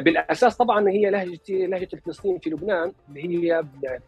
[0.00, 3.64] بالأساس طبعا هي لهجه لهجة الفلسطيني في لبنان اللي هي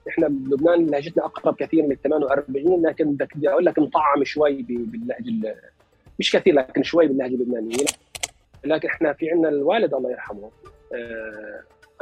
[0.08, 5.56] إحنا بلبنان لهجتنا أقرب كثير من ال 48 لكن بدي أقول لك مطعم شوي باللهجة
[6.18, 7.84] مش كثير لكن شوي باللهجة اللبنانية.
[8.64, 10.50] لكن إحنا في عندنا الوالد الله يرحمه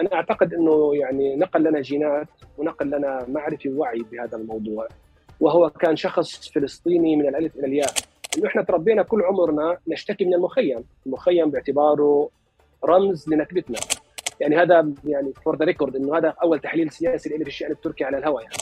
[0.00, 2.28] أنا أعتقد إنه يعني نقل لنا جينات
[2.58, 4.88] ونقل لنا معرفة ووعي بهذا الموضوع.
[5.40, 7.90] وهو كان شخص فلسطيني من الألف إلى الياء.
[8.38, 12.30] إنه إحنا تربينا كل عمرنا نشتكي من المخيم، المخيم باعتباره
[12.84, 13.78] رمز لنكبتنا.
[14.40, 18.04] يعني هذا يعني for the record إنه هذا أول تحليل سياسي لي في الشأن التركي
[18.04, 18.54] على الهواء يعني.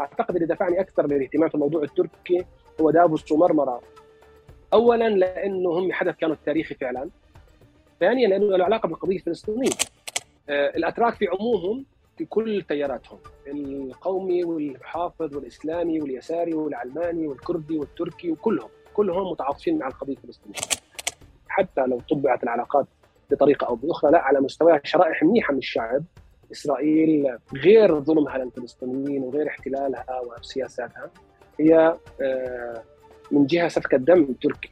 [0.00, 2.44] أعتقد اللي دفعني أكثر للاهتمام في الموضوع التركي
[2.80, 3.80] هو دافوس ومرمرة.
[4.72, 7.10] اولا لأنه هم حدث كانوا تاريخي فعلا.
[8.00, 9.70] ثانيا لأنه له علاقة بالقضية الفلسطينية.
[10.48, 11.84] آه، الأتراك في عمومهم
[12.18, 13.18] في كل تياراتهم.
[13.46, 18.68] القومي والمحافظ والإسلامي واليساري والعلماني والكردي والتركي وكلهم.
[18.94, 20.60] كلهم متعاطفين مع القضية الفلسطينية.
[21.48, 22.86] حتى لو طبعت العلاقات
[23.32, 26.04] بطريقة أو بأخرى لا على مستوى شرائح منيحة من الشعب.
[26.52, 31.10] إسرائيل غير ظلمها للفلسطينيين وغير احتلالها وسياساتها.
[31.60, 32.82] هي آه،
[33.30, 34.70] من جهة سفك الدم تركي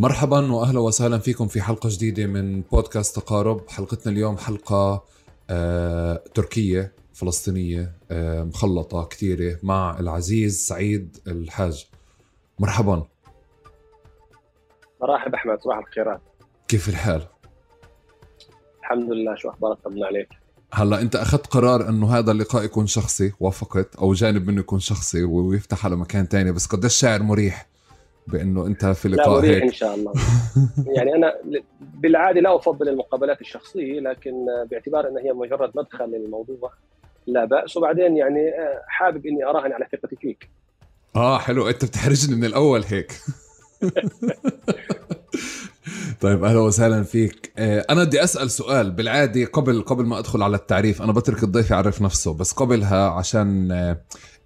[0.00, 3.70] مرحبا واهلا وسهلا فيكم في حلقة جديدة من بودكاست تقارب.
[3.70, 5.04] حلقتنا اليوم حلقة
[5.50, 11.86] آه، تركية فلسطينية آه، مخلطة كثيرة مع العزيز سعيد الحاج.
[12.58, 13.06] مرحبا.
[15.02, 16.20] مرحبا أحمد صباح الخيرات.
[16.68, 17.26] كيف الحال؟
[18.80, 20.28] الحمد لله شو أخبارك؟ طمنا عليك.
[20.72, 25.24] هلا أنت أخذت قرار إنه هذا اللقاء يكون شخصي وافقت أو جانب منه يكون شخصي
[25.24, 27.69] ويفتح على مكان تاني بس قديش شاعر مريح؟
[28.32, 29.62] بأنه أنت في لقاء لا هيك.
[29.62, 30.12] إن شاء الله.
[30.86, 31.34] يعني أنا
[31.80, 34.32] بالعادة لا أفضل المقابلات الشخصية لكن
[34.70, 36.72] باعتبار انها هي مجرد مدخل للموضوع
[37.26, 37.76] لا بأس.
[37.76, 40.48] وبعدين يعني آه، حابب إني أراهن على ثقتي فيك.
[41.16, 41.68] آه حلو.
[41.68, 43.12] أنت بتحرجني من الأول هيك.
[46.20, 47.52] طيب أهلا وسهلا فيك.
[47.58, 51.70] آه، أنا بدي أسأل سؤال بالعادة قبل قبل ما أدخل على التعريف أنا بترك الضيف
[51.70, 53.96] يعرف نفسه بس قبلها عشان آه،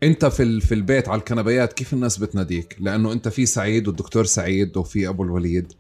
[0.05, 4.77] انت في في البيت على الكنبيات كيف الناس بتناديك؟ لأنه انت في سعيد والدكتور سعيد
[4.77, 5.73] وفي أبو الوليد.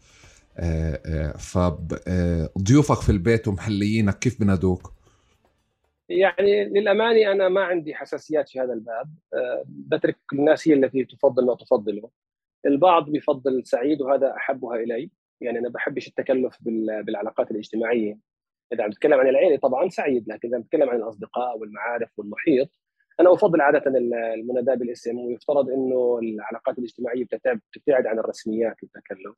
[1.39, 4.93] فضيوفك في البيت ومحليينك كيف بنادوك؟
[6.09, 9.15] يعني للأمانة أنا ما عندي حساسيات في هذا الباب.
[9.69, 12.11] بترك الناس هي التي تفضل ما تفضله
[12.67, 15.11] البعض بيفضل سعيد وهذا أحبها إلي.
[15.41, 16.59] يعني أنا بحبش التكلف
[17.03, 18.19] بالعلاقات الاجتماعية.
[18.73, 22.71] إذا عم نتكلم عن العيلة طبعا سعيد لكن إذا نتكلم عن الأصدقاء والمعارف والمحيط
[23.21, 23.83] أنا أفضل عادة
[24.35, 29.37] المناداة بالاسم ويفترض إنه العلاقات الاجتماعية بتبتعد عن الرسميات والتكلف.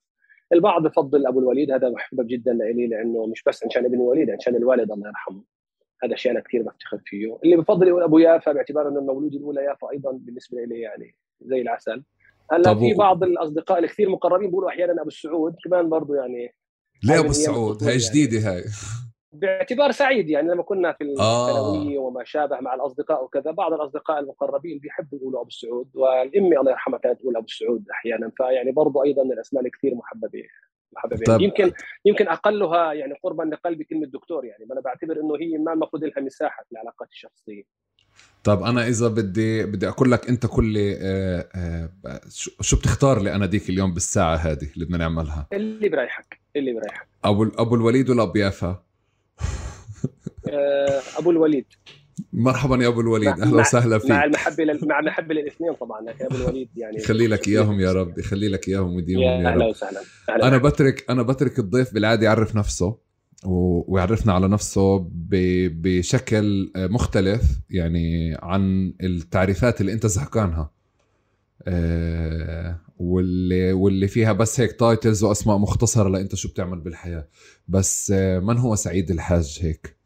[0.53, 4.57] البعض بفضل أبو الوليد هذا محبب جدا لي لأنه مش بس عشان ابن الوليد عشان
[4.57, 5.43] الوالد الله يرحمه.
[6.05, 7.39] هذا شيء أنا كثير بفتخر فيه.
[7.45, 11.61] اللي بفضل يقول أبو يافا باعتبار إنه المولود الأولى يافا أيضا بالنسبة لي يعني زي
[11.61, 12.05] العسل.
[12.53, 16.55] هلأ في بعض الأصدقاء الكثير مقربين بيقولوا أحيانا أبو السعود كمان برضه يعني
[17.05, 18.65] ليه أبو السعود؟ هاي جديدة هاي.
[19.41, 21.49] باعتبار سعيد يعني لما كنا في آه.
[21.49, 22.01] الثانوية آه.
[22.01, 26.99] وما شابه مع الأصدقاء وكذا بعض الأصدقاء المقربين بيحبوا يقولوا أبو السعود والأمي الله يرحمها
[26.99, 30.43] كانت تقول أبو السعود أحيانا فيعني برضه أيضا من الاسماء الكثير محببه
[30.93, 31.41] محببه طب.
[31.41, 31.73] يمكن
[32.05, 36.21] يمكن أقلها يعني قربا لقلبي كلمة دكتور يعني أنا بعتبر إنه هي ما المفروض لها
[36.21, 37.63] مساحة في العلاقات الشخصية
[38.45, 42.21] طب أنا إذا بدي بدي أقول لك أنت كل آه، آه،
[42.61, 47.09] شو بتختار لي أنا ديك اليوم بالساعة هذه اللي بدنا نعملها اللي بريحك اللي بريحك
[47.25, 48.83] أبو أبو الوليد ولا ابو يافا
[51.19, 51.65] أبو الوليد.
[52.33, 53.29] مرحبا يا أبو الوليد.
[53.41, 54.11] أهلا وسهلا فيك.
[54.11, 54.81] مع المحبة لل...
[54.89, 56.97] مع المحبة للاثنين طبعا لكن أبو الوليد يعني.
[56.97, 60.01] يخلي لك إياهم يا رب يخلي لك إياهم ويديمهم يا, يا أهلا وسهلا.
[60.31, 62.99] أنا بترك أنا بترك الضيف بالعادة يعرف نفسه
[63.45, 65.29] ويعرفنا على نفسه ب...
[65.83, 70.71] بشكل مختلف يعني عن التعريفات اللي أنت زهقانها.
[71.69, 77.29] أه واللي واللي فيها بس هيك تايتلز وأسماء مختصرة لإنت شو بتعمل بالحياة.
[77.69, 79.97] بس آه، من هو سعيد الحاج هيك؟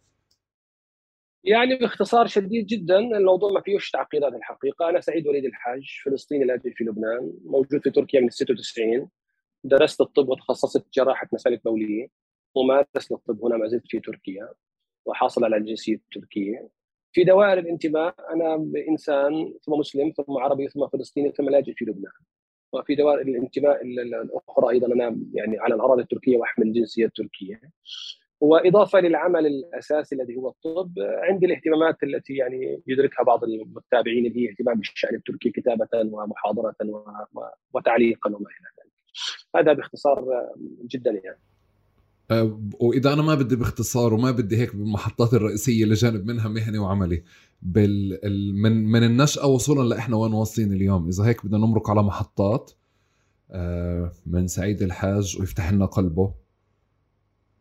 [1.44, 4.88] يعني باختصار شديد جدا الموضوع ما فيهوش تعقيدات الحقيقة.
[4.88, 9.08] أنا سعيد وليد الحاج فلسطيني لاجل في لبنان موجود في تركيا من 96
[9.64, 12.08] درست الطب وتخصصت جراحة مسالك بولية
[12.54, 14.48] ومارس الطب هنا ما زلت في تركيا
[15.04, 16.68] وحاصل على الجنسيه التركيه
[17.12, 18.54] في دوائر الانتماء أنا
[18.88, 22.12] إنسان ثم مسلم ثم عربي ثم فلسطيني ثم لاجئ في لبنان.
[22.72, 27.60] وفي دوائر الانتماء الأخرى أيضا أنا يعني على الأراضي التركية وأحمل الجنسيه التركيه
[28.40, 34.50] وإضافة للعمل الأساسي الذي هو الطب عندي الاهتمامات التي يعني يدركها بعض المتابعين اللي هي
[34.50, 36.74] اهتمام بالشأن التركي كتابة ومحاضرة
[37.74, 38.92] وتعليقا وما إلى ذلك.
[39.56, 40.48] هذا باختصار
[40.82, 41.38] جدا يعني.
[42.30, 47.22] أه، وإذا أنا ما بدي باختصار وما بدي هيك بالمحطات الرئيسية لجانب منها مهني وعملي
[47.62, 48.18] بال
[48.62, 51.08] من من النشأة وصولا لإحنا وين واصلين اليوم.
[51.08, 52.72] إذا هيك بدنا نمرق على محطات
[53.50, 56.34] أه، من سعيد الحاج ويفتح لنا قلبه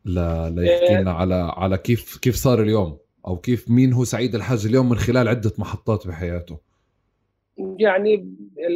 [0.06, 4.66] لا ليحكي لنا على على كيف كيف صار اليوم أو كيف مين هو سعيد الحاج
[4.66, 6.69] اليوم من خلال عدة محطات بحياته.
[7.80, 8.18] يعني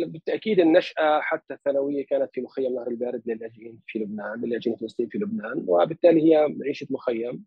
[0.06, 5.18] بالتأكيد النشأة حتى الثانوية كانت في مخيم نهر البارد للأجئين في لبنان للأجئين الفلسطينيين في
[5.18, 7.44] لبنان وبالتالي هي عيشة مخيم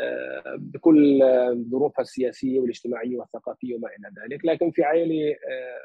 [0.00, 1.20] آه، بكل
[1.70, 4.44] ظروفها السياسية والاجتماعية والثقافية وما إلى ذلك.
[4.44, 5.80] لكن في عائله آه،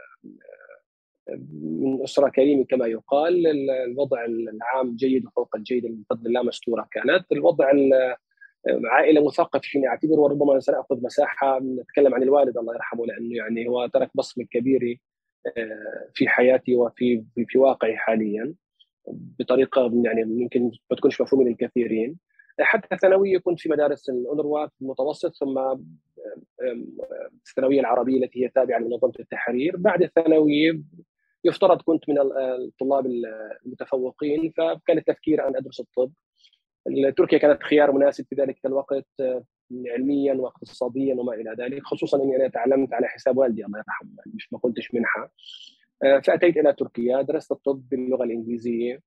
[1.62, 7.32] من أسرة كريمة كما يقال الوضع العام جيد وفوق الجيد من فضل الله مستورة كانت.
[7.32, 7.72] الوضع
[8.68, 13.88] عائلة مثقفة فيني أعتبر وربما سنأخذ مساحة نتكلم عن الوالد الله يرحمه لأنه يعني هو
[13.88, 14.98] ترك بصمة كبيرة
[15.58, 18.54] آه، في حياتي وفي في واقعي حاليا
[19.40, 22.18] بطريقة يعني ممكن ما تكونش مفهومة للكثيرين.
[22.62, 25.80] حتى الثانويه كنت في مدارس الاونروا في المتوسط ثم آه،
[27.48, 29.78] الثانوية العربية التي هي تابعة لمنظمة التحرير.
[29.78, 30.82] بعد الثانوية
[31.44, 33.06] يفترض كنت من الطلاب
[33.66, 36.12] المتفوقين فكان التفكير أن أدرس الطب.
[37.18, 39.44] تركيا كانت خيار مناسب في ذلك الوقت آه،
[39.88, 44.54] علميا واقتصاديا وما إلى ذلك خصوصا إني أنا تعلمت على حساب والدي الله يرحمه مش
[44.54, 45.32] ما كنتش منحة.
[46.04, 49.00] آه، فأتيت إلى تركيا درست الطب باللغة الإنجليزية.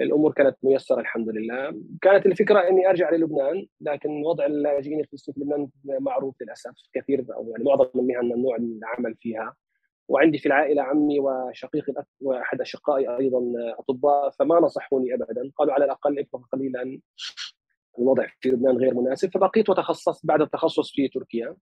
[0.00, 1.82] الأمور كانت ميسرة الحمد لله.
[2.02, 7.64] كانت الفكرة إني أرجع للبنان لكن وضع اللاجئين في لبنان معروف للأسف كثير أو يعني
[7.64, 9.54] معظم المهن ممنوع العمل فيها.
[10.08, 13.40] وعندي في العائلة عمي وشقيقي وأحد أشقائي أيضا
[13.78, 15.50] أطباء فما نصحوني ابدا.
[15.56, 17.00] قالوا على الأقل ابقى قليلا.
[17.98, 21.56] الوضع في لبنان غير مناسب فبقيت وتخصصت بعد التخصص في تركيا.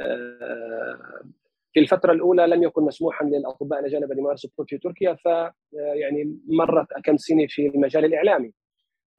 [0.00, 1.22] آه،
[1.72, 5.26] في الفترة الأولى لم يكن مسموحا للأطباء الأجانب أن يمارسوا الطب في تركيا ف
[5.72, 8.52] يعني مرت كم سنة في المجال الإعلامي.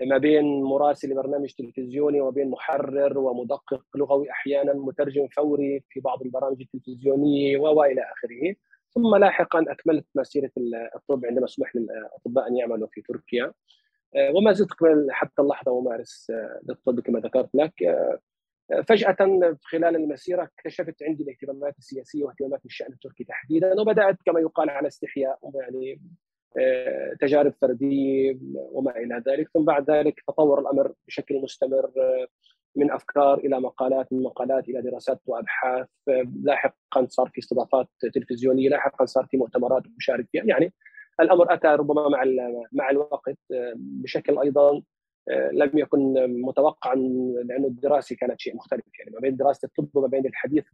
[0.05, 6.61] ما بين مراسل لبرنامج تلفزيوني وبين محرر ومدقق لغوي أحيانا مترجم فوري في بعض البرامج
[6.61, 8.55] التلفزيونية وإلى آخره.
[8.89, 10.51] ثم لاحقا أكملت مسيرة
[10.95, 13.53] الطب عندما سمح للاطباء أن يعملوا في تركيا.
[14.15, 14.69] آه، وما زلت
[15.09, 16.31] حتى اللحظة أمارس
[16.69, 17.83] الطب كما ذكرت لك.
[17.83, 18.19] آه،
[18.87, 19.15] فجأة
[19.61, 25.39] خلال المسيرة اكتشفت عندي الاهتمامات السياسية واهتمامات الشأن التركي تحديدا وبدأت كما يقال على استحياء
[25.55, 26.30] يعني آه،
[27.19, 29.49] تجارب فردية وما إلى ذلك.
[29.53, 32.27] ثم بعد ذلك تطور الأمر بشكل مستمر آه،
[32.75, 35.87] من أفكار إلى مقالات من مقالات إلى دراسات وأبحاث.
[36.09, 40.43] آه، لاحقا صار في استضافات تلفزيونية لاحقا صار في مؤتمرات مشارك فيها.
[40.45, 40.73] يعني
[41.19, 42.23] الأمر أتى ربما مع
[42.71, 43.37] مع الوقت
[43.75, 44.81] بشكل أيضا
[45.51, 46.95] لم يكن متوقعا
[47.45, 48.83] لأنه الدراسة كانت شيء مختلف.
[48.99, 50.65] يعني ما بين دراسة الطب وما بين الحديث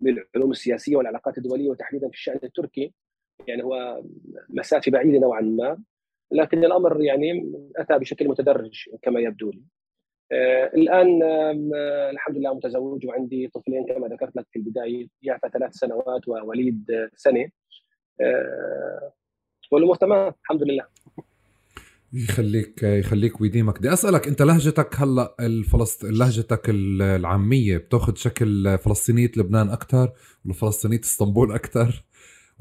[0.00, 2.92] بالعلوم السياسية والعلاقات الدولية وتحديدا في الشأن التركي
[3.48, 4.02] يعني هو
[4.48, 5.82] مسافة بعيدة نوعا ما
[6.32, 9.62] لكن الأمر يعني أتى بشكل متدرج كما يبدو لي.
[10.32, 15.72] آه الآن آه الحمد لله متزوج وعندي طفلين كما ذكرت لك في البداية يعفى ثلاث
[15.72, 16.84] سنوات ووليد
[17.16, 17.48] سنة.
[18.20, 19.12] آه
[19.72, 20.86] والأمور تمام الحمد لله.
[22.12, 26.04] يخليك يخليك ويديمك بدي أسألك أنت لهجتك هلأ الفلسط...
[26.04, 30.12] لهجتك العامية بتأخذ شكل فلسطينية لبنان أكثر
[30.44, 32.04] ولا فلسطينية إسطنبول أكثر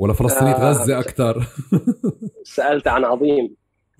[0.02, 1.48] ولا فلسطينية آه غزة أكثر
[2.56, 3.56] سألت عن عظيم.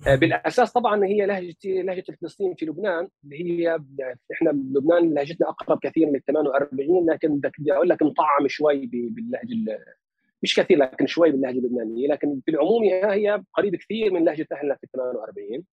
[0.06, 3.08] آه، بالأساس طبعا هي لهجه لهجة الفلسطينيين في لبنان.
[3.24, 3.78] اللي هي
[4.32, 9.84] إحنا بلبنان لهجتنا أقرب كثير من ال 48 لكن بدي أقول لك مطعم شوي باللهجة
[10.42, 12.08] مش كثير لكن شوي باللهجة اللبنانية.
[12.08, 15.64] لكن بالعموم هي قريب كثير من لهجة اهلنا في ال 48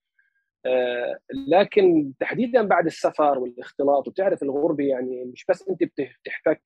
[0.65, 6.61] آه لكن تحديدا بعد السفر والاختلاط وبتعرف الغربة يعني مش بس أنت بتحتك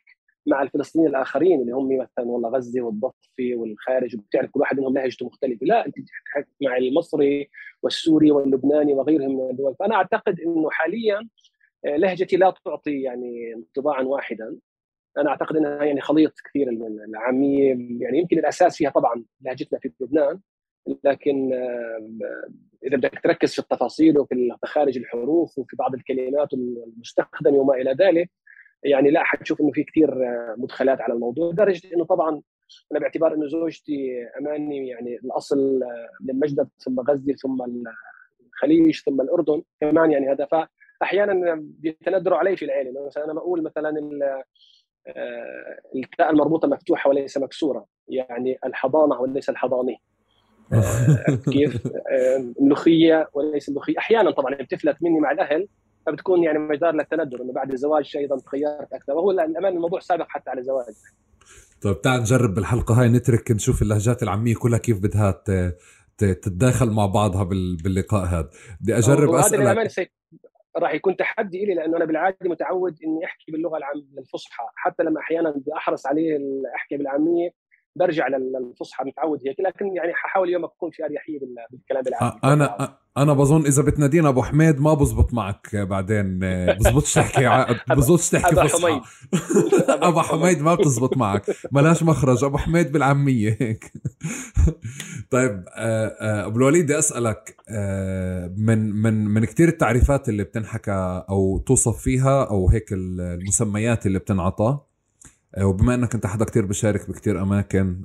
[0.47, 5.25] مع الفلسطينيين الآخرين اللي هم مثلا والله غزة والضفة والخارج وبتعرف كل واحد منهم لهجته
[5.25, 5.65] مختلفة.
[5.65, 7.49] لا أنت بتحكي مع المصري
[7.83, 9.75] والسوري واللبناني وغيرهم من الدول.
[9.79, 11.29] فأنا أعتقد إنه حاليا
[11.85, 14.57] آه، لهجتي لا تعطي يعني انطباعا واحدا.
[15.17, 17.69] أنا أعتقد إنها يعني خليط كثير من العاميه
[17.99, 20.39] يعني يمكن الأساس فيها طبعا لهجتنا في لبنان
[21.03, 21.53] لكن
[22.83, 28.31] إذا بدك تركز في التفاصيل وفي مخارج الحروف وفي بعض الكلمات المستخدمة وما إلى ذلك
[28.85, 30.15] يعني لا حتشوف إنه في كثير
[30.57, 32.41] مدخلات على الموضوع لدرجة إنه طبعا
[32.91, 35.79] أنا باعتبار إنه زوجتي أماني يعني الأصل
[36.21, 37.57] من مجدد ثم غزة ثم
[38.47, 40.47] الخليج ثم الأردن كمان يعني هذا.
[40.99, 43.91] فاحيانا بيتندروا علي في العيلة مثلا أنا بقول مثلا
[45.07, 50.01] آه، التاء المربوطة مفتوحة وليس مكسورة يعني الحضانة وليس الحضاني
[50.73, 53.97] آه، كيف؟ آه، ملوخية وليس ملوخية.
[53.97, 55.67] أحيانا طبعا بتفلت مني مع الأهل
[56.05, 59.13] فبتكون يعني مجدار للتندر إنه بعد الزواج أيضا تغيرت أكثر.
[59.13, 60.93] وهو الأمانة الموضوع سابق حتى على الزواج.
[61.81, 65.43] طيب تعال نجرب بالحلقة هاي نترك نشوف اللهجات العامية كلها كيف بدها
[66.17, 67.43] تتداخل مع بعضها
[67.83, 68.49] باللقاء هذا.
[68.81, 70.11] بدي أجرب أسألك.
[70.77, 75.19] راح يكون تحدي لي لأنه أنا بالعادة متعود إني أحكي باللغة العامية الفصحى حتى لما
[75.19, 76.37] أحيانا بدي احرص عليه
[76.75, 77.49] أحكي بالعامية
[77.95, 81.39] برجع للفصحى متعود هيك لكن يعني حاول اليوم اكون في أريحية
[81.71, 86.39] بالكلام العامي أنا أنا بظن إذا بتنادينا أبو حميد ما بزبط معك بعدين
[86.77, 89.01] بزبطش تحكي بزبطش تحكي فصحى.
[90.07, 90.61] ابو حميد.
[90.61, 91.55] ما بتزبط معك.
[91.71, 93.93] ملاش مخرج أبو حميد بالعامية هيك.
[95.31, 101.23] طيب آه، آه، أبو الوليد بدي أسألك آه، من من من كثير التعريفات اللي بتنحكى
[101.29, 104.79] أو توصف فيها أو هيك المسميات اللي بتنعطى
[105.61, 108.01] وبما إنك أنت حدا كتير بشارك بكتير أماكن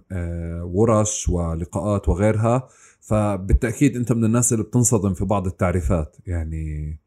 [0.63, 2.69] ورش ولقاءات وغيرها
[3.01, 6.17] فبالتأكيد أنت من الناس اللي بتنصدم في بعض التعريفات.
[6.27, 6.99] يعني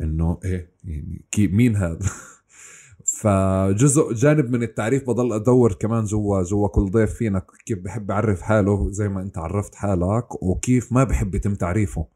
[0.00, 1.98] إنه إيه يعني كي مين هذا؟
[3.20, 8.42] فجزء جانب من التعريف بضل أدور كمان جوا جوا كل ضيف فينا كيف بحب يعرف
[8.42, 12.06] حاله زي ما أنت عرفت حالك وكيف ما بحب يتم تعريفه.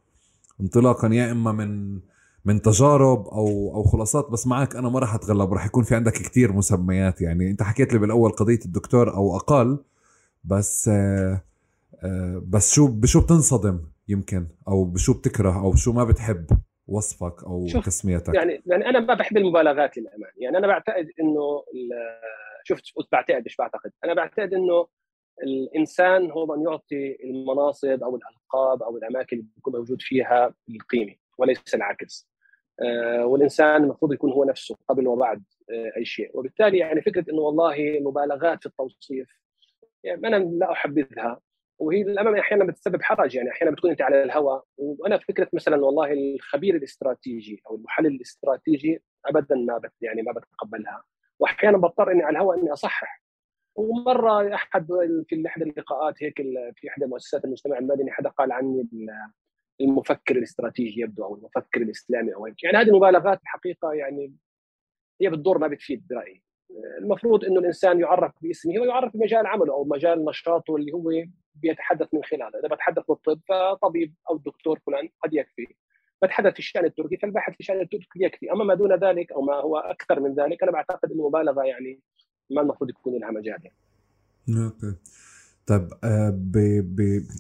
[0.61, 2.01] انطلاقا يا إما من
[2.45, 5.53] من تجارب أو أو خلاصات بس معك أنا ما راح أتغلب.
[5.53, 7.21] راح يكون في عندك كتير مسميات.
[7.21, 9.79] يعني أنت حكيت لي بالأول قضية الدكتور أو أقل
[10.45, 11.43] بس آه
[12.05, 16.47] آه بس شو بشو بتنصدم يمكن؟ أو بشو بتكره؟ أو شو ما بتحب
[16.89, 21.65] وصفك أو تسميتك؟ يعني يعني أنا ما بحب المبالغات للامانه يعني أنا بعتقد إنه
[22.65, 24.87] شفت قلت بعتقد مش بعتقد؟ أنا بعتقد إنه
[25.43, 31.75] الإنسان هو من يعطي المناصب أو الألقاب أو الأماكن اللي بيكون موجود فيها القيمة وليس
[31.75, 32.34] العكس.
[33.25, 36.31] والإنسان المفروض يكون هو نفسه قبل وبعد آه أي شيء.
[36.39, 39.29] وبالتالي يعني فكرة إنه والله مبالغات في التوصيف
[40.05, 41.41] يعني أنا لا أحبذها.
[41.79, 46.13] وهي للامانه أحيانا بتسبب حرج يعني أحيانا بتكون أنت على الهواء وأنا فكرة مثلا والله
[46.13, 51.05] الخبير الاستراتيجي أو المحلل الاستراتيجي ابدا ما بت يعني ما بتقبلها.
[51.39, 53.23] واحيانا بضطر إني على الهواء إني أصحح.
[53.77, 54.87] ومرة أحد
[55.29, 56.37] في إحدى اللقاءات هيك
[56.77, 58.89] في إحدى مؤسسات المجتمع المدني حدا قال عني
[59.81, 62.63] المفكر الاستراتيجي يبدو أو المفكر الإسلامي أو هيك.
[62.63, 64.35] يعني هذه المبالغات الحقيقة يعني
[65.21, 66.43] هي بالدور ما بتفيد برأيي.
[66.99, 71.13] المفروض إنه الإنسان يعرف باسمه ويعرف بمجال عمله أو مجال نشاطه اللي هو
[71.55, 72.59] بيتحدث من خلاله.
[72.59, 75.67] إذا بتحدث بالطب فطبيب أو دكتور فلان قد يكفي.
[76.23, 78.53] بتحدث في الشأن التركي فالباحث في الشأن التركي يكفي.
[78.53, 82.01] أما ما دون ذلك أو ما هو أكثر من ذلك أنا بعتقد إنه مبالغة يعني
[82.51, 83.77] ما المفروض يكون لها مجال يعني.
[85.67, 86.41] طيب آه،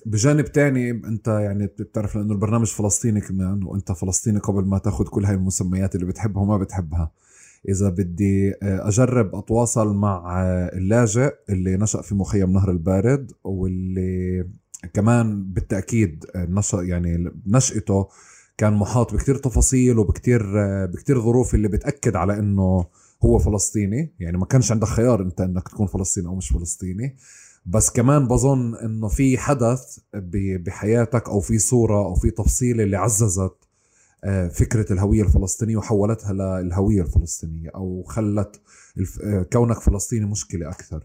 [0.07, 5.25] بجانب تاني انت يعني بتعرف لأنه البرنامج فلسطيني كمان وانت فلسطيني قبل ما تاخذ كل
[5.25, 7.11] هاي المسميات اللي بتحبها وما بتحبها.
[7.69, 14.47] إذا بدي آه، أجرب أتواصل مع آه، اللاجئ اللي نشأ في مخيم نهر البارد واللي
[14.95, 18.09] كمان بالتأكيد نشا يعني نشأته
[18.59, 20.43] كان محاط بكتير تفاصيل وبكتير
[20.87, 22.87] بكتير ظروف اللي بتأكد على إنه
[23.25, 24.15] هو فلسطيني.
[24.21, 27.17] يعني ما كانش عندك خيار أنت إنك تكون فلسطيني أو مش فلسطيني.
[27.67, 29.99] بس كمان بظن إنه في حدث
[30.67, 33.65] بحياتك أو في صورة أو في تفصيلة اللي عززت
[34.25, 38.63] آه، فكرة الهوية الفلسطينية وحولتها للهوية الفلسطينية أو خلت
[39.25, 41.05] آه، كونك فلسطيني مشكلة أكثر.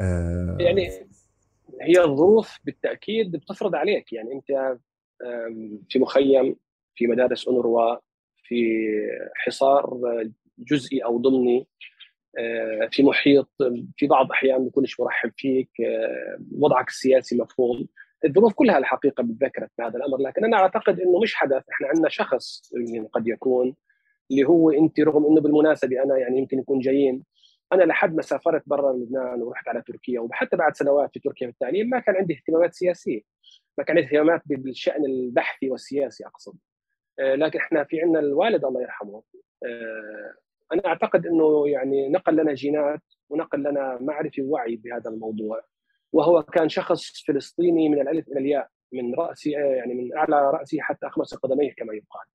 [0.00, 0.88] آه، يعني
[1.82, 4.12] هي الظروف بالتأكيد بتفرض عليك.
[4.12, 4.78] يعني أنت
[5.88, 6.56] في مخيم
[6.94, 7.96] في مدارس أونروا
[8.48, 8.64] في
[9.34, 9.98] حصار
[10.58, 11.66] جزئي أو ضمني.
[12.90, 13.48] في محيط
[13.96, 17.88] في بعض الاحيان بيكونش مرحب فيك آه، وضعك السياسي مفهوم.
[18.24, 21.62] الظروف كلها الحقيقة بتذكرت بهذا الأمر لكن أنا أعتقد إنه مش حدث.
[21.72, 22.72] إحنا عندنا شخص
[23.12, 23.76] قد يكون
[24.30, 27.24] اللي هو أنت رغم إنه بالمناسبة أنا يعني يمكن يكون جايين.
[27.72, 31.52] أنا لحد ما سافرت برا لبنان ورحت على تركيا وحتى بعد سنوات في تركيا في
[31.52, 33.20] التعليم ما كان عندي اهتمامات سياسية.
[33.78, 36.54] ما كان عندي اهتمامات بالشأن البحثي والسياسي أقصد.
[37.20, 39.22] آه، لكن إحنا في عندنا الوالد الله يرحمه
[40.72, 45.62] أنا أعتقد إنه يعني نقل لنا جينات ونقل لنا معرفة ووعي بهذا الموضوع.
[46.12, 51.06] وهو كان شخص فلسطيني من الألف إلى الياء من رأسي يعني من اعلى راسه حتى
[51.06, 52.26] اخمص قدميه كما يقال.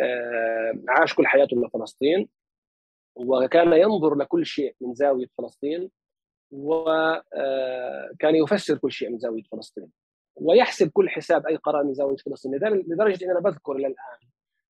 [0.00, 2.28] آه، عاش كل حياته لفلسطين
[3.16, 5.90] وكان ينظر لكل شيء من زاوية فلسطين.
[6.50, 7.24] وكان
[8.34, 9.90] آه، يفسر كل شيء من زاوية فلسطين.
[10.36, 12.54] ويحسب كل حساب أي قرار من زاوية فلسطين.
[12.54, 14.18] لدرجه إن أنا بذكر إلى الان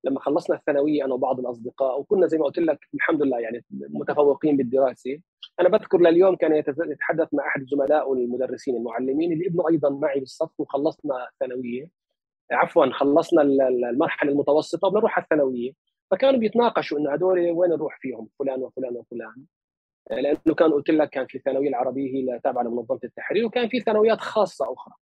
[0.06, 4.56] لما خلصنا الثانوية أنا وبعض الأصدقاء وكنا زي ما قلت لك الحمد لله يعني متفوقين
[4.56, 5.20] بالدراسة.
[5.60, 10.60] أنا بذكر لليوم كان يتحدث مع أحد زملائه المدرسين المعلمين اللي ابنه أيضا معي بالصف
[10.60, 11.90] وخلصنا الثانوية.
[12.52, 13.42] عفوا خلصنا
[13.90, 15.72] المرحلة المتوسطة وبنروح على الثانوية.
[16.10, 19.44] فكانوا بيتناقشوا إنه هدول وين نروح فيهم؟ فلان وفلان وفلان.
[20.10, 24.20] لأنه كان قلت لك كان في الثانوية العربية هي تابعة لمنظمة التحرير وكان في ثانويات
[24.20, 24.94] خاصة أخرى.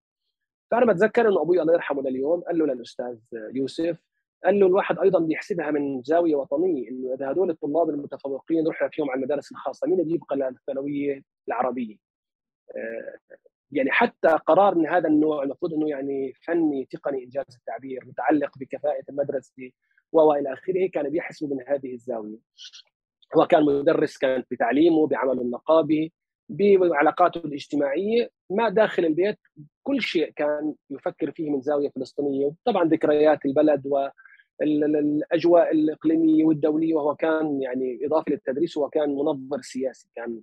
[0.70, 3.16] فأنا بتذكر إنه أبوي الله يرحمه لليوم قال له للأستاذ
[3.54, 3.98] يوسف
[4.50, 9.18] له الواحد أيضا بيحسبها من زاوية وطنية إنه إذا هذول الطلاب المتفوقين رحنا فيهم على
[9.18, 11.96] المدارس الخاصة مين اللي يبقى للثانويه العربية؟
[12.76, 13.18] آه،
[13.72, 19.04] يعني حتى قرار من هذا النوع المفروض إنه يعني فني تقني إنجاز التعبير متعلق بكفاءة
[19.08, 19.70] المدرسة
[20.12, 22.38] وإلى آخره كان بيحسب من هذه الزاوية.
[23.36, 26.12] هو كان مدرس كان بتعليمه بعمله النقابي
[26.48, 29.38] بعلاقاته الاجتماعية ما داخل البيت
[29.82, 33.86] كل شيء كان يفكر فيه من زاوية فلسطينية طبعا ذكريات البلد
[34.60, 40.40] والاجواء الإقليمية والدولية وهو كان يعني إضافة للتدريس هو كان منظر سياسي كان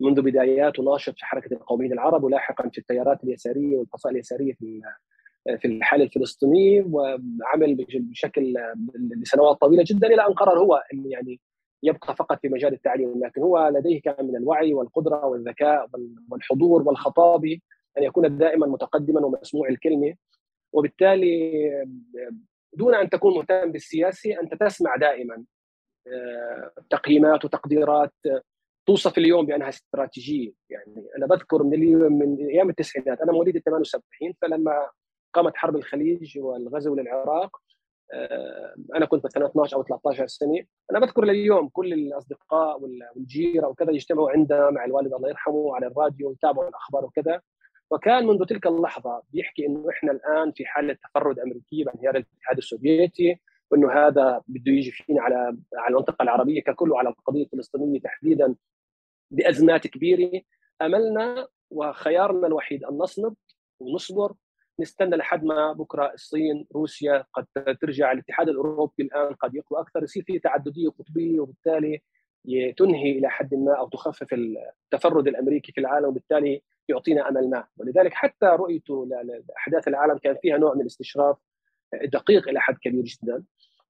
[0.00, 4.80] منذ بداياته ناشط في حركة القوميين العرب ولاحقا في التيارات اليسارية والفصائل اليسارية في
[5.58, 8.54] في الحاله الفلسطينيه وعمل بشكل
[9.22, 11.40] لسنوات طويلة جدا إلى أن قرر هو انه يعني
[11.82, 15.86] يبقى فقط في مجال التعليم لكن هو لديه كان من الوعي والقدرة والذكاء
[16.30, 17.58] والحضور والخطابه
[17.98, 20.14] أن يكون دائما متقدما ومسموع الكلمة
[20.72, 21.70] وبالتالي
[22.72, 25.44] دون أن تكون مهتم بالسياسي أنت تسمع دائما
[26.06, 28.12] آه، تقييمات وتقديرات
[28.86, 30.52] توصف اليوم بأنها استراتيجية.
[30.70, 34.88] يعني أنا بذكر من اليوم من أيام التسعينات أنا مواليد 78 فلما
[35.34, 37.56] قامت حرب الخليج والغزو للعراق
[38.12, 40.64] آه، أنا كنت مثلا 12 أو 13 سنة.
[40.90, 46.28] أنا بذكر لليوم كل الأصدقاء والجيرة وكذا يجتمعوا عندنا مع الوالد الله يرحمه على الراديو
[46.28, 47.40] ويتابعوا الأخبار وكذا.
[47.90, 53.40] وكان منذ تلك اللحظة بيحكي إنه إحنا الآن في حالة تفرد امريكي بانهيار الاتحاد السوفيتي
[53.70, 55.34] وإنه هذا بده يجي فينا على
[55.76, 58.54] على المنطقة العربية ككل وعلى القضية الفلسطينية تحديدا
[59.30, 60.42] بازمات كبيرة.
[60.82, 63.34] أملنا وخيارنا الوحيد أن نصمد
[63.80, 64.34] ونصبر
[64.80, 67.46] نستنى لحد ما بكرة الصين روسيا قد
[67.80, 68.12] ترجع.
[68.12, 70.02] الاتحاد الأوروبي الآن قد يقوى أكثر.
[70.02, 72.02] يصير في تعددية قطبية وبالتالي
[72.76, 76.06] تنهي إلى حد ما أو تخفف التفرد الأمريكي في العالم.
[76.08, 77.64] وبالتالي يعطينا أمل ما.
[77.76, 81.36] ولذلك حتى رؤيته لاحداث العالم كان فيها نوع من الاستشراف
[82.12, 83.44] دقيق إلى حد كبير جدا.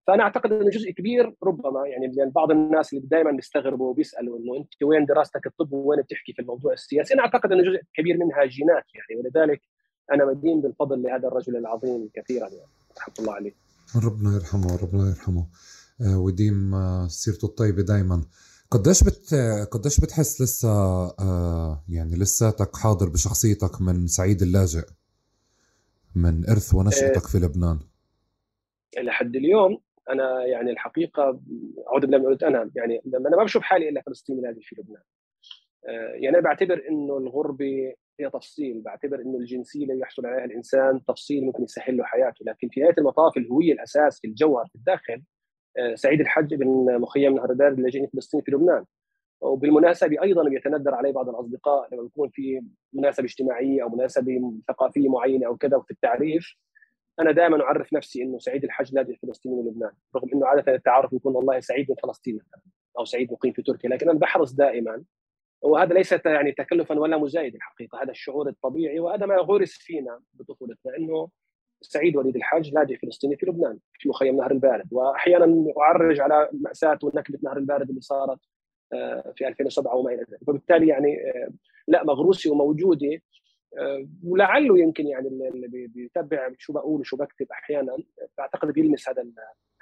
[0.07, 4.57] فأنا أعتقد إنه جزء كبير ربما يعني يعني بعض الناس اللي دائما بيستغربوا وبيسألوا إنه
[4.57, 8.45] أنت وين دراستك الطب وين بتحكي في الموضوع السياسي؟ أنا أعتقد إنه جزء كبير منها
[8.45, 9.21] جينات يعني.
[9.21, 9.63] ولذلك
[10.13, 12.71] أنا مدين بالفضل لهذا الرجل العظيم كثيرا يعني.
[12.99, 13.53] رحمه الله عليه
[14.05, 15.47] ربنا يرحمه ربنا يرحمه.
[16.01, 18.25] آه، ويديم آه، سيرته الطيبة دائما
[18.71, 19.35] قديش بت
[19.73, 20.69] قديش بتحس لسه
[21.21, 24.87] آه يعني لساتك حاضر بشخصيتك من سعيد اللاجئ
[26.17, 27.79] من إرث ونشأتك في لبنان؟
[28.99, 29.81] لحد اليوم
[30.11, 31.41] أنا يعني الحقيقة
[31.89, 35.03] اعوذ من قلت أنا يعني أنا ما بشوف حالي إلا فلسطيني لاجئ في لبنان.
[35.89, 41.05] آه يعني أنا بعتبر إنه الغربة هي تفصيل بعتبر إنه الجنسية اللي يحصل عليها الإنسان
[41.05, 45.23] تفصيل ممكن يسهل له حياته لكن في نهاية المطاف الهوية الأساس في الجوهر في الداخل
[45.95, 48.85] سعيد الحج بن مخيم نهر البارد اللاجئين الفلسطيني في لبنان.
[49.41, 52.63] وبالمناسبة أيضا بيتندر علي بعض الأصدقاء لما يكون في
[52.93, 56.57] مناسبة اجتماعية أو مناسبة ثقافية معينة أو كذا في التعريف.
[57.21, 61.13] أنا دائما أعرف نفسي إنه سعيد الحج لاجئ فلسطيني من لبنان رغم إنه عادة التعارف
[61.13, 62.41] يكون والله سعيد من فلسطين
[62.99, 65.05] أو سعيد مقيم في تركيا لكن أنا بحرص دائما.
[65.63, 70.97] وهذا ليس يعني تكلفا ولا مزايد الحقيقة هذا الشعور الطبيعي وهذا ما غرس فينا بطفولتنا
[70.99, 71.29] إنه
[71.81, 74.93] سعيد وليد الحج لاجئ فلسطيني في لبنان في مخيم نهر البارد.
[74.93, 78.39] وأحيانا أعرج على مأساة ونكبة نهر البارد اللي صارت
[78.93, 80.45] آه، في 2007 وما إلى ذلك.
[80.47, 81.51] فبالتالي يعني آه،
[81.89, 83.21] لا مغروسه وموجوده
[83.79, 87.97] آه، ولعله يمكن يعني اللي بيتبع شو بقول وشو بكتب أحيانا
[88.39, 89.25] بعتقد بيلمس هذا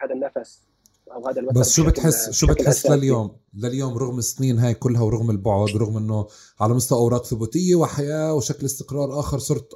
[0.00, 0.68] هذا النفس
[1.12, 5.30] أو هذا الوتر بس شو بتحس شو بتحس لليوم؟ لليوم رغم السنين هاي كلها ورغم
[5.30, 6.26] البعد رغم إنه
[6.60, 9.68] على مستوى أوراق ثبوتية وحياة وشكل استقرار آخر صرت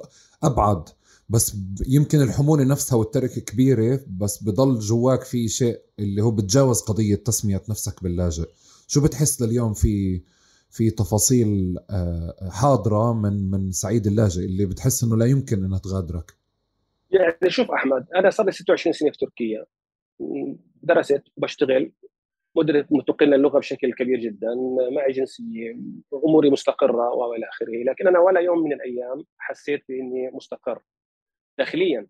[0.43, 0.89] أبعد.
[1.33, 1.55] بس
[1.87, 7.61] يمكن الحمولة نفسها والتركة كبيرة بس بضل جواك في شيء اللي هو بتجاوز قضية تسمية
[7.69, 8.45] نفسك باللاجئ.
[8.87, 10.21] شو بتحس لليوم في
[10.69, 16.31] في تفاصيل آه، حاضرة من من سعيد اللاجئ اللي بتحس إنه لا يمكن إنها تغادرك؟
[17.11, 19.65] يعني شوف أحمد أنا صار لي 26 سنة في تركيا.
[20.83, 21.91] درست وبشتغل
[22.55, 24.47] مدرك متقن اللغة بشكل كبير جدا
[24.95, 25.77] معي جنسية
[26.27, 27.83] أموري مستقرة وإلى آخره.
[27.91, 30.81] لكن أنا ولا يوم من الأيام حسيت بإني مستقر.
[31.57, 32.07] داخليا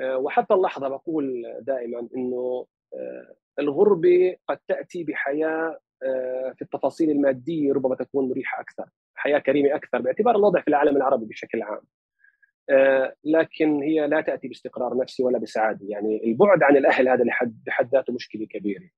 [0.00, 7.72] آه، وحتى اللحظة بقول دائما إنه آه، الغربة قد تأتي بحياة آه، في التفاصيل المادية
[7.72, 11.80] ربما تكون مريحة أكثر، حياة كريمة أكثر باعتبار الوضع في العالم العربي بشكل عام.
[13.24, 17.88] لكن هي لا تأتي باستقرار نفسي ولا بسعادة، يعني البعد عن الأهل هذا لحد بحد
[17.92, 18.88] ذاته مشكلة كبيرة.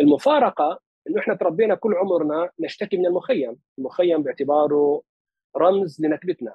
[0.00, 5.02] المفارقة إنه إحنا تربينا كل عمرنا نشتكي من المخيم، المخيم باعتباره
[5.56, 6.54] رمز لنكبتنا،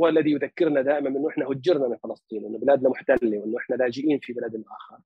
[0.00, 4.18] هو الذي يذكرنا دائما انه إحنا هجرنا من فلسطين وأنه بلادنا محتلة وأنه إحنا لاجئين
[4.18, 4.98] في بلد آخر.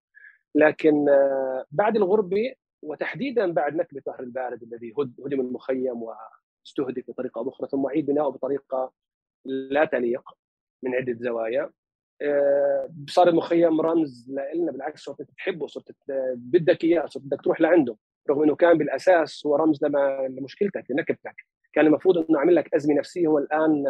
[0.54, 7.68] لكن آه، بعد الغربه وتحديدا بعد نكبة نهر البارد الذي هدم المخيم واستهدف بطريقة أخرى
[7.68, 8.92] ثم عيد بناؤه بطريقة
[9.44, 10.22] لا تليق
[10.82, 11.70] من عدة زوايا
[13.08, 15.96] صار المخيم رمز لنا بالعكس صرت تحبه صرت
[16.34, 17.96] بدك إياه صرت بدك تروح لعنده
[18.30, 21.34] رغم إنه كان بالأساس هو رمز لما لمشكلتك لنكبتك
[21.72, 23.84] كان المفروض إنه عمل لك أزمة نفسية هو الآن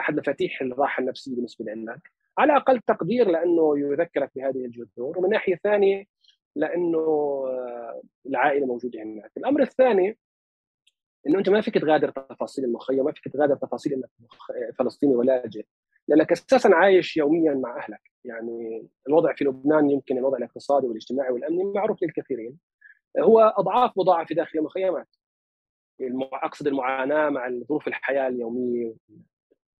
[0.00, 5.18] أحد مفاتيح الراحة النفسية بالنسبة لك على أقل تقدير لأنه يذكرك بهذه الجذور.
[5.18, 6.04] ومن ناحية ثانية
[6.56, 6.98] لأنه
[7.48, 9.32] آه، العائلة موجودة هناك.
[9.36, 10.18] الأمر الثاني
[11.26, 14.10] إنه أنت ما فيك تغادر تفاصيل المخيم ما فيك تغادر تفاصيل إنك
[14.78, 15.64] فلسطيني ولاجئ
[16.08, 18.00] لأنك أساسا عايش يوميا مع أهلك.
[18.24, 22.58] يعني الوضع في لبنان يمكن الوضع الاقتصادي والاجتماعي والأمني معروف للكثيرين.
[23.18, 25.08] هو أضعاف مضاعفه داخل المخيمات.
[26.32, 28.94] أقصد المعاناة مع ظروف الحياة اليومية.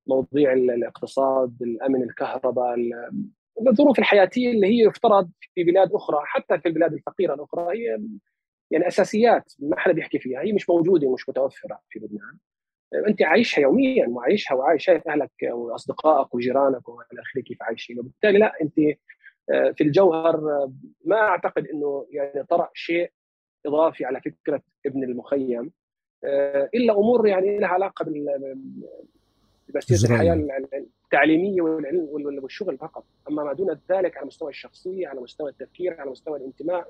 [0.06, 2.76] مواضيع الاقتصاد الأمن الكهرباء
[3.68, 7.98] الظروف الحياتية اللي هي يفترض في بلاد أخرى حتى في البلاد الفقيرة الأخرى هي
[8.70, 12.38] يعني أساسيات ما حدا بيحكي فيها هي مش موجودة ومش متوفرة في لبنان.
[13.08, 17.98] أنت عايشها يوميا وعايشها وعايش شايف أهلك وأصدقائك وجيرانك وإلى آخره كيف عايشين.
[17.98, 18.78] وبالتالي لا أنت
[19.50, 20.72] آه، في الجوهر آه،
[21.04, 23.10] ما أعتقد إنه يعني طرأ شيء
[23.66, 25.72] إضافي على فكرة ابن المخيم.
[26.24, 28.06] آه، إلا أمور يعني لها علاقة
[29.74, 30.34] بمسيره الحياة
[31.04, 33.04] التعليمية والعلم والشغل فقط.
[33.28, 36.88] أما ما دون ذلك على مستوى الشخصية على مستوى التفكير على مستوى الانتماء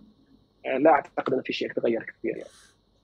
[0.81, 2.51] لا أعتقد إن في شيء يتغير كثير يعني.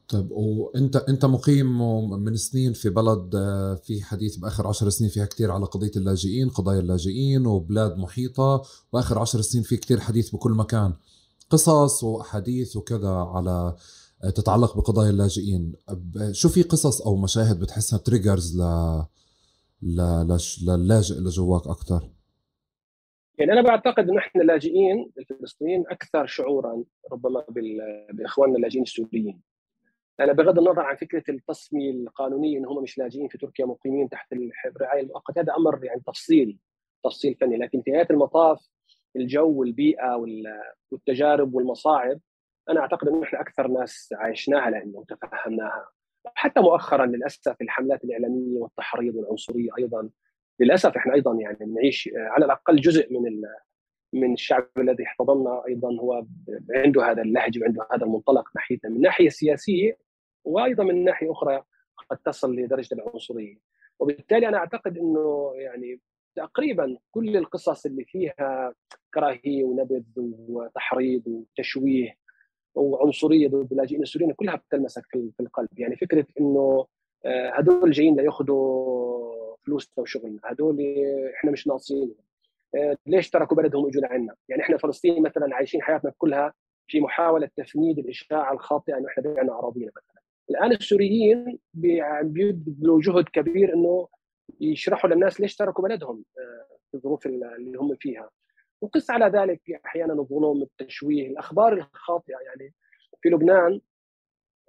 [0.09, 1.79] طيب وانت أنت مقيم
[2.11, 6.49] من سنين في بلد آه، في حديث بآخر عشر سنين فيها كثير على قضية اللاجئين
[6.49, 8.63] قضايا اللاجئين وبلاد محيطة
[8.93, 10.93] وآخر عشر سنين في كثير حديث بكل مكان.
[11.51, 13.77] قصص وأحاديث وكذا على
[14.25, 15.73] آه، تتعلق بقضايا اللاجئين.
[16.33, 18.63] شو في قصص أو مشاهد بتحسها تريجرز ل
[19.83, 22.11] للاجئ اللي جواك أكثر
[23.39, 27.45] يعني أنا بعتقد انه إحنا اللاجئين الفلسطينيين أكثر شعورا ربما
[28.13, 29.41] بإخواننا اللاجئين السوريين.
[30.21, 34.33] أنا بغض النظر عن فكرة التصميم القانوني إن هم مش لاجئين في تركيا مقيمين تحت
[34.67, 36.59] الرعاية المؤقتة هذا أمر يعني تفصيلي
[37.05, 37.57] تفصيل فني.
[37.57, 38.69] لكن في نهاية المطاف
[39.17, 40.15] الجو والبيئة
[40.91, 42.21] والتجارب والمصاعب
[42.69, 45.89] أنا أعتقد انه إحنا أكثر ناس عايشناها لأنه تفهمناها.
[46.35, 50.09] حتى مؤخرا للأسف الحملات الإعلامية والتحريض والعنصريه أيضا
[50.61, 53.43] للأسف إحنا أيضا يعني نعيش على الأقل جزء من
[54.13, 56.25] من الشعب الذي احتضننا أيضا هو
[56.75, 59.99] عنده هذا اللهج وعنده هذا المنطلق ناحيتنا من ناحية سياسية
[60.45, 61.63] وأيضا من ناحية أخرى
[62.11, 63.57] قد تصل لدرجة العنصرية.
[63.99, 66.01] وبالتالي أنا أعتقد إنه يعني
[66.37, 68.75] تقريبا كل القصص اللي فيها
[69.15, 70.05] كراهية ونبذ
[70.49, 72.17] وتحريض وتشويه
[72.79, 75.69] وعنصريه ضد اللاجئين السوريين كلها بتلمسك في القلب.
[75.79, 76.87] يعني فكرة إنه
[77.25, 80.77] آه، هدول جايين لياخذوا فلوسنا وشغلنا هدول
[81.37, 82.15] إحنا مش ناقصين.
[82.75, 86.53] آه، ليش تركوا بلدهم واجوا لعنا؟ يعني إحنا فلسطين مثلا عايشين حياتنا كلها
[86.89, 90.23] في محاولة تفنيد الإشاعة الخاطئة إنه إحنا بعنا أراضينا مثلا.
[90.51, 94.09] الآن السوريين بيبذلوا جهد كبير إنه
[94.61, 98.31] يشرحوا للناس ليش تركوا بلدهم آه، في الظروف اللي هم فيها.
[98.81, 101.27] وقس على ذلك أحيانا الظلم التشويه.
[101.27, 102.75] الأخبار الخاطئة يعني
[103.23, 103.81] في لبنان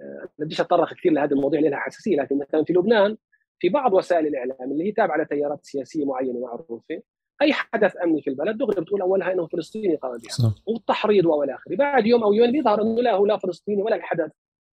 [0.02, 3.18] آه، بديش اتطرق كثير لهذه المواضيع اللي لها حساسية لكن مثلا في لبنان
[3.60, 7.02] في بعض وسائل الإعلام اللي هي تابعة لتيارات سياسية معينة معروفة
[7.42, 11.76] أي حدث أمني في البلد دغري بتقول أولها إنه فلسطيني قام بها والتحريض وإلى آخره.
[11.76, 14.32] بعد يوم أو يومين بيظهر إنه لا هو لا فلسطيني ولا الحدث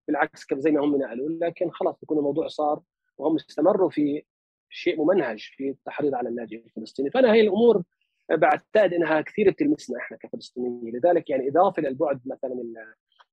[0.09, 2.83] بالعكس زي ما هم نقلوا لكن خلاص بيكون الموضوع صار
[3.19, 4.23] وهم استمروا في
[4.71, 7.11] شيء ممنهج في التحريض على اللاجئ الفلسطيني.
[7.11, 7.83] فأنا هي الأمور
[8.31, 12.65] بعتقد إنها كثير بتلمسنا إحنا كفلسطينيين لذلك يعني إضافة للبعد مثلا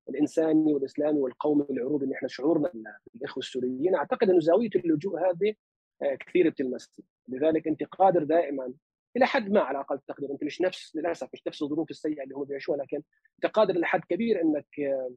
[0.10, 2.71] الإنساني والإسلامي والقومي العروبي إن إحنا شعورنا
[3.13, 5.53] بالإخوة السوريين أعتقد إنه زاوية اللجوء هذه
[6.01, 8.73] آه، كثير بتلمسني لذلك أنت قادر دائما
[9.17, 12.36] إلى حد ما على أقل تقدير أنت مش نفس للأسف مش نفس الظروف السيئة اللي
[12.36, 13.01] هم بيعيشوها لكن
[13.36, 15.12] أنت قادر إلى حد كبير إنك آه،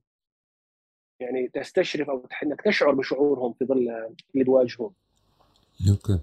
[1.20, 3.78] يعني تستشرف أو إنك تشعر بشعورهم في ظل
[4.34, 4.92] اللي بيواجهوه.
[5.90, 6.20] okay.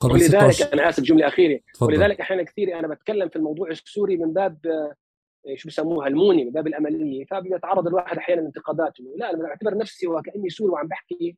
[0.00, 1.60] قبل ولذلك أنا آسف جملة أخيرة.
[1.74, 1.94] فضل.
[1.94, 6.50] ولذلك أحيانا كثير أنا بتكلم في الموضوع السوري من باب آه، شو بسموها المونة من
[6.50, 7.24] باب الأملية.
[7.24, 11.36] فبيتعرض الواحد أحيانا لانتقادات لا أنا بعتبر نفسي وكاني سوري وعم بحكي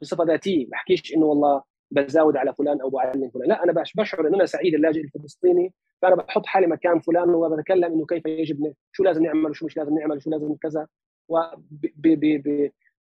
[0.00, 0.66] بصفة ذاتية.
[0.66, 3.48] بحكيش إنه والله بزاود على فلان أو بعلم فلان.
[3.48, 5.72] لا أنا بشعر إن أنا سعيد اللاجئ الفلسطيني.
[6.02, 9.98] فأنا بحط حالي مكان فلان وبتكلم إنه كيف يجب شو لازم نعمل وشو مش لازم
[9.98, 10.86] نعمل وشو لازم كذا.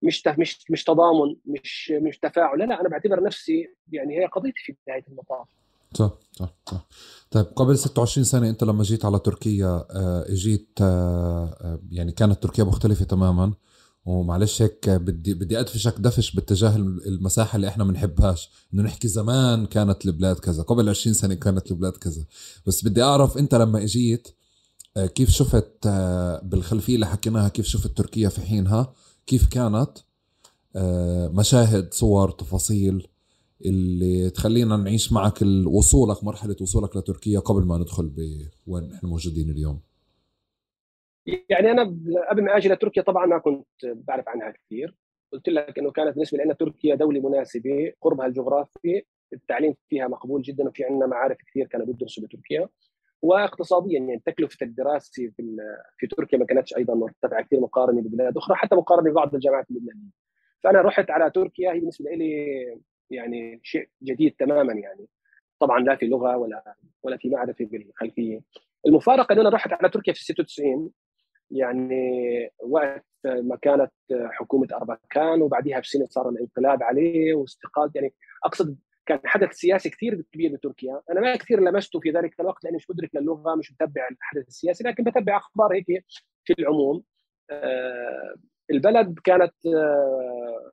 [0.02, 2.58] مش مش مش تضامن مش مش تفاعل.
[2.58, 5.46] لا لا أنا بعتبر نفسي يعني هي قضيتي في نهاية المطاف.
[5.94, 6.86] صح صح صح.
[7.30, 12.42] طيب قبل 26 سنة أنت لما جيت على تركيا آه، جيت آه، آه، يعني كانت
[12.42, 13.52] تركيا مختلفة تماما.
[14.04, 20.06] ومعلش هيك بدي بدي أدفشك دفش باتجاه المساحة اللي إحنا بنحبهاش إنه نحكي زمان كانت
[20.06, 22.24] البلاد كذا قبل 20 سنة كانت البلاد كذا.
[22.66, 24.28] بس بدي أعرف أنت لما إجيت
[25.14, 25.88] كيف شفت
[26.42, 28.92] بالخلفية اللي حكيناها كيف شفت تركيا في حينها؟
[29.26, 29.90] كيف كانت؟
[31.38, 33.09] مشاهد صور تفاصيل
[33.64, 38.09] اللي تخلينا نعيش معك وصولك مرحلة وصولك لتركيا قبل ما ندخل
[38.66, 39.80] بوين نحن موجودين اليوم.
[41.26, 41.83] يعني أنا
[42.30, 44.96] قبل ما أجي لتركيا طبعا ما كنت بعرف عنها كثير.
[45.33, 49.02] قلت لك إنه كانت بالنسبة لنا تركيا دولة مناسبة قربها الجغرافي
[49.33, 52.68] التعليم فيها مقبول جدا وفي عندنا معارف كثير كانوا بيدرسوا بتركيا.
[53.22, 55.56] واقتصاديا يعني تكلفه الدراسه في
[55.98, 60.11] في تركيا ما كانتش أيضا مرتفعة كثير مقارنة ببلاد أخرى حتى مقارنة ببعض الجامعات اللبنانية.
[60.64, 62.35] فأنا رحت على تركيا هي بالنسبة لي
[63.11, 65.06] يعني شيء جديد تماما يعني.
[65.61, 68.40] طبعا لا في لغة ولا ولا في معرفة بالخلفية.
[68.87, 70.90] المفارقة انه أنا رحت على تركيا في 96
[71.50, 78.76] يعني وقت ما كانت حكومة اربكان وبعدها بسنة صار الانقلاب عليه واستقالت يعني أقصد
[79.18, 81.02] كان حدث سياسي كثير كبير بتركيا.
[81.10, 84.84] أنا ما كثير لمسته في ذلك الوقت لأني مش مدرك للغة مش متابع الحدث السياسي
[84.84, 86.04] لكن بتابع أخبار هيك
[86.44, 87.02] في العموم.
[87.50, 88.34] آه،
[88.70, 90.72] البلد كانت آه،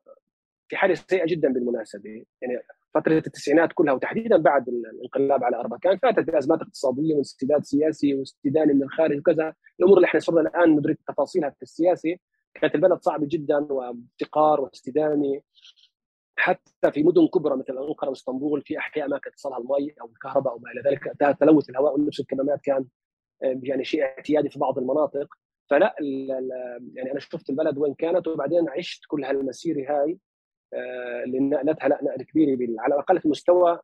[0.67, 2.26] في حالة سيئة جدا بالمناسبة.
[2.41, 2.60] يعني
[2.93, 8.84] فترة التسعينات كلها وتحديدا بعد الانقلاب على اربكان فاتت بأزمات اقتصادية واستبداد سياسي واستدانة من
[8.84, 9.54] الخارج وكذا.
[9.80, 12.17] الأمور اللي إحنا صرنا الآن ندرك تفاصيلها في السياسة
[12.54, 15.41] كانت البلد صعبة جدا وافتقار واستدانة.
[16.38, 20.54] حتى في مدن كبرى مثل أنقرة وإسطنبول في أحياء ما كانت تصلها المي أو الكهرباء
[20.54, 21.38] أو ما إلى ذلك.
[21.39, 22.86] تلوث الهواء ولبس الكمامات كان
[23.43, 25.28] آه، يعني شيء اعتيادي في بعض المناطق.
[25.69, 25.95] فلا
[26.95, 30.17] يعني أنا شفت البلد وين كانت وبعدين عشت كل هالمسيرة هاي
[30.73, 33.80] آه، اللي نقلتها لا كبيرة على الأقل في مستوى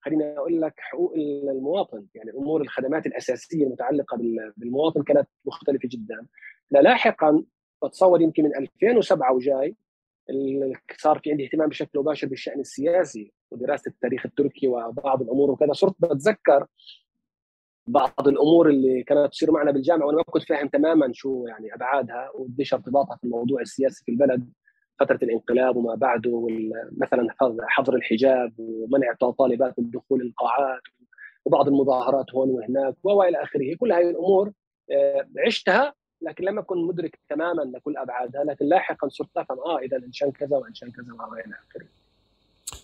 [0.00, 2.06] خليني أقول لك حقوق المواطن.
[2.14, 4.16] يعني أمور الخدمات الأساسية المتعلقة
[4.56, 6.26] بالمواطن كانت مختلفة جدا.
[6.70, 7.44] لاحقا
[7.84, 9.76] بتصور يمكن من 2007 وجاي
[10.98, 15.72] صار في عندي اهتمام بشكل مباشر بالشأن السياسي ودراسة التاريخ التركي وبعض الأمور وكذا.
[15.72, 16.66] صرت بتذكر
[17.86, 22.30] بعض الأمور اللي كانت تصير معنا بالجامعة وأنا ما كنت فاهم تماما شو يعني أبعادها
[22.34, 24.52] وقديش ارتباطها في الموضوع السياسي في البلد.
[25.00, 26.46] فترة الانقلاب وما بعده
[26.96, 27.28] مثلا
[27.68, 30.80] حظر الحجاب ومنع طالبات من دخول القاعات
[31.44, 33.76] وبعض المظاهرات هون وهناك وإلى آخره.
[33.80, 34.52] كل هذه الأمور
[34.92, 39.96] آه، عشتها لكن لم اكن مدرك تماما لكل أبعادها لكن لاحقا صرت أفهم آه اذا
[40.06, 41.86] انشان كذا وانشان كذا والى آخره.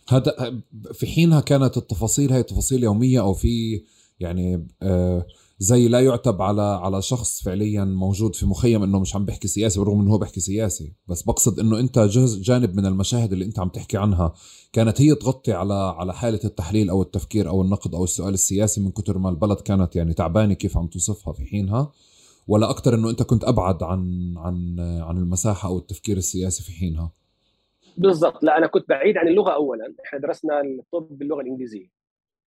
[0.09, 0.61] هذا
[0.93, 3.83] في حينها كانت التفاصيل هي تفاصيل يومية أو في
[4.21, 5.27] يعني آه
[5.59, 9.79] زي لا يعتب على على شخص فعليا موجود في مخيم إنه مش عم بيحكي سياسي
[9.79, 10.93] بالرغم إنه هو بيحكي سياسي.
[11.09, 14.35] بس بقصد إنه أنت جزء جانب من المشاهد اللي أنت عم تحكي عنها
[14.73, 18.91] كانت هي تغطي على على حالة التحليل أو التفكير أو النقد أو السؤال السياسي من
[18.91, 21.93] كثر ما البلد كانت يعني تعبانة كيف عم توصفها في حينها.
[22.49, 27.13] ولا أكثر إنه أنت كنت أبعد عن عن عن المساحة أو التفكير السياسي في حينها.
[27.97, 28.45] بالضبط.
[28.45, 29.95] لا أنا كنت بعيد عن اللغة اولا.
[30.07, 31.87] إحنا درسنا الطب باللغة الإنجليزية.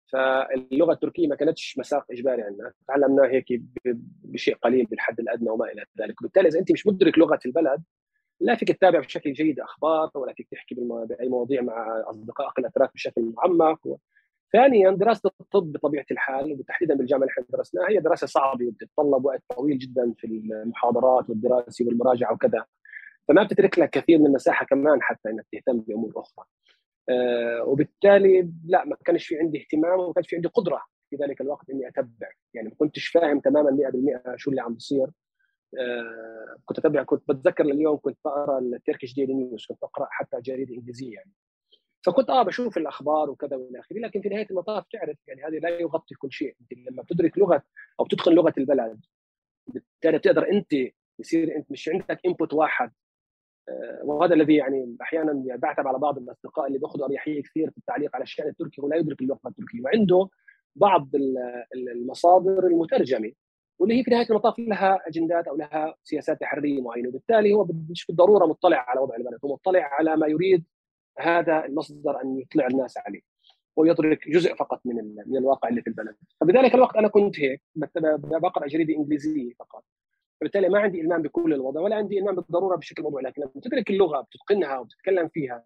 [0.05, 2.71] فاللغة التركية ما كانتش مساق إجباري عندنا.
[2.88, 3.62] تعلمناها هيك
[4.23, 6.21] بشيء قليل بالحد الأدنى وما إلى ذلك.
[6.21, 7.84] وبالتالي إذا أنت مش مدرك لغة البلد
[8.39, 10.75] لا فيك تتابع بشكل جيد أخبار ولا فيك تحكي
[11.10, 13.79] بأي مواضيع مع أصدقائك الاتراك بشكل معمق
[14.53, 19.43] ثانيا دراسة الطب بطبيعة الحال وتحديدا بالجامعة اللي إحنا درسناها هي دراسة صعبة وبتتطلب وقت
[19.55, 22.65] طويل جدا في المحاضرات والدراسة والمراجعة وكذا.
[23.27, 26.45] فما بتترك لك كثير من المساحة كمان حتى إنك تهتم بأمور أخرى.
[27.10, 31.41] آه وبالتالي لا ما كانش في عندي اهتمام وما كانش في عندي قدرة في ذلك
[31.41, 32.27] الوقت إني أتبع.
[32.53, 33.71] يعني ما كنتش فاهم تماما
[34.34, 35.08] 100% شو اللي عم بيصير
[35.79, 40.41] آه كنت أتبع كنت بتذكر لليوم كنت بقرأ ال Turkish Daily News كنت بقرا حتى
[40.41, 41.31] جريدة إنجليزية يعني.
[42.06, 45.70] فكنت آه بشوف الأخبار وكذا والى آخره لكن في نهاية المطاف تعرف يعني هذه لا
[45.70, 46.56] يغطي كل شيء.
[46.62, 47.63] أنت لما بتدرك لغة
[48.00, 49.00] أو بتتقن لغة البلد
[49.68, 50.74] بالتالي بتقدر أنت
[51.20, 52.91] يصير أنت مش عندك input واحد.
[53.70, 58.15] آه، وهذا الذي يعني أحيانا بعتب على بعض الأصدقاء اللي بيأخذوا أريحية كثير في التعليق
[58.15, 60.30] على الشأن التركي ولا يدرك اللغة التركية وعنده
[60.76, 61.10] بعض
[61.76, 63.32] المصادر المترجمة
[63.80, 68.06] واللي هي في نهاية المطاف لها أجندات أو لها سياسات تحريريه معينه وبالتالي هو مش
[68.06, 70.63] بالضروره مطلع على وضع البلد هو مطلع على ما يريد
[71.19, 73.21] هذا المصدر أن يطلع الناس عليه
[73.75, 76.15] ويدرك جزء فقط من من الواقع اللي في البلد.
[76.41, 77.62] فبذلك الوقت أنا كنت هيك
[78.15, 79.84] بقرأ جريدة إنجليزية فقط.
[80.41, 83.89] فبالتالي ما عندي إلمام بكل الوضع ولا عندي إلمام بالضرورة بشكل موضوع لكن لما تدرك
[83.89, 85.63] اللغة بتتقنها وبتتكلم فيها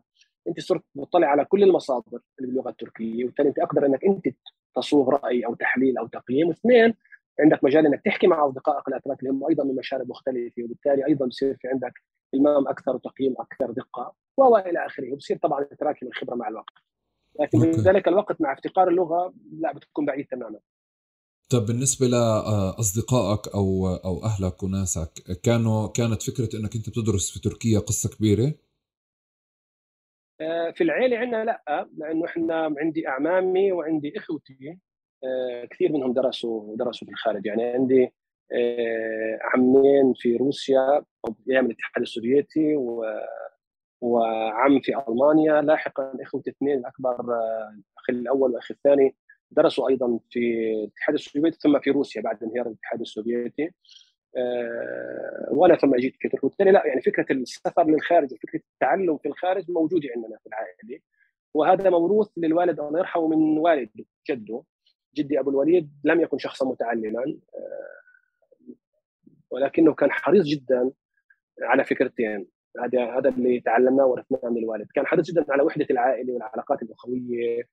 [0.47, 4.27] أنت صرت مطلع على كل المصادر اللي باللغة التركية وبالتالي أنت أقدر إنك أنت
[4.75, 6.47] تصوغ رأي أو تحليل أو تقييم.
[6.47, 6.93] واثنين
[7.39, 11.25] عندك مجال إنك تحكي مع أصدقائك الأتراك اللي هم أيضا من مشارب مختلفة وبالتالي أيضا
[11.25, 11.93] بصير في عندك
[12.33, 15.13] المام أكثر وتقييم أكثر دقة وإلى آخره.
[15.13, 16.73] وبصير طبعا تراكم الخبرة مع الوقت.
[17.39, 20.59] لكن في ذلك الوقت مع افتقار اللغة لا بتكون بعيد تماما.
[21.51, 25.11] طب بالنسبة لاصدقائك أو أو أهلك وناسك
[25.43, 28.53] كانوا كانت فكرة إنك أنت بتدرس في تركيا قصة كبيرة؟
[30.41, 34.79] آه، في العيلة عندنا لا لأنه إحنا عندي أعمامي وعندي إخوتي
[35.23, 37.45] آه، كثير منهم درسوا درسوا في الخارج.
[37.45, 38.11] يعني عندي آه،
[39.41, 41.03] عمين في روسيا
[41.49, 42.75] أيام الاتحاد السوفيتي
[44.01, 45.61] وعم في ألمانيا.
[45.61, 49.15] لاحقا اخوتي الاثنين الأكبر الاخ الأول والاخ الثاني
[49.51, 53.71] درسوا أيضا في الاتحاد السوفيتي ثم في روسيا بعد انهيار الاتحاد السوفيتي.
[55.51, 56.45] وأنا ثم جيت في تركيا.
[56.45, 60.99] وبالتالي لا يعني فكرة السفر للخارج وفكره التعلم في الخارج موجودة عندنا في العائلة.
[61.53, 64.63] وهذا موروث للوالد الله يرحمه من والده جده
[65.15, 67.37] جدي أبو الوليد لم يكن شخصا متعلما.
[69.51, 70.91] ولكنه كان حريص جدا
[71.61, 72.47] على فكرتين.
[72.83, 74.87] هذا هذا اللي تعلمناه ورثناه من الوالد.
[74.95, 77.63] كان حريص جدا على وحدة العائلة والعلاقات الأخوية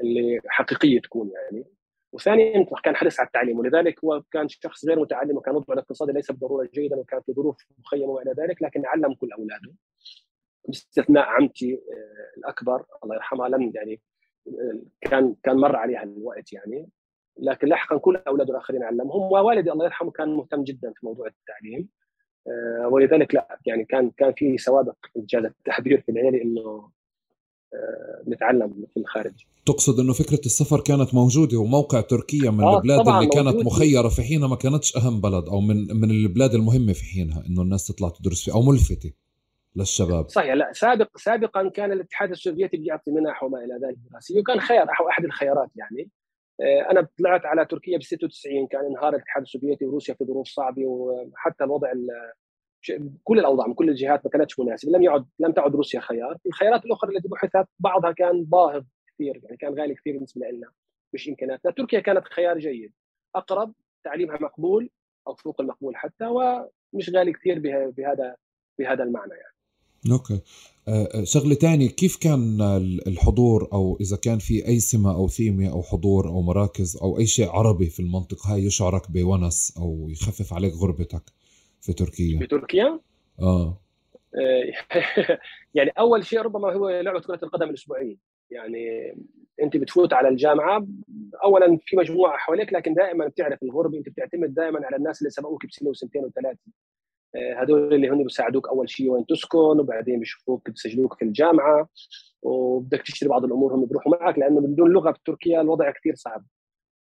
[0.00, 1.64] اللي حقيقية تكون يعني.
[2.12, 6.30] وثانيا كان حريص على التعليم ولذلك هو كان شخص غير متعلم وكان وضعه الاقتصادي ليس
[6.30, 9.72] بالضرورة جيدا وكان في ظروف مخيمه وإلى ذلك لكن علم كل أولاده.
[10.68, 14.00] باستثناء عمتي آه، الأكبر الله يرحمها لم يعني
[14.48, 16.88] آه، كان كان مر عليها الوقت يعني.
[17.40, 21.88] لكن لاحقا كل اولاده الآخرين علمهم ووالدي الله يرحمه كان مهتم جدا في موضوع التعليم.
[22.46, 26.90] آه، ولذلك لا يعني كان كان في سوابق إنجاز التعبير في العيله إنه
[28.28, 29.32] نتعلم في الخارج
[29.66, 33.66] تقصد إنه فكرة السفر كانت موجودة وموقع تركيا من آه البلاد اللي كانت موجود.
[33.66, 37.62] مخيرة في حينها ما كانتش أهم بلد أو من من البلاد المهمة في حينها إنه
[37.62, 39.12] الناس تطلع تدرس فيه أو ملفتة
[39.76, 40.28] للشباب.
[40.28, 44.86] صحيح لا سابق سابقا كان الاتحاد السوفيتي بيعطي منح وما إلى ذلك دراسية وكان خيار
[45.10, 46.02] أحد الخيارات يعني.
[46.02, 46.19] آه،
[46.90, 51.64] أنا طلعت على تركيا ب 96 كان انهار الاتحاد السوفيتي وروسيا في ظروف صعبة وحتى
[51.64, 51.92] الوضع
[53.24, 56.38] كل الأوضاع من كل الجهات ما كانتش مناسبة لم يعد لم تعد روسيا خيار.
[56.46, 60.70] الخيارات الأخرى التي بحثت بعضها كان باهظ كثير يعني كان غالي كثير بالنسبة لنا
[61.12, 61.70] مش إمكانياتنا.
[61.72, 62.92] تركيا كانت خيار جيد
[63.34, 64.90] أقرب تعليمها مقبول
[65.26, 67.58] أو فوق المقبول حتى ومش غالي كثير
[67.90, 68.36] بهذا
[68.78, 69.54] بهذا المعنى يعني.
[70.12, 70.40] okay.
[70.88, 72.60] آه، آه، شغلة ثانية كيف كان
[73.06, 77.26] الحضور أو إذا كان في أي سمة أو ثيمه أو حضور أو مراكز أو أي
[77.26, 81.22] شيء عربي في المنطقة؟ هاي يشعرك بونس أو يخفف عليك غربتك
[81.80, 83.00] في تركيا؟ في تركيا؟
[83.40, 83.80] آه,
[84.34, 84.64] آه،
[85.74, 88.16] يعني أول شيء ربما هو لعبة كرة القدم الأسبوعية.
[88.50, 89.14] يعني
[89.62, 90.86] أنت بتفوت على الجامعة
[91.44, 95.66] اولا في مجموعة حواليك لكن دائما بتعرف الغربه أنت بتعتمد دائما على الناس اللي سبقوك
[95.66, 96.58] بسنة وسنتين وثلاثة.
[97.36, 101.88] هذول اللي هن بيساعدوك أول شيء وين تسكن وبعدين بيشوفوك بيسجلوك في الجامعة
[102.42, 106.44] وبدك تشتري بعض الأمور هم بيروحوا معك لأنه بدون لغة في تركيا الوضع كثير صعب.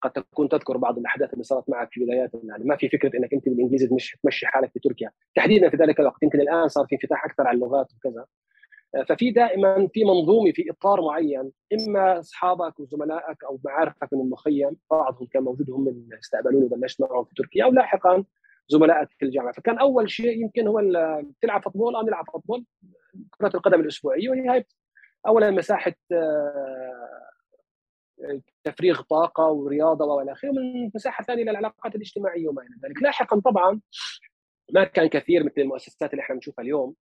[0.03, 3.33] قد تكون تذكر بعض الأحداث اللي صارت معك في بدايات يعني ما في فكرة إنك
[3.35, 5.11] أنت بالإنجليزي تمشي, تمشي حالك في تركيا.
[5.35, 8.25] تحديدا في ذلك الوقت يمكن الآن صار في انفتاح أكثر على اللغات وكذا.
[9.09, 15.27] ففي دائما في منظومة في إطار معين إما أصحابك وزملائك أو معارفك من المخيم بعضهم
[15.27, 18.25] كان موجود هم اللي استقبلوني وبلشت معهم في تركيا أو لاحقا
[18.69, 19.53] زملائك في الجامعة.
[19.53, 20.81] فكان أول شيء يمكن هو
[21.43, 22.65] تلعب football آه نلعب فوتبول
[23.39, 24.67] كرة القدم الأسبوعية وهي هاي
[25.27, 27.19] اولا مساحة آه،
[28.65, 33.03] تفريغ طاقة ورياضة وإلى آخره ومن مساحة ثانية للعلاقات الاجتماعية وما إلى ذلك.
[33.03, 33.81] لاحقا طبعا
[34.73, 36.95] ما كان كثير مثل المؤسسات اللي إحنا بنشوفها اليوم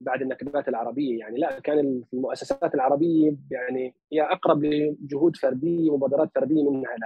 [0.00, 1.18] بعد النكبات العربية.
[1.18, 6.96] يعني لا كان المؤسسات العربية يعني هي أقرب لجهود فردية ومبادرات فردية منها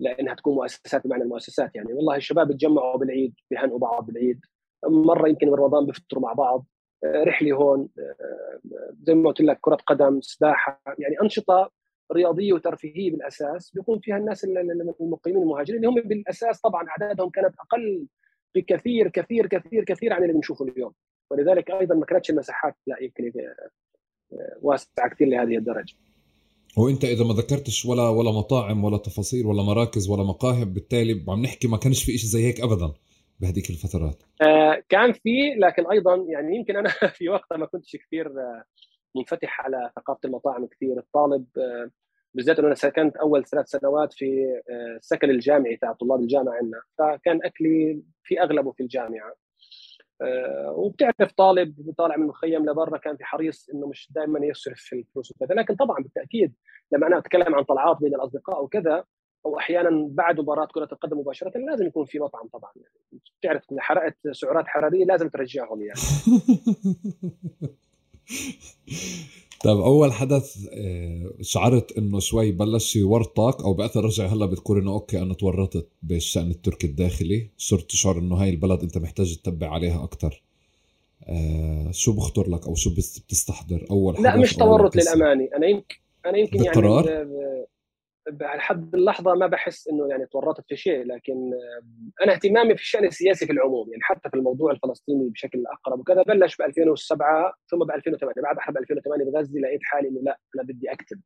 [0.00, 1.92] لأنها تكون مؤسسات بمعنى المؤسسات يعني.
[1.92, 4.40] والله الشباب يتجمعوا بالعيد بيهنئوا بعض بالعيد.
[4.86, 6.66] مرة يمكن برمضان بيفطروا مع بعض.
[7.04, 7.88] رحلة هون
[9.02, 10.82] زي ما قلت لك كرة قدم سباحة.
[10.98, 11.70] يعني أنشطة
[12.12, 18.06] رياضية وترفيهية بالأساس بيكون فيها الناس المقيمين المهاجرين اللي هم بالأساس طبعا أعدادهم كانت أقل
[18.54, 20.92] بكثير كثير كثير كثير عن اللي بنشوفه اليوم.
[21.30, 23.32] ولذلك أيضا ما كانتش المساحات لا يمكن
[24.62, 25.94] واسعة كثير لهذه الدرجة.
[26.76, 31.42] وانت اذا ما ذكرتش ولا ولا مطاعم ولا تفاصيل ولا مراكز ولا مقاهي بالتالي عم
[31.42, 32.92] نحكي ما كانش في شيء زي هيك ابدا
[33.40, 34.22] بهذيك الفترات.
[34.42, 38.64] آه كان في لكن أيضا يعني يمكن أنا في وقتها ما كنتش كثير آه،
[39.16, 40.98] منفتح على ثقافة المطاعم كثير.
[40.98, 41.90] الطالب آه
[42.34, 44.26] بالذات إنه أنا سكنت أول ثلاث سنوات في
[44.96, 46.80] السكن الجامعي تاع طلاب الجامعة عندنا.
[46.98, 49.34] فكان أكلي في أغلبه في الجامعة.
[50.76, 55.30] وبتعرف طالب طالع من المخيم لبرا كان في حريص إنه مش دائما يصرف في الفلوس
[55.30, 55.54] وكذا.
[55.54, 56.54] لكن طبعا بالتأكيد
[56.92, 59.04] لما أنا أتكلم عن طلعات بين الأصدقاء وكذا
[59.46, 62.70] أو أحيانا بعد مباراة كرة القدم مباشرة لازم يكون في مطعم طبعا.
[62.76, 66.00] يعني بتعرف اذا حرقت سعرات حرارية لازم ترجعهم يعني.
[69.64, 74.92] طيب أول حدث آه، شعرت إنه شوي بلش يورطك أو بأثر رجع هلأ بتقول إنه
[74.92, 77.50] okay أنا تورطت بالشأن التركي الداخلي.
[77.58, 80.42] صرت تشعر إنه هاي البلد أنت محتاج تتبع عليها أكثر
[81.24, 85.96] آه شو بخطر لك أو شو بتستحضر؟ أول حدث لا مش تورط للامانه أنا يمكن
[86.26, 87.66] أنا يمكن بالقرار؟ يعني
[88.56, 91.34] لحد اللحظة ما بحس إنه يعني تورطت في شيء لكن
[92.22, 96.22] أنا اهتمامي في الشأن السياسي في العموم يعني حتى في الموضوع الفلسطيني بشكل أقرب وكذا
[96.22, 100.62] بلش ب 2007 ثم ب 2008 بعد حرب 2008 بغزه لقيت حالي إنه لا أنا
[100.62, 101.20] بدي أكتب.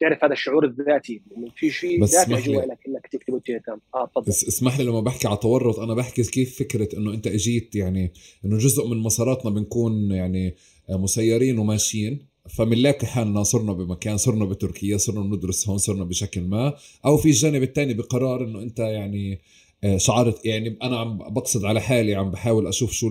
[0.00, 3.78] تعرف هذا الشعور الذاتي إنه في شيء ذاتي جوا لك إنك تكتب وتهتم.
[3.94, 4.26] آه تفضل.
[4.26, 8.12] بس اسمح لي لما بحكي على تورط أنا بحكي كيف فكرة إنه أنت إجيت يعني
[8.44, 10.56] إنه جزء من مساراتنا بنكون يعني
[10.90, 12.35] مسيرين وماشيين.
[12.48, 16.74] فمنلاقي حالنا صرنا بمكان صرنا بتركيا صرنا بندرس هون صرنا بشكل ما.
[17.04, 19.40] أو في الجانب الثاني بقرار إنه أنت يعني
[19.84, 23.10] آه، شعرت يعني أنا عم بقصد على حالي عم بحاول أشوف شو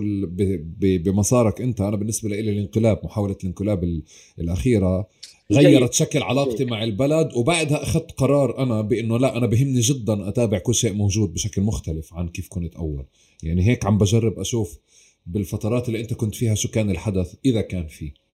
[0.78, 1.80] بمسارك أنت.
[1.80, 4.02] أنا بالنسبة لي الانقلاب محاولة الانقلاب
[4.38, 5.08] الأخيرة
[5.52, 7.30] غيرت شكل علاقتي مع البلد.
[7.34, 12.14] وبعدها أخذت قرار أنا بإنه لا أنا بهمني جدا أتابع كل شيء موجود بشكل مختلف
[12.14, 13.04] عن كيف كنت أول.
[13.42, 14.78] يعني هيك عم بجرب أشوف
[15.26, 18.25] بالفترات اللي أنت كنت فيها شو كان الحدث إذا كان فيه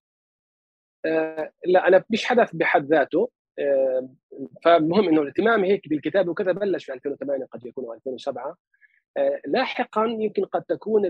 [1.65, 3.29] لا أنا مش حدث بحد ذاته.
[3.59, 4.09] آه
[4.63, 8.57] فمهم إنه الاهتمام هيك بالكتاب وكذا بلش في 2008 قد يكون أو 2007
[9.17, 11.01] آه لاحقا يمكن قد تكون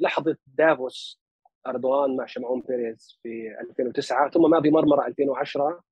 [0.00, 1.20] لحظة دافوس
[1.66, 5.82] أردوغان مع شمعون بيريز في 2009 ثم مافي مرمرة 2010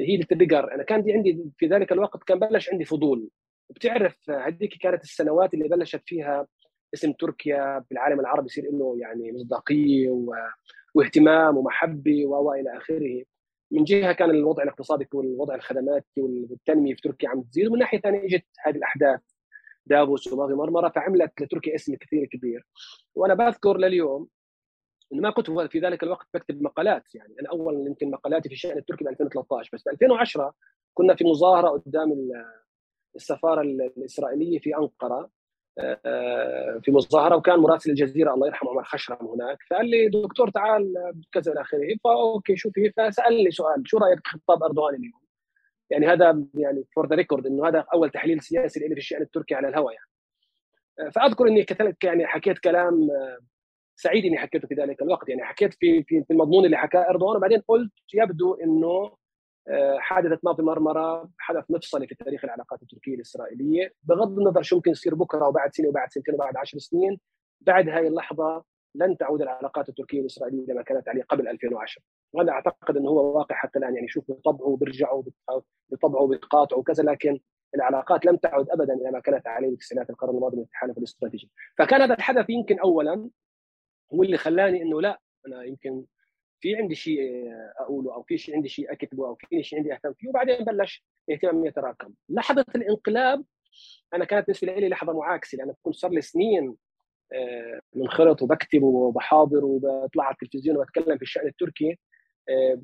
[0.00, 3.28] هي ال trigger أنا كان عندي في ذلك الوقت كان بلش عندي فضول.
[3.70, 6.46] وبتعرف هذيك كانت السنوات اللي بلشت فيها
[6.94, 10.34] اسم تركيا بالعالم العربي يصير له يعني مصداقية و...
[10.94, 13.24] واهتمام ومحبة وإلى آخره.
[13.70, 18.24] من جهة كان الوضع الاقتصادي والوضع الخدماتي والتنمية في تركيا عم تزيد ومن ناحية ثانية
[18.24, 19.20] إجت هذه الأحداث.
[19.86, 22.66] دافوس وماضي مرمرة فعملت لتركيا اسم كثير كبير.
[23.14, 24.28] وأنا بذكر لليوم
[25.12, 27.14] إنه ما كنت في ذلك الوقت بكتب مقالات.
[27.14, 30.54] يعني أنا اول يمكن مقالاتي في الشأن التركي ب 2013 بس ب 2010
[30.94, 32.32] كنا في مظاهرة قدام
[33.16, 35.30] السفارة الإسرائيلية في أنقرة.
[36.82, 40.94] في مظاهرة وكان مراسل الجزيرة الله يرحمه عمر خشرم هناك فقال لي دكتور تعال
[41.32, 45.20] كذا إلى آخره ف okay شو في فسألني سؤال شو رأيك بخطاب أردوغان اليوم؟
[45.90, 49.54] يعني هذا يعني for the record إنه هذا أول تحليل سياسي لي في الشأن التركي
[49.54, 50.08] على الهواء يعني
[51.00, 53.38] آه، فأذكر إني كتبت يعني حكيت كلام آه،
[53.96, 57.60] سعيد إني حكيته في ذلك الوقت يعني حكيت في في المضمون اللي حكاه أردوغان وبعدين
[57.68, 59.16] قلت يبدو إنه
[59.68, 63.92] آه، حادثة ماضي مرمرة حدث مفصلي في تاريخ العلاقات التركية الإسرائيلية.
[64.02, 67.20] بغض النظر شو ممكن يصير بكرة وبعد سنة وبعد سنتين وبعد عشر سنين
[67.60, 72.02] بعد هذه اللحظة لن تعود العلاقات التركية الإسرائيلية لما كانت عليه قبل 2010
[72.32, 75.22] وهذا أعتقد انه هو واقع حتى الآن يعني شوف بطبعه بيرجعوا
[75.92, 77.40] بطبعه بيتقاطعوا وكذا لكن
[77.74, 81.50] العلاقات لم تعد ابدا إلى ما كانت عليه في تسعينات القرن الماضي من التحالف الاستراتيجي.
[81.78, 83.28] فكان هذا الحدث يمكن اولا
[84.14, 86.04] هو اللي خلاني إنه لا أنا يمكن
[86.64, 87.48] في عندي شيء
[87.80, 91.04] أقوله أو في شيء عندي شيء أكتبه أو في شيء عندي أهتم فيه وبعدين بلش
[91.30, 92.14] اهتمامي يتراكم.
[92.28, 93.44] لحظة الانقلاب
[94.14, 96.76] أنا كانت بالنسبة لي لحظة معاكسة لأن كنت صار لي سنين
[97.32, 101.98] آه، منخرط وبكتب وبحاضر وبطلع على التلفزيون وبتكلم في الشأن التركي.
[102.48, 102.82] آه،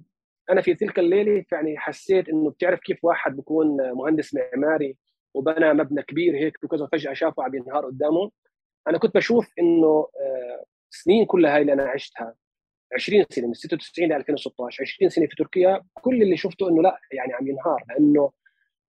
[0.50, 4.96] أنا في تلك الليلة يعني حسيت إنه بتعرف كيف واحد بيكون مهندس معماري
[5.34, 8.30] وبنى مبنى كبير هيك وكذا فجاه شافه عم ينهار قدامه.
[8.88, 12.34] أنا كنت بشوف إنه آه، سنين كلها هاي اللي أنا عشتها.
[12.94, 16.98] 20 سنة من 96 ل 2016 20 سنة في تركيا كل اللي شفته إنه لا
[17.12, 18.30] يعني عم ينهار لأنه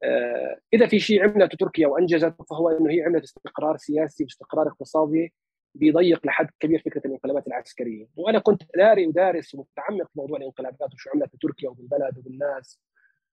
[0.04, 5.34] آه إذا في شيء عملته تركيا وانجزته فهو إنه هي عملت استقرار سياسي واستقرار اقتصادي
[5.76, 11.10] بيضيق لحد كبير فكرة الانقلابات العسكرية، وأنا كنت داري ودارس ومتعمق في موضوع الانقلابات وشو
[11.16, 12.80] عملت تركيا وبالبلد وبالناس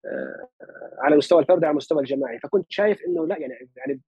[0.05, 0.49] آه
[0.99, 4.01] على مستوى الفرد على المستوى الجماعي، فكنت شايف إنه لا يعني يعني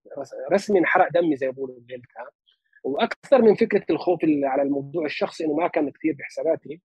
[0.51, 1.75] رسمي انحرق دمي زي ما بيقولوا
[2.83, 6.81] وأكثر من فكرة الخوف على الموضوع الشخصي إنه ما كان كثير بحساباتي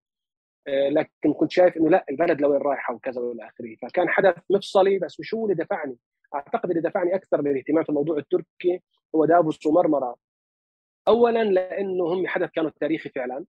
[0.68, 4.98] آه، لكن كنت شايف إنه لا البلد لوين رايحة وكذا وإلى آخره فكان حدث مفصلي
[4.98, 5.96] بس شو اللي دفعني؟
[6.34, 8.82] أعتقد اللي دفعني أكثر للاهتمام في الموضوع التركي
[9.14, 10.16] هو دافوس ومرمرة
[11.08, 13.44] اولا لأنه هم حدث كانوا تاريخي فعلا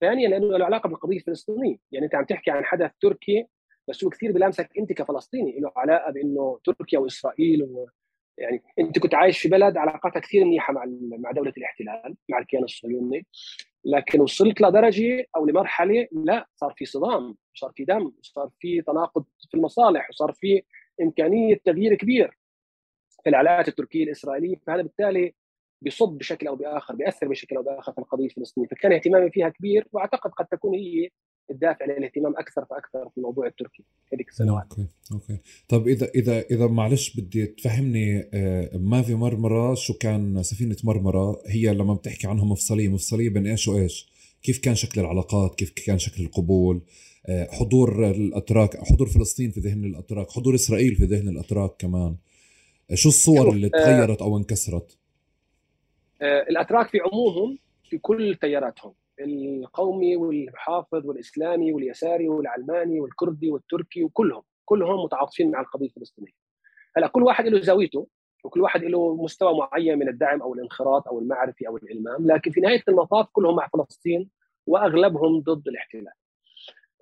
[0.00, 3.46] ثانيا لأنه له علاقة بالقضية الفلسطينية يعني أنت عم تحكي عن حدث تركي
[3.88, 7.68] بس هو كثير بلامسك أنت كفلسطيني له علاقة بأنه تركيا وإسرائيل.
[8.42, 10.84] يعني أنت كنت عايش في بلد علاقاتها كثير منيحة مع
[11.18, 13.26] مع دولة الاحتلال مع الكيان الصهيوني.
[13.84, 19.24] لكن وصلت لدرجة أو لمرحلة لا صار في صدام صار في دم صار في تناقض
[19.50, 20.62] في المصالح وصار في
[21.02, 22.38] إمكانية تغيير كبير
[23.24, 24.56] في العلاقات التركية الإسرائيلية.
[24.66, 25.34] فهذا بالتالي
[25.82, 28.68] بيصب بشكل أو بآخر بيأثر بشكل أو بآخر في القضية الفلسطينية.
[28.68, 31.08] فكان اهتمامي فيها كبير وأعتقد قد تكون هي
[31.52, 34.64] الدافع للاهتمام أكثر فأكثر في الموضوع التركي هذيك السنوات.
[34.70, 35.38] okay okay.
[35.68, 41.74] طيب إذا إذا إذا معلش بدي تفهمني آه، مافي مرمرة؟ شو كان سفينة مرمرة؟ هي
[41.74, 46.22] لما بتحكي عنها مفصلية مفصلية بين إيش وإيش؟ كيف كان شكل العلاقات؟ كيف كان شكل
[46.22, 46.82] القبول؟
[47.26, 52.16] آه، حضور الأتراك حضور فلسطين في ذهن الأتراك حضور إسرائيل في ذهن الأتراك كمان.
[52.90, 54.98] آه، شو الصور اللي تغيرت أو انكسرت؟
[56.22, 57.58] الأتراك في عمومهم
[57.90, 58.92] في كل تياراتهم.
[59.20, 66.32] القومي والمحافظ والإسلامي واليساري والعلماني والكردي والتركي وكلهم كلهم متعاطفين مع القضية الفلسطينية.
[66.96, 68.06] هلا كل واحد له زاويته
[68.44, 72.60] وكل واحد له مستوى معين من الدعم أو الانخراط أو المعرفة أو الإلمام، لكن في
[72.60, 74.30] نهاية المطاف كلهم مع فلسطين
[74.66, 76.12] وأغلبهم ضد الاحتلال.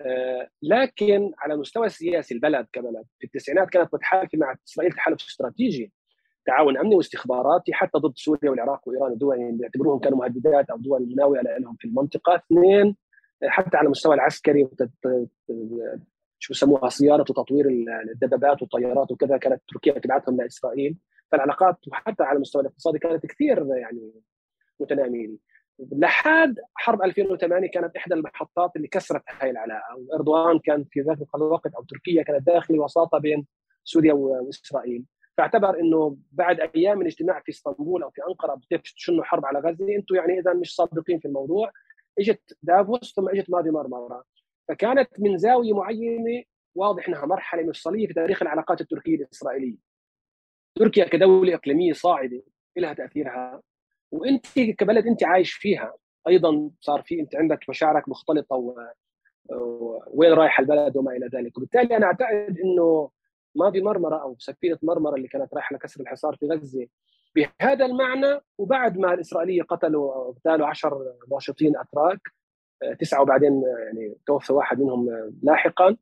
[0.00, 5.92] آه، لكن على المستوى السياسي البلد كبلد في التسعينات كانت متحالفة مع إسرائيل تحالف استراتيجي
[6.51, 11.07] تعاون أمني واستخباراتي حتى ضد سوريا والعراق وإيران ودول يعني بيعتبروهم كانوا مهددات أو دول
[11.07, 12.34] مناوئه لهم في المنطقة.
[12.36, 12.96] اثنين
[13.44, 14.68] حتى على المستوى العسكري
[16.38, 17.66] شو بسموها صيانة وتطوير
[18.12, 20.96] الدبابات والطيارات وكذا كانت تركيا تبعثهم لإسرائيل.
[21.32, 24.12] فالعلاقات وحتى على المستوى الاقتصادي كانت كثير يعني
[24.80, 25.36] متنامية.
[25.92, 31.74] لحد حرب 2008 كانت إحدى المحطات اللي كسرت هاي العلاقة واردوغان كان في ذاك الوقت
[31.74, 33.46] أو تركيا كانت داخل وساطة بين
[33.84, 35.05] سوريا وإسرائيل.
[35.41, 39.97] فاعتبر إنه بعد أيام من اجتماع في إسطنبول أو في أنقرة بتشنوا حرب على غزة
[39.97, 41.70] أنتم يعني إذا مش صادقين في الموضوع.
[42.18, 44.24] إجت دافوس ثم إجت ماضي مرمرة.
[44.68, 46.43] فكانت من زاوية معينة
[46.74, 49.76] واضح إنها مرحلة مفصليه في تاريخ العلاقات التركية الإسرائيلية.
[50.74, 52.43] تركيا كدولة إقليمية صاعدة
[52.76, 53.62] لها تأثيرها.
[54.11, 54.47] وأنت
[54.78, 55.95] كبلد أنت عايش فيها.
[56.28, 58.74] أيضا صار في أنت عندك مشاعرك مختلطة و...
[60.07, 61.59] وين رايح البلد وما إلى ذلك.
[61.59, 63.11] وبالتالي أنا أعتقد إنه
[63.55, 66.86] ما في مرمرة أو سفينة مرمرة اللي كانت رايحة لكسر الحصار في غزة.
[67.34, 72.20] بهذا المعنى وبعد ما الإسرائيلية قتلوا اغتالوا 10 ناشطين أتراك
[72.98, 75.96] تسعة وبعدين يعني توفى واحد منهم لاحقا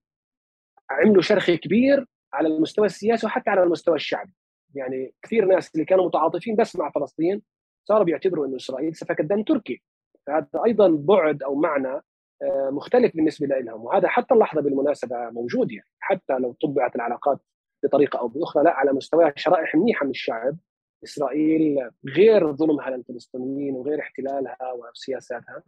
[0.91, 4.33] عملوا شرخ كبير على المستوى السياسي وحتى على المستوى الشعبي.
[4.75, 7.43] يعني كثير ناس اللي كانوا متعاطفين بس مع فلسطين
[7.85, 9.83] صاروا بيعتبروا إنه إسرائيل سفكت دم تركي.
[10.27, 12.03] فهذا أيضا بعد أو معنى آه،
[12.71, 15.89] مختلف بالنسبة لهم وهذا حتى اللحظة بالمناسبة موجود يعني.
[16.01, 17.41] حتى لو طبعت العلاقات
[17.83, 20.57] بطريقة أو بأخرى لا على مستوى شرائح منيحة من الشعب.
[21.05, 25.63] إسرائيل غير ظلمها للفلسطينيين وغير احتلالها وسياساتها.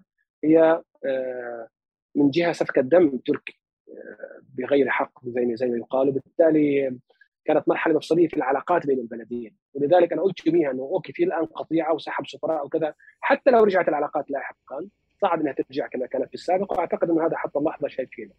[0.45, 1.69] هي آه،
[2.15, 6.09] من جهة سفك دم تركي آه، بغير حق زي ما زي ما يقال.
[6.09, 6.99] وبالتالي
[7.45, 9.57] كانت مرحلة مفصلية في العلاقات بين البلدين.
[9.75, 12.95] ولذلك أنا قلت يوميها أنه أوكي في الآن قطيعة وسحب سفراء وكذا.
[13.21, 14.89] حتى لو رجعت العلاقات لاحقا
[15.23, 18.31] صعب إنها ترجع كما كانت في السابق وأعتقد انه هذا حتى اللحظة شايفينه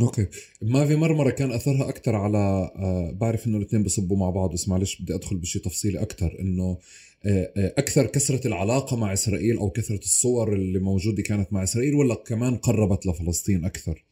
[0.00, 0.26] أوكي.
[0.62, 4.68] ما في مرمره كان أثرها أكثر على آه بعرف إنه الاثنين بصبوا مع بعض بس
[4.68, 6.78] معلش بدي أدخل بشيء تفصيلي أكثر إنه
[7.26, 11.94] آه آه أكثر كثرة العلاقة مع إسرائيل أو كثرة الصور اللي موجودة كانت مع إسرائيل
[11.94, 14.04] ولا كمان قربت لفلسطين أكثر؟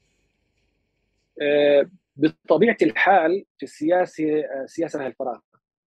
[2.17, 4.25] بطبيعة الحال في السياسة
[4.67, 5.39] سياسة الفراغ.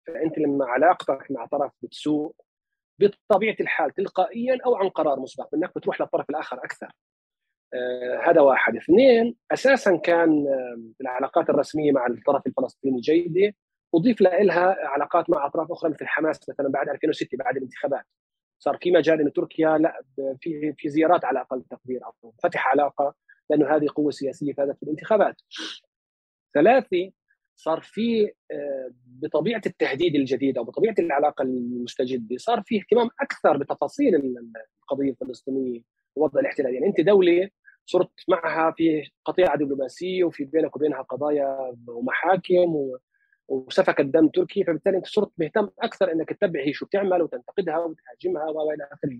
[0.08, 2.36] فأنت لما علاقتك مع طرف بتسوء
[3.00, 6.92] بطبيعة الحال تلقائيا أو عن قرار مسبق انك بتروح للطرف الآخر أكثر.
[7.74, 8.76] آه هذا واحد.
[8.76, 10.46] اثنين أساسا كان
[11.02, 13.56] العلاقات الرسمية مع الطرف الفلسطيني جيدة.
[13.96, 18.06] أضيف لها علاقات مع أطراف أخرى مثل حماس مثلا بعد 2006 بعد الانتخابات.
[18.60, 20.02] صار في مجال إن تركيا لا
[20.42, 23.16] في في زيارات على أقل تقدير أو فتح علاقة
[23.50, 25.36] لأنه هذه قوة سياسية فازت في الانتخابات.
[26.54, 27.12] ثلاثة
[27.56, 34.16] صار في آه، بطبيعة التهديد الجديد أو بطبيعة العلاقة المستجده صار في اهتمام أكثر بتفاصيل
[34.82, 35.82] القضية الفلسطينية
[36.16, 36.74] ووضع الاحتلال.
[36.74, 37.50] يعني أنت دولة
[37.86, 42.92] صرت معها في قطيعة دبلوماسية وفي بينك وبينها قضايا ومحاكم
[43.48, 48.46] وسفك الدم تركي فبالتالي أنت صرت مهتم أكثر إنك تتبع هي شو بتعمل وتنتقدها وتهاجمها
[48.50, 49.20] وإلى آخره.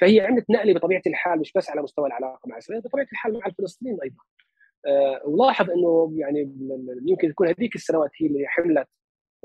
[0.00, 3.46] فهي عملت نقلة بطبيعة الحال مش بس على مستوى العلاقة مع إسرائيل بطبيعة الحال مع
[3.46, 4.16] الفلسطينيين أيضا.
[5.24, 6.52] ولاحظ إنه يعني
[7.06, 8.88] يمكن تكون هذيك السنوات هي اللي حملت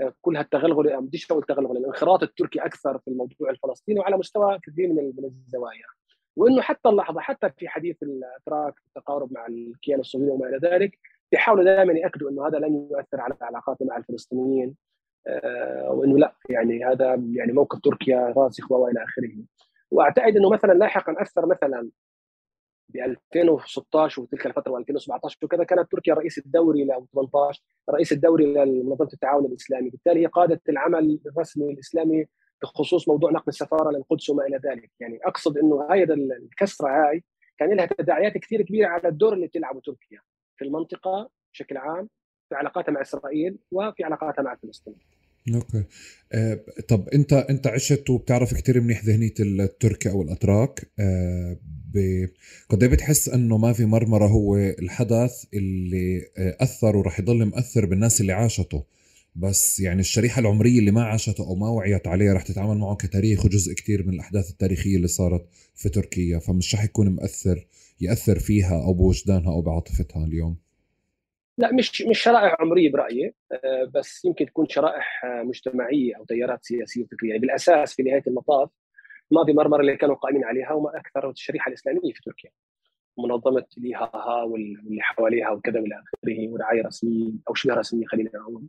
[0.01, 4.93] آه، كل هالتغلغل بديش أقول تغلغل الانخراط التركي أكثر في الموضوع الفلسطيني وعلى مستوى كثير
[4.93, 5.85] من الزوايا.
[6.35, 10.99] وإنه حتى اللحظة حتى في حديث الأتراك التقارب مع الكيان الصهيوني وما إلى ذلك
[11.31, 14.75] بيحاولوا دائما يأكدوا إنه هذا لن يؤثر على علاقاتنا مع الفلسطينيين
[15.27, 19.35] آه، وإنه لأ يعني هذا يعني موقف تركيا راسخ وإلى آخره.
[19.91, 21.89] وأعتقد إنه مثلا لاحقا أثر مثلا
[22.89, 29.09] ب 2016 وتلك الفترة و2017 وكذا كانت تركيا رئيس الدوري ل 18 رئيس الدوري لمنظمة
[29.13, 32.25] التعاون الإسلامي، بالتالي هي قادت العمل الرسمي الإسلامي
[32.61, 37.23] بخصوص موضوع نقل السفارة للقدس وما إلى ذلك، يعني أقصد إنه هاي الكسرة هاي
[37.57, 40.21] كان لها تداعيات كثير كبيرة على الدور اللي بتلعبه تركيا
[40.57, 42.09] في المنطقة بشكل عام
[42.49, 44.95] في علاقاتها مع إسرائيل وفي علاقاتها مع فلسطين.
[45.55, 45.83] أوكي.
[46.31, 50.91] آه طب أنت أنت عشت وبتعرف كثير منيح ذهنية الترك أو الأتراك.
[52.69, 57.85] قد إيه بتحس إنه ما في مرمرة هو الحدث اللي آه أثر وراح يضل مأثر
[57.85, 58.83] بالناس اللي عاشته.
[59.35, 63.45] بس يعني الشريحة العمرية اللي ما عاشته أو ما وعيت عليها رح تتعامل معه كتاريخ
[63.45, 66.39] وجزء كتير من الأحداث التاريخية اللي صارت في تركيا.
[66.39, 67.67] فمش رح يكون مأثر
[68.01, 70.57] يأثر فيها أو بوجدانها أو بعاطفتها اليوم.
[71.59, 76.65] لا مش مش شرائح عمرية برأيي آه، بس يمكن تكون شرائح آه، مجتمعية أو تيارات
[76.65, 77.29] سياسية وفكرية.
[77.29, 78.69] يعني بالأساس في نهاية المطاف
[79.31, 82.49] ماضي مرمرة اللي كانوا قائمين عليها وما أكثر الشريحة الإسلامية في تركيا.
[83.17, 88.67] منظمة ليها واللي حواليها وكذا والى آخره ورعاية رسمية أو شبه رسمية خلينا نقول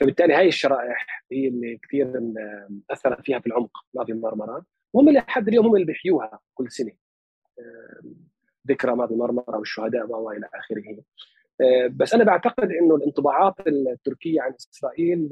[0.00, 2.12] فبالتالي هاي الشرائح هي اللي كثير
[2.90, 4.64] أثرت فيها في العمق ماضي مرمرة.
[4.92, 6.92] وهم اللي لحد اليوم هم اللي بيحيوها كل سنة.
[8.68, 10.82] ذكرى ماضي مرمرة والشهداء وإلى آخره.
[10.90, 11.35] آه،
[11.90, 15.30] بس أنا بعتقد إنه الانطباعات التركية عن إسرائيل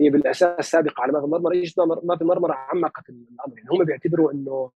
[0.00, 3.58] هي بالأساس سابقة على ماذا مرمره يجد ماذا مرمره عمقت الأمر.
[3.58, 4.70] يعني هم بيعتبروا إنه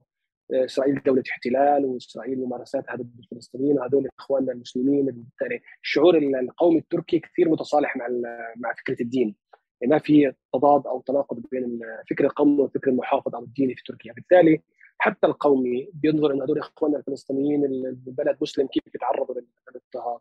[0.52, 5.06] إسرائيل دولة احتلال وإسرائيل ممارساتها ضد الفلسطينيين وهذول إخواننا المسلمين.
[5.06, 8.08] بالتالي الشعور القومي التركي كثير متصالح مع
[8.56, 9.34] مع فكرة الدين.
[9.80, 14.12] يعني ما في تضاد أو تناقض بين الفكر القومي والفكر المحافظ أو الديني في تركيا.
[14.12, 14.60] بالتالي
[14.98, 20.20] حتى القومي بينظر ان هذول إخواننا الفلسطينيين البلد مسلم كيف يتعرضوا للاضطهاد آه،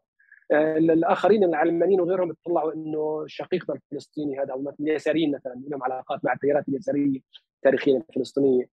[0.51, 6.69] الآخرين العلمانيين وغيرهم يطلعوا إنه شقيقنا الفلسطيني هذا أو اليساريين مثلا لهم علاقات مع التيارات
[6.69, 7.19] اليسارية
[7.55, 8.65] التاريخية الفلسطينية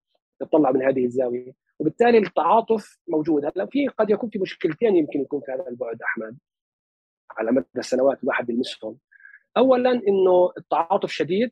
[0.43, 1.53] يطلع من هذه الزاوية.
[1.79, 3.45] وبالتالي التعاطف موجود.
[3.45, 6.39] هلا في قد يكون في مشكلتين يمكن يكون في هذا البعد أحمد
[7.39, 8.99] على مدى السنوات الواحد بيلمسهم
[9.57, 11.51] اولا إنه التعاطف شديد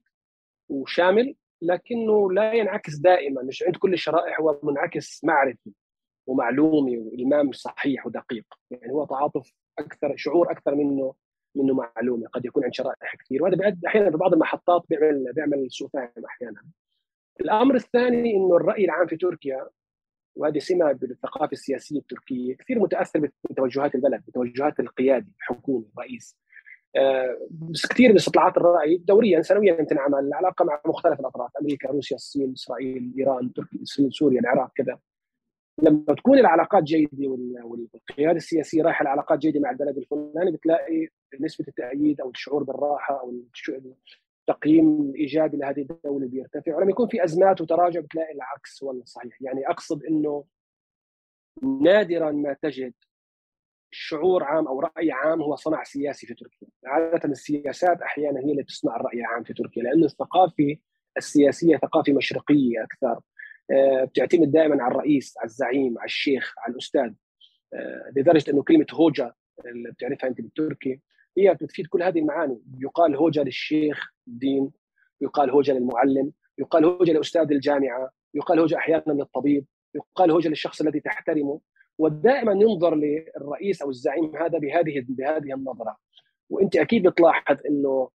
[0.68, 5.70] وشامل لكنه لا ينعكس دائما مش عند كل الشرائح هو منعكس معرفي
[6.26, 8.44] ومعلومي والمام صحيح ودقيق.
[8.70, 11.14] يعني هو تعاطف أكثر شعور أكثر منه
[11.54, 13.42] منه معلومة قد يكون عند شرائح كثير.
[13.42, 16.62] وهذا بيؤدي أحيانا في بعض المحطات بيعمل بيعمل سوء فهم أحيانا.
[17.40, 19.68] الأمر الثاني إنه الرأي العام في تركيا
[20.36, 26.36] وهذه سمة بالثقافة السياسية التركية كثير متأثر بتوجهات البلد بتوجهات القيادي الحكومي الرئيس.
[26.96, 32.16] آه، بس كثير من استطلاعات الرأي دوريا سنويا تنعمل العلاقه مع مختلف الأطراف أمريكا روسيا
[32.16, 34.98] الصين إسرائيل إيران تركيا سوريا العراق كذا.
[35.82, 37.28] لما تكون العلاقات جيدة
[37.64, 41.08] والقيادة السياسية رايحة العلاقات جيدة مع البلد الفلاني بتلاقي
[41.40, 43.34] نسبة التأييد أو الشعور بالراحة أو
[44.48, 46.76] التقييم الايجابي لهذه الدولة بيرتفع.
[46.76, 50.44] ولما يكون في أزمات وتراجع بتلاقي العكس هو الصحيح يعني أقصد إنه
[51.82, 52.94] نادرا ما تجد
[53.90, 56.68] شعور عام أو رأي عام هو صنع سياسي في تركيا.
[56.86, 60.76] عادة السياسات أحيانا هي اللي تصنع الرأي العام في تركيا لأنه الثقافة
[61.16, 63.20] السياسية ثقافة مشرقية أكثر.
[64.04, 67.12] بتعتمد دائما على الرئيس على الزعيم على الشيخ على الأستاذ
[67.74, 69.32] آه، لدرجة إنه كلمة هوجا
[69.66, 71.00] اللي بتعرفها أنت بالتركي
[71.38, 72.62] هي بتفيد كل هذه المعاني.
[72.78, 74.70] يقال هوجا للشيخ الدين
[75.20, 79.64] يقال هوجا للمعلم يقال هوجا لأستاذ الجامعة يقال هوجا أحيانا للطبيب
[79.94, 81.60] يقال هوجا للشخص الذي تحترمه.
[81.98, 85.96] ودائما ينظر للرئيس أو الزعيم هذا بهذه بهذه النظرة.
[86.50, 88.10] وأنت أكيد بتلاحظ إنه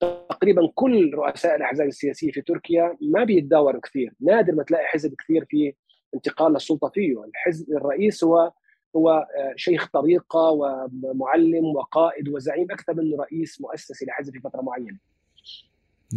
[0.00, 4.12] تقريبا كل رؤساء الأحزاب السياسية في تركيا ما بيتداولوا كثير.
[4.20, 5.72] نادر ما تلاقي حزب كثير في
[6.14, 7.24] انتقال للسلطة فيه.
[7.24, 8.52] الحزب الرئيس هو
[8.96, 14.98] هو آه، شيخ طريقة ومعلم وقائد وزعيم أكثر منه رئيس مؤسسي لحزب في فترة معينة.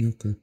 [0.06, 0.34] okay.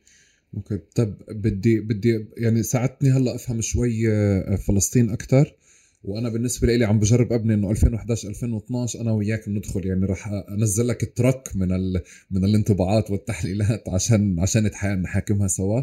[0.56, 0.78] okay.
[0.96, 5.57] طب بدي بدي يعني ساعدتني هلأ أفهم شوي آه، فلسطين أكثر
[6.02, 10.88] وأنا بالنسبة لي عم بجرب ابني إنه 2011 2012 أنا وياك بندخل يعني راح أنزل
[10.88, 12.02] لك ترك من ال...
[12.30, 14.70] من الانطباعات والتحليلات عشان عشان
[15.02, 15.82] نحاكمها سوا.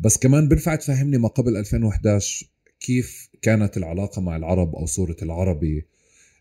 [0.00, 2.46] بس كمان بنفع تفهمني ما قبل 2011
[2.80, 5.86] كيف كانت العلاقة مع العرب أو صورة العربي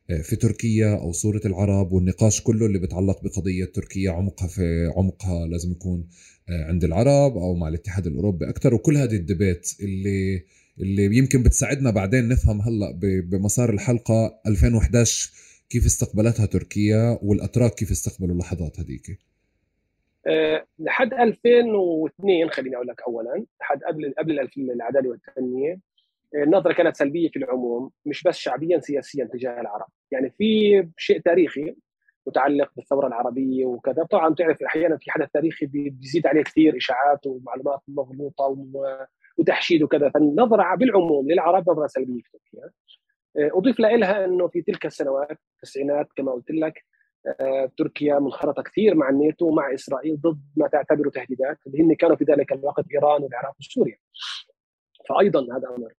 [0.10, 5.48] آه، في تركيا أو صورة العرب والنقاش كله اللي بيتعلق بقضية تركيا عمقها في عمقها
[5.48, 6.08] لازم يكون
[6.50, 10.44] آه، عند العرب أو مع الاتحاد الأوروبي أكثر وكل هذه الدبيت اللي
[10.80, 13.00] اللي يمكن بتساعدنا بعدين نفهم هلأ
[13.32, 15.32] بمسار الحلقة 2011
[15.70, 19.20] كيف استقبلتها تركيا والأتراك كيف استقبلوا اللحظات هذيك؟
[20.28, 25.80] أه لحد 2002 خليني أقول لك اولا لحد قبل قبل العدالة والتنمية
[26.36, 29.88] آه، النظرة كانت سلبية في العموم مش بس شعبيا سياسيا تجاه العرب.
[30.12, 31.76] يعني في شيء تاريخي
[32.28, 37.80] متعلق بالثورة العربية وكذا طبعا تعرف أحيانا في حدث تاريخي بيزيد عليه كثير إشاعات ومعلومات
[37.88, 38.46] مغلوطة
[39.38, 42.70] وتحشيد وكذا فالنظره بالعموم للعرب نظرة سلبية في تركيا.
[43.38, 46.86] آه، أضيف لها أنه في تلك السنوات التسعينات كما قلت لك
[47.28, 51.58] آه، تركيا منخرطة كثير مع الناتو ومع إسرائيل ضد ما تعتبره تهديدات.
[51.68, 53.98] اللي هن كانوا في ذلك الوقت إيران والعراق وسوريا.
[55.10, 55.94] فايضا هذا أمر.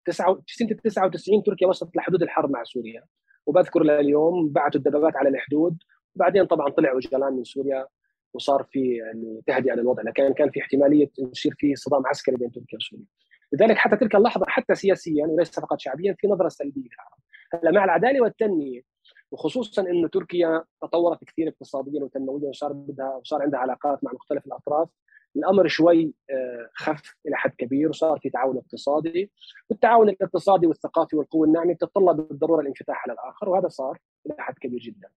[0.47, 3.05] في سنة 99 تركيا وصلت لحدود الحرب مع سوريا.
[3.47, 5.77] وبذكر لليوم بعثوا الدبابات على الحدود.
[6.17, 7.87] وبعدين طبعا طلعوا جلان من سوريا.
[8.35, 10.03] وصار في يعني تهدئة للوضع.
[10.03, 13.07] لكن كان في احتمالية يصير في صدام عسكري بين تركيا وسوريا.
[13.53, 16.81] لذلك حتى تلك اللحظة حتى سياسيا وليس فقط شعبيا في نظرة سلبية.
[16.81, 17.19] للعرب
[17.55, 18.83] هلا مع العدالة والتنمية
[19.31, 24.89] وخصوصا انه تركيا تطورت كثير اقتصاديا وتنمويا وصار بدها وصار عندها علاقات مع مختلف الأطراف
[25.37, 29.31] الأمر شوي آه، خف إلى حد كبير وصار في تعاون اقتصادي.
[29.71, 34.81] والتعاون الاقتصادي والثقافي والقوة الناعمة تتطلب بالضرورة الانفتاح على الآخر وهذا صار إلى حد كبير
[34.81, 35.09] جدا.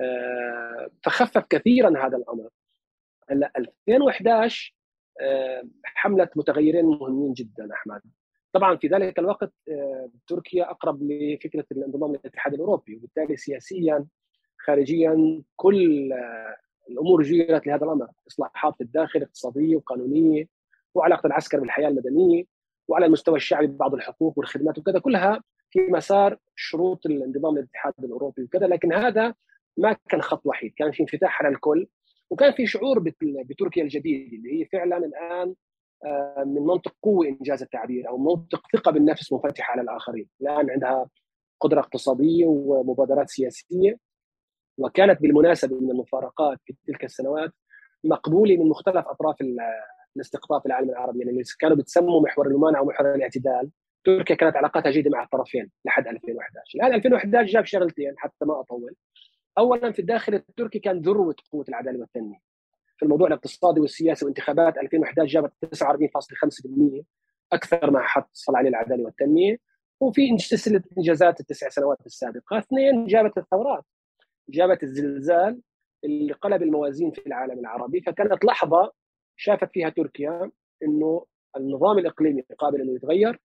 [0.00, 2.48] آه، فخفف كثيرا هذا الأمر.
[3.30, 4.75] هلا 2011
[5.20, 8.00] آه، حملت متغيرين مهمين جدا أحمد.
[8.52, 14.06] طبعا في ذلك الوقت آه، تركيا أقرب لفكرة الانضمام للاتحاد الأوروبي وبالتالي سياسيا
[14.58, 16.12] خارجيا كل
[16.90, 20.48] الأمور جيرت لهذا الأمر إصلاحات في الداخل اقتصادية وقانونية
[20.94, 22.44] وعلاقة العسكر بالحياة المدنية
[22.88, 28.66] وعلى المستوى الشعبي بعض الحقوق والخدمات وكذا كلها في مسار شروط الانضمام للاتحاد الأوروبي وكذا
[28.66, 29.34] لكن هذا
[29.76, 31.86] ما كان خط وحيد كان في انفتاح على الكل.
[32.30, 35.54] وكان في شعور بتركيا الجديده اللي هي فعلا الآن
[36.04, 41.08] آه، من منطق قوة إنجاز التعبير أو منطق ثقة بالنفس منفتحة على الآخرين، الآن عندها
[41.60, 43.98] قدرة اقتصادية ومبادرات سياسية
[44.78, 47.52] وكانت بالمناسبة من المفارقات في تلك السنوات
[48.04, 49.36] مقبولة من مختلف أطراف
[50.16, 51.18] الاستقطاب في العالم العربي.
[51.18, 53.70] يعني اللي كانوا بتسموا محور الممانعه ومحور الاعتدال
[54.04, 58.94] تركيا كانت علاقاتها جيدة مع الطرفين لحد 2011 الآن 2011 جاب شغلتين حتى ما أطول.
[59.58, 62.38] اولا في الداخل التركي كان ذروة قوة العدالة والتنمية.
[62.96, 67.02] في الموضوع الاقتصادي والسياسي وانتخابات 2011 جابت 49.5%
[67.52, 69.56] أكثر ما حصل عليه العداله والتنمية.
[70.00, 72.58] وفي سلسله إنجازات التسع سنوات السابقة.
[72.58, 73.84] اثنين جابت الثورات.
[74.48, 75.60] جابت الزلزال
[76.04, 78.00] اللي قلب الموازين في العالم العربي.
[78.00, 78.92] فكانت لحظة
[79.36, 80.50] شافت فيها تركيا
[80.82, 81.26] إنه
[81.56, 83.40] النظام الإقليمي قابل إنه يتغير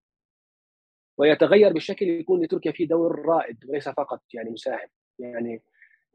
[1.17, 4.87] ويتغير بشكل يكون لتركيا فيه دور رائد وليس فقط يعني مساهم.
[5.19, 5.61] يعني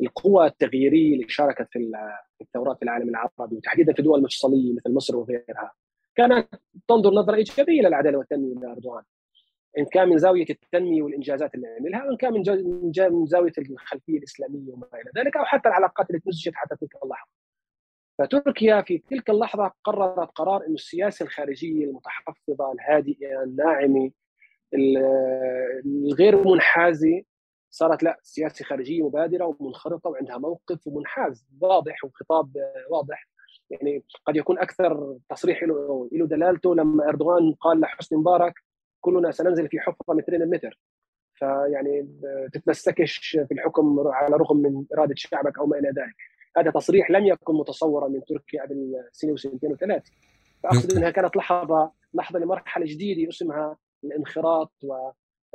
[0.00, 1.92] القوى التغييرية اللي شاركت في
[2.40, 5.72] الثورات في العالم العربي وتحديدا في دول مفصلية مثل مصر وغيرها
[6.16, 6.48] كانت
[6.88, 9.02] تنظر نظرة إيجابية للعدالة والتنمية لاردوغان
[9.78, 12.32] إن كان من زاوية التنمية والإنجازات اللي عملها وإن كان
[13.12, 17.30] من زاوية الخلفية الإسلامية وما إلى ذلك أو حتى العلاقات اللي تمزجت حتى تلك اللحظة.
[18.18, 24.10] فتركيا في تلك اللحظة قررت قرار إنه السياسة الخارجية المتحفظة الهادئة الناعمة
[24.74, 27.22] الغير منحازة
[27.76, 32.56] صارت لا سياسة خارجية مبادرة ومنخرطة وعندها موقف ومنحاز واضح وخطاب
[32.90, 33.28] واضح.
[33.70, 38.54] يعني قد يكون أكثر تصريح له له دلالته لما إردوغان قال لحسني مبارك
[39.00, 40.78] كلنا سننزل في حفرة مترين المتر.
[41.34, 42.08] فيعني
[42.52, 46.16] تتمسكش في الحكم على رغم من إرادة شعبك أو ما إلى ذلك.
[46.56, 50.02] هذا تصريح لم يكن متصورا من تركيا قبل سنة وسنتين وثلاث.
[50.62, 54.72] فأقصد إنها كانت لحظة لحظة لمرحلة جديدة اسمها الانخراط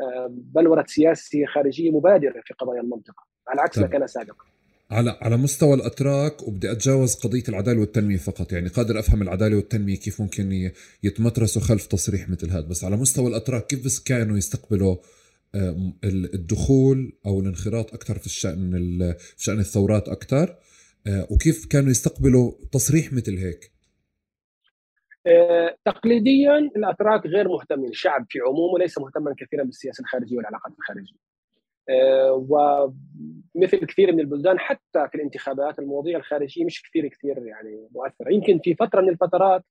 [0.01, 3.23] وبلوره سياسيه خارجية مبادرة في قضايا المنطقة.
[3.47, 4.45] على عكس ما كان سابقا.
[4.91, 8.51] على على مستوى الأتراك وبدي أتجاوز قضية العدالة والتنمية فقط.
[8.51, 10.71] يعني قادر أفهم العدالة والتنمية كيف ممكن
[11.03, 12.67] يتمترسوا خلف تصريح مثل هذا.
[12.67, 14.95] بس على مستوى الأتراك كيف بس كانوا يستقبلوا
[16.33, 18.71] الدخول أو الانخراط أكثر في الشأن
[19.37, 20.55] في شأن الثورات أكثر؟
[21.07, 23.80] آه، وكيف كانوا يستقبلوا تصريح مثل هيك؟ آه،
[25.85, 27.89] تقليديا الأتراك غير مهتمين.
[27.89, 31.15] الشعب في عمومه ليس مهتما كثيرا بالسياسة الخارجية والعلاقات الخارجية.
[31.89, 38.33] آه، ومثل كثير من البلدان حتى في الانتخابات المواضيع الخارجية مش كثير كثير يعني مؤثرة.
[38.33, 39.63] يمكن في فترة من الفترات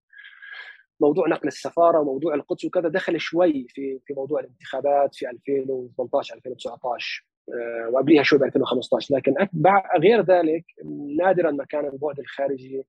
[1.01, 7.27] موضوع نقل السفارة وموضوع القدس وكذا دخل شوي في في موضوع الانتخابات في 2018 2019
[7.49, 9.35] آه، وقبلها شوي ب 2015 لكن
[9.99, 10.65] غير ذلك
[11.19, 12.85] نادرا ما كان البعد الخارجي آه،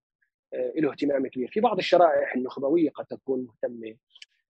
[0.54, 1.48] له اهتمام كبير.
[1.48, 3.96] في بعض الشرائح النخبوية قد تكون مهتمة.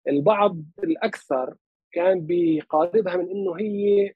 [0.07, 1.55] البعض الأكثر
[1.91, 4.13] كان بيقاربها من إنه هي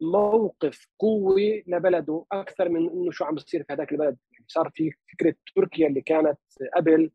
[0.00, 4.16] موقف قوه لبلده أكثر من إنه شو عم بصير في هذاك البلد.
[4.32, 6.38] يعني صار في فكرة تركيا اللي كانت
[6.76, 7.10] قبل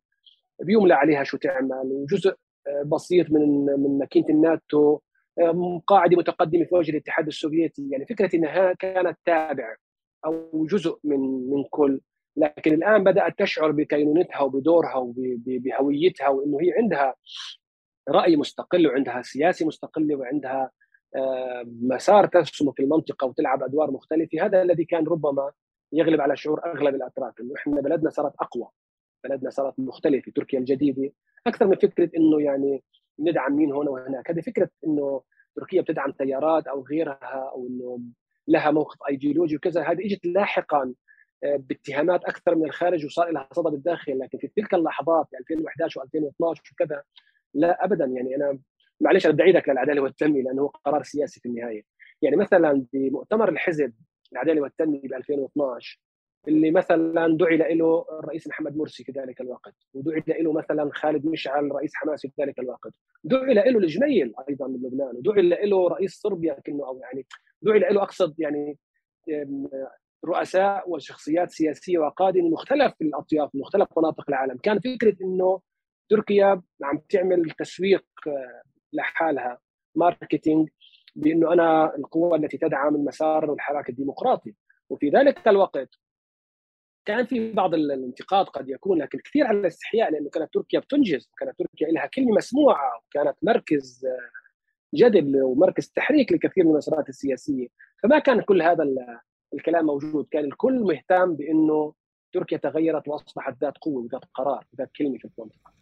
[0.62, 1.72] بيملى عليها شو تعمل.
[1.84, 2.36] وجزء
[2.68, 5.00] آه، بسيط من من ماكينة الناتو
[5.88, 7.90] قاعدة متقدمة في وجه الاتحاد السوفيتي.
[7.92, 9.76] يعني فكرة إنها كانت تابع
[10.26, 12.02] أو جزء من من كل.
[12.38, 17.16] لكن الآن بدأت تشعر بكينونتها وبدورها وبهويتها وإنه هي عندها
[18.10, 20.72] رأي مستقل وعندها سياسه مستقله وعندها
[21.16, 24.46] آه، مسار ترسمه في المنطقة وتلعب أدوار مختلفة.
[24.46, 25.52] هذا الذي كان ربما
[25.94, 28.68] يغلب على شعور أغلب الأتراك إنه إحنا بلدنا صارت أقوى
[29.24, 31.12] بلدنا صارت مختلفة تركيا الجديدة.
[31.48, 32.84] أكثر من فكرة إنه يعني
[33.20, 34.32] ندعم مين هنا وهناك.
[34.32, 35.22] هذه فكرة إنه
[35.56, 38.00] تركيا بتدعم تيارات أو غيرها أو إنه
[38.48, 40.94] لها موقف ايديولوجي وكذا هذه إجت لاحقا
[41.44, 46.72] باتهامات أكثر من الخارج وصار لها صدى بالداخل لكن في تلك اللحظات في 2011 و2012
[46.72, 47.04] وكذا
[47.54, 48.06] لا ابدا.
[48.06, 48.60] يعني أنا
[49.02, 51.84] معلش أنا بدي أعيدك للعدالة والتنمية لأنه هو قرار سياسي في النهاية.
[52.22, 53.94] يعني مثلا بمؤتمر الحزب
[54.34, 56.00] العدالة والتنمية ب 2012
[56.48, 61.72] اللي مثلا دعي له الرئيس محمد مرسي في ذلك الوقت ودعي له مثلا خالد مشعل
[61.72, 66.54] رئيس حماس في ذلك الوقت دعي له الجميل أيضا من لبنان ودعي له رئيس صربيا
[66.54, 67.26] كانه أو يعني
[67.62, 68.78] دعي له أقصد يعني
[70.26, 74.58] رؤساء وشخصيات سياسية وقادة من مختلف الأطياف من مختلف مناطق العالم.
[74.58, 75.62] كان فكرة إنه
[76.10, 78.62] تركيا عم تعمل تسويق آه،
[78.94, 79.60] لحالها
[79.96, 80.70] ماركتينج
[81.16, 84.56] بإنه أنا القوة التي تدعم المسار والحراك الديمقراطي.
[84.90, 85.90] وفي ذلك الوقت
[87.06, 91.60] كان في بعض الانتقاد قد يكون لكن كثير على الاستحياء لأنه كانت تركيا بتنجز وكانت
[91.60, 94.30] تركيا لها كلمة مسموعة وكانت مركز آه،
[94.96, 97.68] جدل ومركز تحريك لكثير من المسارات السياسية.
[98.04, 98.84] فما كان كل هذا
[99.54, 100.26] الكلام موجود.
[100.32, 101.94] كان الكل مهتم بإنه
[102.34, 105.76] تركيا تغيرت وأصبحت ذات قوة وذات قرار وذات كلمة في المنطقة.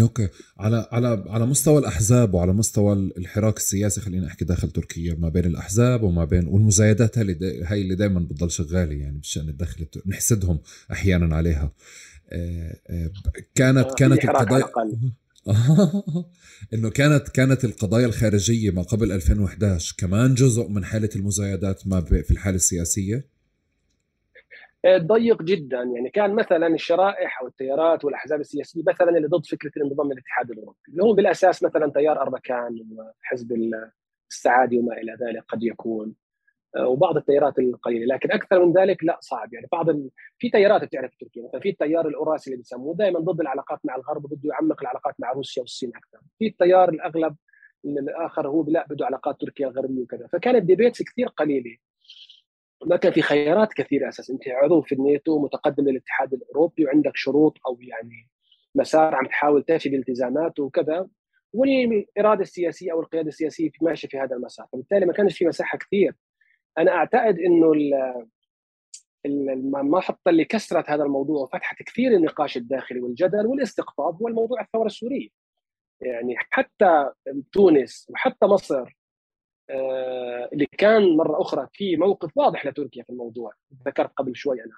[0.00, 0.28] أوكي.
[0.58, 5.44] على على على مستوى الأحزاب وعلى مستوى الحراك السياسي خلينا أحكي داخل تركيا ما بين
[5.44, 10.58] الأحزاب وما بين والمزايدات هاي اللي هاي اللي دائما بتضل شغالة يعني بالشان الداخلي نحسدهم
[10.92, 11.72] أحيانا عليها.
[12.32, 13.10] آه، آه،
[13.54, 14.64] كانت آه، كانت القضايا
[16.74, 22.30] انه كانت كانت القضايا الخارجية ما قبل 2011 كمان جزء من حالة المزايدات ما في
[22.30, 23.24] الحالة السياسية؟
[24.84, 25.82] آه، ضيق جدا.
[25.94, 30.78] يعني كان مثلا الشرائح أو التيارات والأحزاب السياسية مثلا اللي ضد فكرة الانضمام للاتحاد الأوروبي.
[30.88, 33.52] اللي هم بالأساس مثلا تيار أربكان وحزب
[34.30, 36.14] السعادي وما إلى ذلك قد يكون.
[36.78, 38.14] وبعض التيارات القليلة.
[38.14, 39.54] لكن أكثر من ذلك لا صعب.
[39.54, 40.10] يعني بعض ال...
[40.38, 41.42] في تيارات بتعرف تركيا.
[41.42, 45.32] مثلا في التيار الأوراسي اللي بيسموه دائما ضد العلاقات مع الغرب وبده يعمق العلاقات مع
[45.32, 46.18] روسيا والصين أكثر.
[46.38, 47.36] في التيار الأغلب
[47.84, 50.26] الآخر هو لا بده علاقات تركيا الغربية وكذا.
[50.32, 51.76] فكانت ديبيتس كثير قليلة.
[52.86, 54.32] ما كان في خيارات كثيرة أساسا.
[54.32, 58.28] أنت عضو في الناتو متقدم للاتحاد الأوروبي وعندك شروط أو يعني
[58.74, 61.08] مسار عم تحاول تفي بالتزاماته وكذا.
[61.52, 64.66] والإرادة السياسية أو القيادة السياسية ماشية في هذا المسار.
[64.72, 66.14] فبالتالي ما كانش في مساحة كثير
[66.78, 67.72] أنا أعتقد إنه
[69.26, 75.28] المحطة اللي كسرت هذا الموضوع وفتحت كثير النقاش الداخلي والجدل والاستقطاب هو الموضوع الثورة السورية.
[76.00, 77.10] يعني حتى
[77.52, 78.96] تونس وحتى مصر
[79.70, 83.52] آه، اللي كان مرة أخرى في موقف واضح لتركيا في الموضوع
[83.86, 84.76] ذكرت قبل شوي أنا.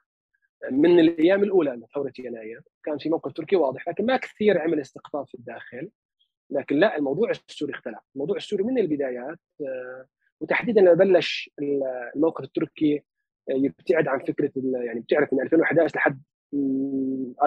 [0.71, 5.27] من الأيام الأولى لثوره يناير كان في موقف تركي واضح لكن ما كثير عمل استقطاب
[5.27, 5.91] في الداخل.
[6.51, 7.99] لكن لا الموضوع السوري اختلف.
[8.15, 10.07] الموضوع السوري من البدايات آه،
[10.45, 11.51] وتحديدا لما بلش
[12.17, 13.03] الموقف التركي
[13.51, 14.53] آه، يبتعد عن فكرة
[14.85, 16.23] يعني بتعرف من 2011 لحد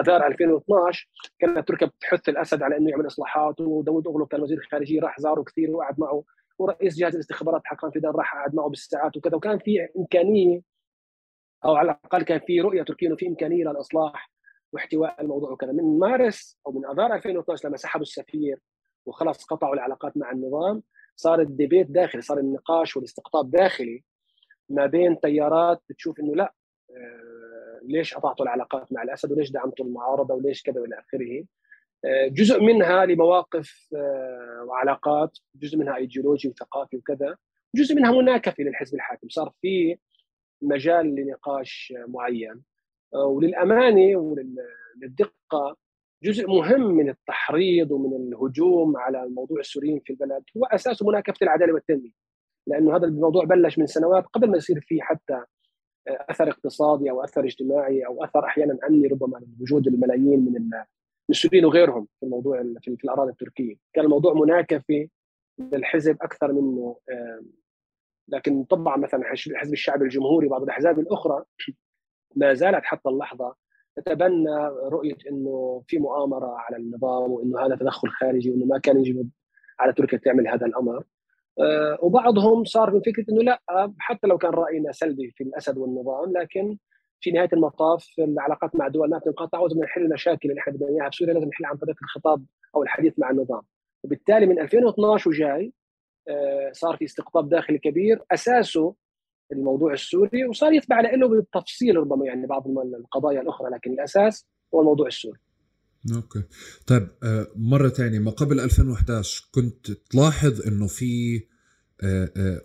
[0.00, 5.00] آذار 2012 كانت تركيا بتحث الأسد على إنه يعمل إصلاحات وداود أوغلو كان وزير الخارجية
[5.00, 6.24] راح زاره كثير وقعد معه
[6.58, 10.60] ورئيس جهاز الاستخبارات حقان فيدان راح قعد معه بالساعات وكذا وكان في إمكانية
[11.64, 14.32] أو على الأقل كان في رؤية تركية إنه في إمكانية للإصلاح
[14.72, 15.72] واحتواء الموضوع وكذا.
[15.72, 18.58] من مارس أو من آذار 2012 لما سحبوا السفير
[19.06, 20.82] وخلص قطعوا العلاقات مع النظام
[21.20, 24.04] صار ال debate داخلي صار النقاش والاستقطاب داخلي
[24.68, 26.54] ما بين تيارات بتشوف إنه لا
[26.90, 31.44] آه ليش قطعتوا العلاقات مع الأسد وليش دعمتوا المعارضة وليش كذا وإلى آخره.
[32.04, 37.36] آه جزء منها لمواقف آه وعلاقات جزء منها ايديولوجي وثقافي وكذا
[37.74, 39.28] جزء منها مناكفة للحزب الحاكم.
[39.28, 39.98] صار في
[40.62, 42.62] مجال لنقاش معين
[43.14, 45.76] وللامانه وللدقه
[46.22, 50.44] جزء مهم من التحريض ومن الهجوم على الموضوع السوريين في البلد.
[50.56, 52.10] هو اساسه مناكفه العدالة والتنمية.
[52.66, 55.44] لأنه هذا الموضوع بلش من سنوات قبل ما يصير فيه حتى
[56.08, 60.70] أثر اقتصادي أو أثر اجتماعي أو أثر أحيانا امني ربما لوجود الملايين من
[61.30, 65.08] السوريين وغيرهم في الموضوع في الأراضي التركية، كان الموضوع مناكفه
[65.58, 66.96] للحزب أكثر منه
[68.28, 71.44] لكن طبعا مثلا حزب الشعب الجمهوري وبعض الأحزاب الأخرى
[72.36, 73.54] ما زالت حتى اللحظة
[74.00, 79.28] تتبنى رؤية إنه في مؤامرة على النظام وإنه هذا تدخل خارجي وإنه ما كان يجب
[79.80, 81.04] على تركيا تعمل هذا الأمر.
[81.60, 83.60] آه، وبعضهم صار من فكرة إنه لا
[83.98, 86.78] حتى لو كان رأينا سلبي في الأسد والنظام لكن
[87.20, 91.08] في نهاية المطاف العلاقات مع دول ما تنقطع وبدنا نحل المشاكل اللي إحنا بدنا إياها.
[91.08, 92.44] بسوريا لازم نحلها عن طريق الخطاب
[92.76, 93.62] أو الحديث مع النظام.
[94.04, 95.72] وبالتالي من 2012 وجاي
[96.28, 98.22] آه، صار في استقطاب داخلي كبير.
[98.32, 98.94] أساسه
[99.52, 102.64] الموضوع السوري وصار يتبع له بالتفصيل ربما يعني بعض
[103.00, 105.38] القضايا الأخرى لكن الأساس هو الموضوع السوري.
[106.14, 106.42] أوكي.
[106.86, 111.42] طيب آه، مرة ثانية ما قبل 2011 كنت تلاحظ إنه في
[112.02, 112.60] آه، آه،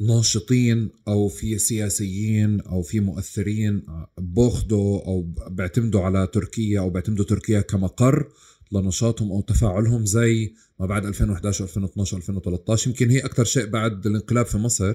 [0.00, 3.82] ناشطين أو في سياسيين أو في مؤثرين
[4.18, 8.28] بأخذوا أو بيعتمدوا على تركيا أو بيعتمدوا تركيا كمقر
[8.72, 14.46] لنشاطهم أو تفاعلهم زي ما بعد 2011 2012 2013 يمكن هي أكثر شيء بعد الانقلاب
[14.46, 14.94] في مصر.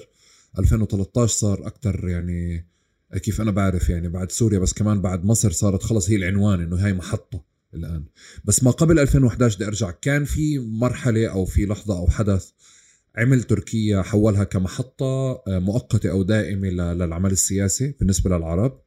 [0.60, 2.66] 2013 صار أكثر يعني
[3.24, 6.86] كيف أنا بعرف يعني بعد سوريا بس كمان بعد مصر صارت خلص هي العنوان إنه
[6.86, 7.44] هاي محطة
[7.74, 8.06] الآن.
[8.46, 12.52] بس ما قبل 2011 بدي أرجع كان في مرحلة أو في لحظة أو حدث
[13.18, 18.82] عمل تركيا حولها كمحطة آه، مؤقتة أو دائمة للعمل السياسي بالنسبة للعرب؟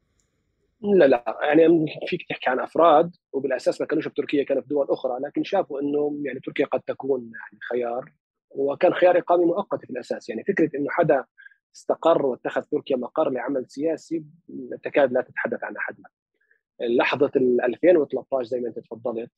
[0.82, 1.24] لا لا.
[1.48, 5.80] يعني فيك تحكي عن أفراد وبالأساس ما كانوش بتركيا كانوا في دول أخرى لكن شافوا
[5.80, 8.12] إنه يعني تركيا قد تكون يعني خيار
[8.50, 10.28] وكان خيار إقامي مؤقت في الأساس.
[10.28, 11.24] يعني فكرة إنه حدا
[11.76, 14.24] استقر واتخذ تركيا مقر لعمل سياسي
[14.82, 15.96] تكاد لا تتحدث عن أحد.
[16.80, 19.30] لحظة 2013 زي ما أنت تفضلت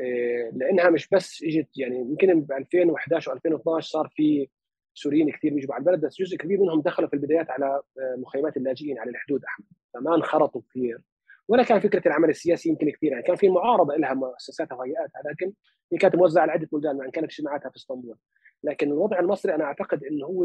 [0.00, 4.48] إيه، لأنها مش بس إجت يعني يمكن ب 2011 و2012 صار في
[4.94, 8.56] سوريين كثير بيجوا على البلد بس جزء كبير منهم دخلوا في البدايات على آه، مخيمات
[8.56, 9.66] اللاجئين على الحدود أحمد.
[9.94, 11.00] فما انخرطوا كثير.
[11.48, 15.52] ولا كان فكرة العمل السياسي يمكن كثير يعني كان في معارضة لها مؤسساتها وهيئاتها لكن
[15.92, 18.16] هي كانت موزعة على عده بلدان يعني كانت اجتماعاتها في إسطنبول.
[18.64, 20.44] لكن الوضع المصري أنا أعتقد انه هو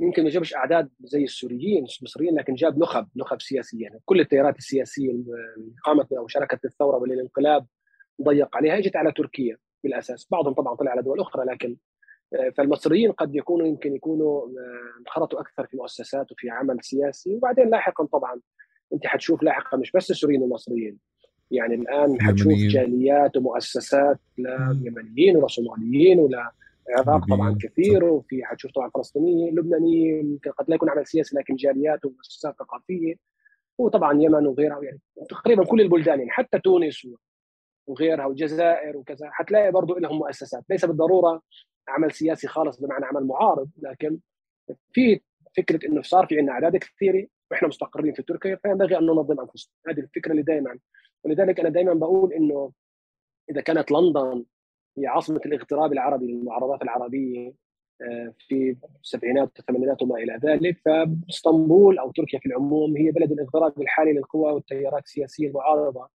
[0.00, 4.58] يمكن ما جابش أعداد زي السوريين المصريين لكن جاب نخب نخب سياسيه يعني كل التيارات
[4.58, 5.32] السياسية اللي
[5.84, 7.66] قامت أو شاركت الثورة والانقلاب
[8.22, 10.28] ضيق عليها إجت على تركيا بالأساس.
[10.30, 11.76] بعضهم طبعا طلع على دول أخرى لكن
[12.34, 17.34] آه، فالمصريين قد يكونوا يمكن يكونوا آه، انخرطوا أكثر في مؤسسات وفي عمل سياسي.
[17.34, 18.40] وبعدين لاحقا طبعا
[18.92, 20.98] أنت حتشوف لاحقا مش بس السوريين والمصريين.
[21.50, 26.52] يعني الآن حتشوف جاليات ومؤسسات ليمنيين ولا صوماليين ولا
[26.88, 32.04] العراق طبعا كثير وفي حتشوف طبعا فلسطينيين لبنانيين قد لا يكون عمل سياسي لكن جاليات
[32.04, 33.14] ومؤسسات ثقافية.
[33.78, 37.06] وطبعا يمن وغيرها يعني تقريبا كل البلدان يعني حتى تونس
[37.86, 40.64] وغيرها والجزائر وكذا حتلاقي برضه لهم مؤسسات.
[40.70, 41.42] ليس بالضرورة
[41.88, 44.18] عمل سياسي خالص بمعنى عمل معارض لكن
[44.92, 45.20] في
[45.56, 49.72] فكرة إنه صار في عندنا أعداد كثيرة وإحنا مستقرين في تركيا فينبغي أن ننظم أنفسنا.
[49.88, 50.78] هذه الفكرة اللي دائما
[51.24, 52.72] ولذلك أنا دائما بقول إنه
[53.50, 54.44] إذا كانت لندن
[54.98, 57.52] هي عاصمة الاغتراب العربي للمعارضات العربية
[58.02, 63.80] آه، في السبعينات والثمانينات وما إلى ذلك فاسطنبول أو تركيا في العموم هي بلد الاغتراب
[63.80, 66.08] الحالي للقوى والتيارات السياسية المعارضة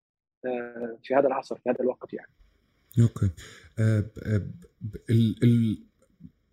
[0.45, 2.31] آه، في هذا العصر في هذا الوقت يعني.
[3.01, 3.29] أوكي.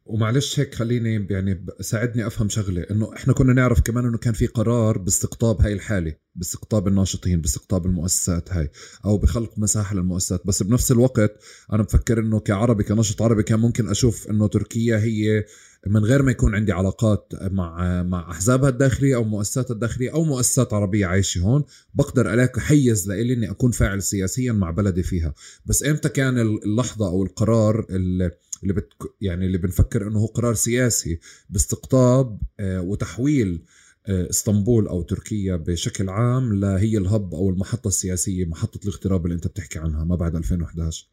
[0.07, 4.47] ومعلش هيك خليني يعني ساعدني أفهم شغلة إنه إحنا كنا نعرف كمان إنه كان في
[4.47, 8.71] قرار باستقطاب هاي الحالة باستقطاب الناشطين باستقطاب المؤسسات هاي
[9.05, 10.47] أو بخلق مساحة للمؤسسات.
[10.47, 11.43] بس بنفس الوقت
[11.73, 15.45] أنا بفكر إنه كعربي كناشط عربي كان ممكن أشوف إنه تركيا هي
[15.87, 20.73] من غير ما يكون عندي علاقات مع مع أحزابها الداخلية أو مؤسساتها الداخلية أو مؤسسات
[20.73, 25.35] عربية عايشة هون بقدر الاقي حيز لإلي إني أكون فاعل سياسيا مع بلدي فيها.
[25.67, 28.31] بس إمتى كان اللحظة أو القرار اللي
[28.65, 33.65] اللي بت يعني اللي بنفكر إنه هو قرار سياسي باستقطاب آه، وتحويل
[34.07, 39.47] آه، إسطنبول أو تركيا بشكل عام لهي الهب أو المحطة السياسية محطة الاغتراب اللي أنت
[39.47, 41.09] بتحكي عنها ما بعد 2011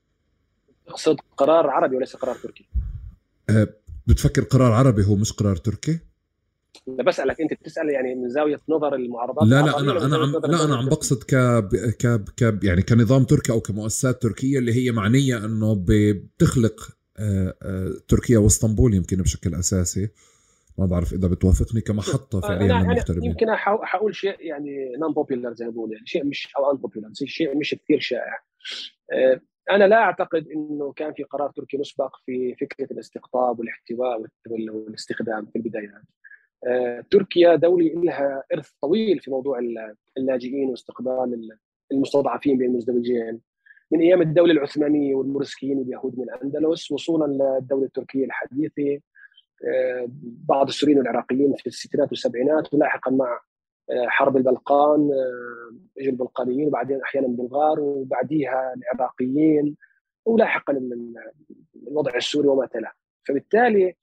[0.88, 2.70] تقصد قرار عربي وليس قرار تركي.
[3.49, 3.68] آه،
[4.08, 5.99] بتفكر قرار عربي هو مش قرار تركي؟
[6.88, 10.66] أنا بسألك أنت بتسأل يعني من زاوية نظر المعارضات لا لا أنا أنا عم لا
[10.66, 11.36] أنا عم بقصد ك
[11.99, 16.97] ك ك يعني كنظام تركي أو كمؤسسات تركية اللي هي معنية إنه بتخلق
[18.07, 20.09] تركيا واسطنبول يمكن بشكل أساسي.
[20.78, 25.66] ما بعرف إذا بتوافقني كمحطة آه، فعليا للمغتربين يمكن حقول شيء يعني نون بوبيلر زي
[25.66, 28.43] ما بقول يعني شيء مش أو ان بوبيلر شيء مش كثير شائع.
[29.72, 35.55] أنا لا أعتقد إنه كان في قرار تركي مسبق في فكرة الاستقطاب والاحتواء والاستخدام في
[35.55, 36.01] البدايات.
[37.12, 39.59] تركيا دوله لها إرث طويل في موضوع
[40.18, 41.57] اللاجئين واستقبال
[41.91, 43.41] المستضعفين بين المزدوجين.
[43.92, 49.00] من أيام الدولة العثمانية والمورسكيين واليهود من الأندلس وصولا للدولة التركية الحديثة
[49.66, 53.42] آه، بعض السوريين والعراقيين في الستينات والسبعينات ولاحقا مع
[53.89, 59.76] آه، حرب البلقان آه، اجوا البلقانيين وبعدين أحيانا البلغار وبعديها العراقيين
[60.26, 60.80] ولاحقا
[61.88, 62.96] الوضع السوري وما تلا.
[63.28, 63.96] فبالتالي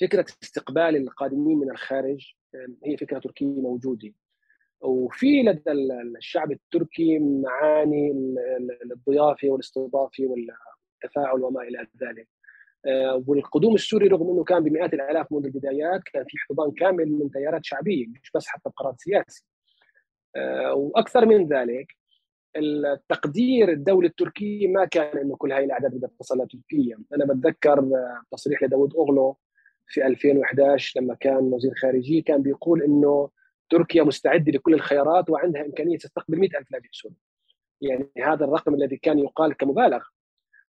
[0.00, 2.34] فكرة استقبال القادمين من الخارج
[2.84, 4.12] هي فكرة تركية موجودة.
[4.80, 5.72] وفي لدى
[6.18, 8.12] الشعب التركي معاني
[8.92, 12.28] الضيافه والاستضافه والتفاعل وما إلى ذلك.
[12.86, 17.30] آه، والقدوم السوري رغم إنه كان بمئات الآلاف منذ البدايات كان في احتضان كامل من
[17.30, 19.44] تيارات شعبية مش بس حتى بقرار سياسي.
[20.36, 21.96] آه، وأكثر من ذلك
[22.56, 28.22] التقدير الدولة التركيه ما كان إنه كل هاي الأعداد بدها تصل لتركيا، أنا بتذكر آه،
[28.32, 29.36] تصريح لداود أوغلو
[29.86, 33.30] في 2011 لما كان وزير خارجية كان بيقول إنه
[33.70, 37.14] تركيا مستعدة لكل الخيارات وعندها إمكانية تستقبل 100000 لاجئ سوري.
[37.80, 40.04] يعني هذا الرقم الذي كان يقال كمبالغ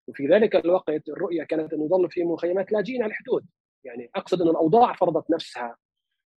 [0.07, 3.45] وفي ذلك الوقت الرؤية كانت انه يظل في مخيمات لاجئين على الحدود.
[3.83, 5.77] يعني أقصد أن الأوضاع فرضت نفسها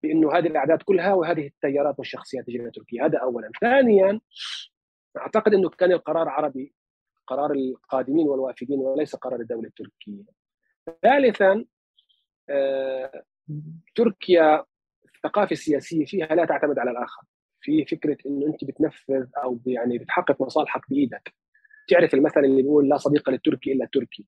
[0.03, 3.05] بانه هذه الأعداد كلها وهذه التيارات والشخصيات تجي تركيا.
[3.05, 3.51] هذا اولا.
[3.61, 4.19] ثانيا
[5.17, 6.73] أعتقد أنه كان القرار عربي
[7.27, 10.23] قرار القادمين والوافدين وليس قرار الدولة التركية.
[11.03, 11.65] ثالثا
[12.49, 13.23] آه،
[13.95, 14.65] تركيا
[15.25, 17.21] الثقافة السياسية فيها لا تعتمد على الآخر.
[17.61, 21.33] في فكرة إنه أنت بتنفذ أو يعني بتحقق مصالحك بإيدك.
[21.89, 24.25] تعرف المثل اللي بيقول لا صديق للتركي إلا التركي.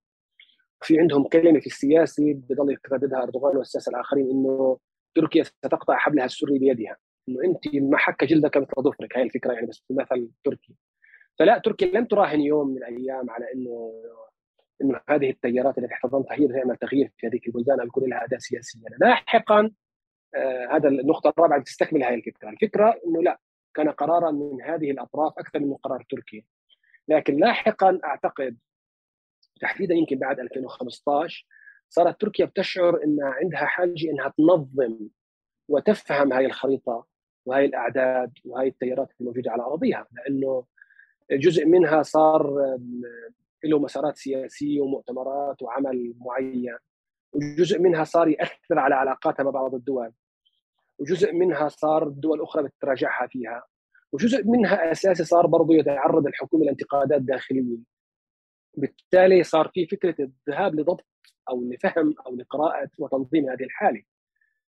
[0.81, 4.77] في عندهم كلمه في السياسي بضل يرددها أردوغان والساسه الآخرين إنه
[5.15, 6.97] تركيا ستقطع حبلها السري بيدها.
[7.29, 9.17] إنه أنت ما حك جلدك مثل ظفرك.
[9.17, 10.75] هاي الفكرة يعني بس مثل تركي.
[11.39, 13.93] فلا تركيا لم تراهن يوم من الأيام على إنه
[14.81, 18.39] إنه هذه التيارات التي احتضنتها هي تعمل تغيير في هذه البلدان أو يكون لها اداء
[18.39, 19.71] سياسي يعني لاحقا
[20.71, 23.39] هذا النقطة الرابعة اللي تستكمل هذه الفكرة، الفكرة إنه لا
[23.73, 26.43] كان قرارا من هذه الأطراف أكثر من قرار تركيا.
[27.07, 28.57] لكن لاحقا أعتقد
[29.61, 31.47] تحديدا يمكن بعد 2015
[31.89, 34.99] صارت تركيا بتشعر انها عندها حاجة إنها تنظم
[35.67, 37.05] وتفهم هاي الخريطة
[37.45, 40.07] وهي الأعداد وهي التيارات الموجوده على أراضيها.
[40.11, 40.65] لأنه
[41.31, 42.77] جزء منها صار
[43.63, 46.77] له مسارات سياسية ومؤتمرات وعمل معين
[47.33, 50.11] وجزء منها صار يأثر على علاقاتها مع بعض الدول.
[51.01, 53.63] وجزء منها صار الدول الأخرى بتراجعها فيها.
[54.11, 57.77] وجزء منها أساسي صار برضه يتعرض الحكومة لانتقادات داخليه
[58.77, 61.05] بالتالي صار في فكرة الذهاب لضبط
[61.49, 64.03] أو لفهم أو لقراءة وتنظيم هذه الحالة.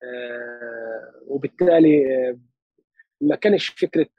[0.03, 2.39] آه، وبالتالي آه،
[3.21, 4.09] ما كانش فكرة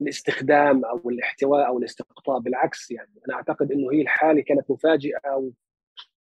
[0.00, 5.50] الاستخدام أو الاحتواء أو الاستقطاب بالعكس يعني أنا أعتقد إنه هي الحالة كانت مفاجئة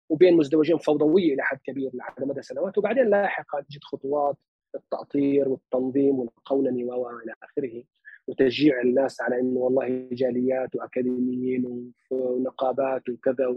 [0.10, 2.78] وبين مزدوجين فوضوية إلى حد كبير على مدى سنوات.
[2.78, 4.38] وبعدين لاحقا اجت خطوات
[4.76, 7.84] التأطير والتنظيم والقولنه وإلى آخره
[8.28, 13.56] وتشجيع الناس على إنه والله جاليات وأكاديميين ونقابات وكذا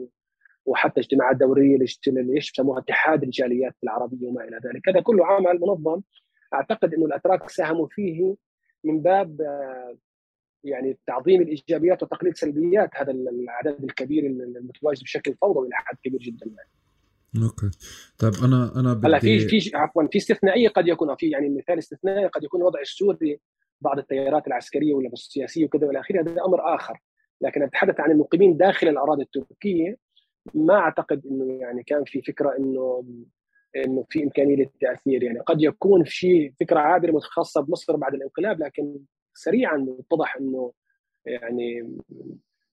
[0.66, 4.88] وحتى اجتماعات دورية اللي يسموها اتحاد الجاليات العربية وما إلى ذلك.
[4.88, 6.00] هذا كله عمل منظم.
[6.54, 8.34] أعتقد إنه الأتراك ساهموا فيه
[8.84, 9.40] من باب
[10.64, 16.46] يعني تعظيم الإيجابيات وتقليل سلبيات هذا العدد الكبير المتواجد بشكل فوضوي إلى حد كبير جدا
[16.46, 16.68] يعني.
[17.44, 17.70] أوكي.
[18.18, 21.78] طيب أنا أنا بدي هلأ في في عفوا في استثنائية قد يكون في يعني مثال
[21.78, 23.40] استثنائي قد يكون الوضع السوري
[23.80, 27.00] بعض التيارات العسكرية ولا السياسية وكذا وإلى آخره هذا أمر آخر.
[27.40, 29.96] لكن أتحدث عن المقيمين داخل الأراضي التركية
[30.54, 33.04] ما أعتقد إنه يعني كان في فكرة انه
[33.76, 35.40] إنه في إمكانية للتأثير يعني.
[35.40, 38.98] قد يكون في فكرة عابره متخصصه بمصر بعد الانقلاب لكن
[39.38, 40.72] سريعا اتضح إنه
[41.26, 41.80] يعني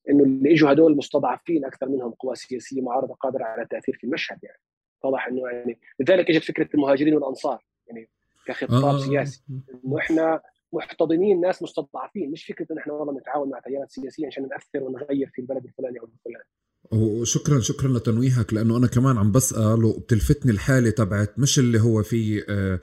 [0.10, 4.40] إنه اللي إجوا هدول مستضعفين أكثر منهم قوى سياسية معارضة قادرة على التأثير في المشهد
[4.44, 4.60] يعني.
[5.04, 8.10] اتضح إنه يعني لذلك إجت فكرة المهاجرين والأنصار يعني
[8.46, 8.98] كخطاب آه.
[8.98, 9.44] سياسي.
[9.86, 10.42] إنه إحنا
[10.74, 15.30] محتضنين ناس مستضعفين مش فكرة إن إحنا والله نتعاون مع تيارات سياسية عشان نأثر ونغير
[15.34, 16.46] في البلد الفلاني أو الفلاني.
[16.92, 22.44] وشكرا شكرا لتنويهك لأنه أنا كمان عم بسال وبتلفتني الحالة تبعت مش اللي هو في
[22.50, 22.80] آه،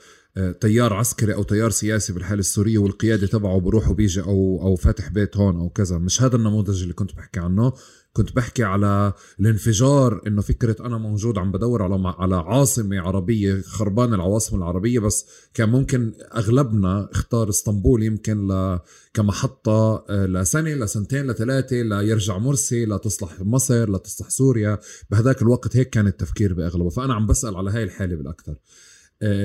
[0.60, 5.36] تيار عسكري أو تيار سياسي بالحاله السوريه والقيادة تبعه بروح وبيجي أو أو فاتح بيت
[5.36, 5.98] هون أو كذا.
[5.98, 7.72] مش هذا النموذج اللي كنت بحكي عنه.
[8.12, 14.14] كنت بحكي على الانفجار إنه فكرة أنا موجود عم بدور على على عاصمة عربية خربان
[14.14, 18.78] العواصم العربية بس كان ممكن أغلبنا اختار إسطنبول يمكن ل
[19.14, 24.78] كمحطة آه، لسنة لسنتين لثلاثة ليرجع مرسي لتصلح مصر لتصلح سوريا.
[25.10, 26.88] بهذاك الوقت هيك كان التفكير بأغلبه.
[26.88, 28.52] فأنا عم بسأل على هاي الحالة بالأكثر.
[28.52, 28.91] آه،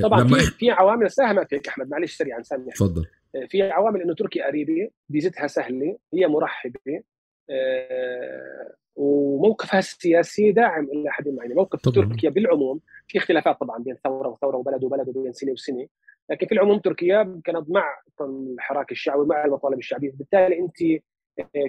[0.02, 3.06] طبعا لما في في عوامل ساهمت هيك أحمد معلش سريعا سامح تفضل
[3.36, 7.02] آه، في عوامل إنه تركيا قريبة فيزتها سهلة هي مرحبة
[7.50, 12.08] آه، وموقفها السياسي داعم إلى حد ما يعني موقف طبعا.
[12.08, 15.86] تركيا بالعموم في اختلافات طبعا بين ثورة وثورة وبلد وبلد وبين سنة وسنة
[16.30, 17.84] لكن في العموم تركيا كانت مع
[18.20, 21.02] الحراك الشعبي مع المطالب الشعبية بالتالي أنت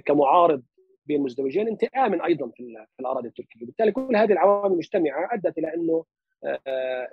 [0.06, 0.64] كمعارض
[1.06, 3.66] بين مزدوجين أنت آمن أيضا في الأراضي التركية.
[3.66, 6.06] بالتالي كل هذه العوامل مجتمعه أدت إلى إنه آه،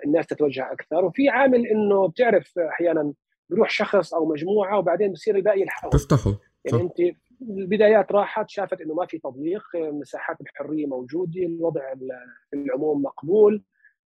[0.05, 1.05] الناس تتوجه أكثر.
[1.05, 3.13] وفي عامل إنه بتعرف أحيانا
[3.49, 6.33] بيروح شخص أو مجموعة وبعدين بصير الباقي يلحقوا تفتحوا
[6.65, 11.95] يعني أنت البدايات راحت شافت إنه ما في تضييق مساحات الحرية موجودة الوضع
[12.49, 13.63] في العموم مقبول.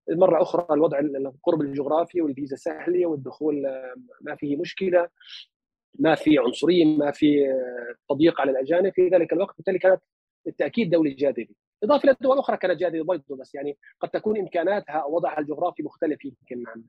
[0.09, 3.63] مرة أخرى الوضع القرب الجغرافي والفيزا سهلة والدخول
[4.21, 5.09] ما فيه مشكلة.
[5.99, 7.57] ما في عنصرية ما في
[8.09, 8.93] تضييق على الأجانب.
[8.93, 10.01] في ذلك الوقت بالتالي كانت
[10.45, 14.93] بالتاكيد دوله جاذبه إضافة إلى دول أخرى كانت جاذبه برضه بس يعني قد تكون إمكاناتها
[14.93, 16.83] أو وضعها الجغرافي مختلف يمكن عن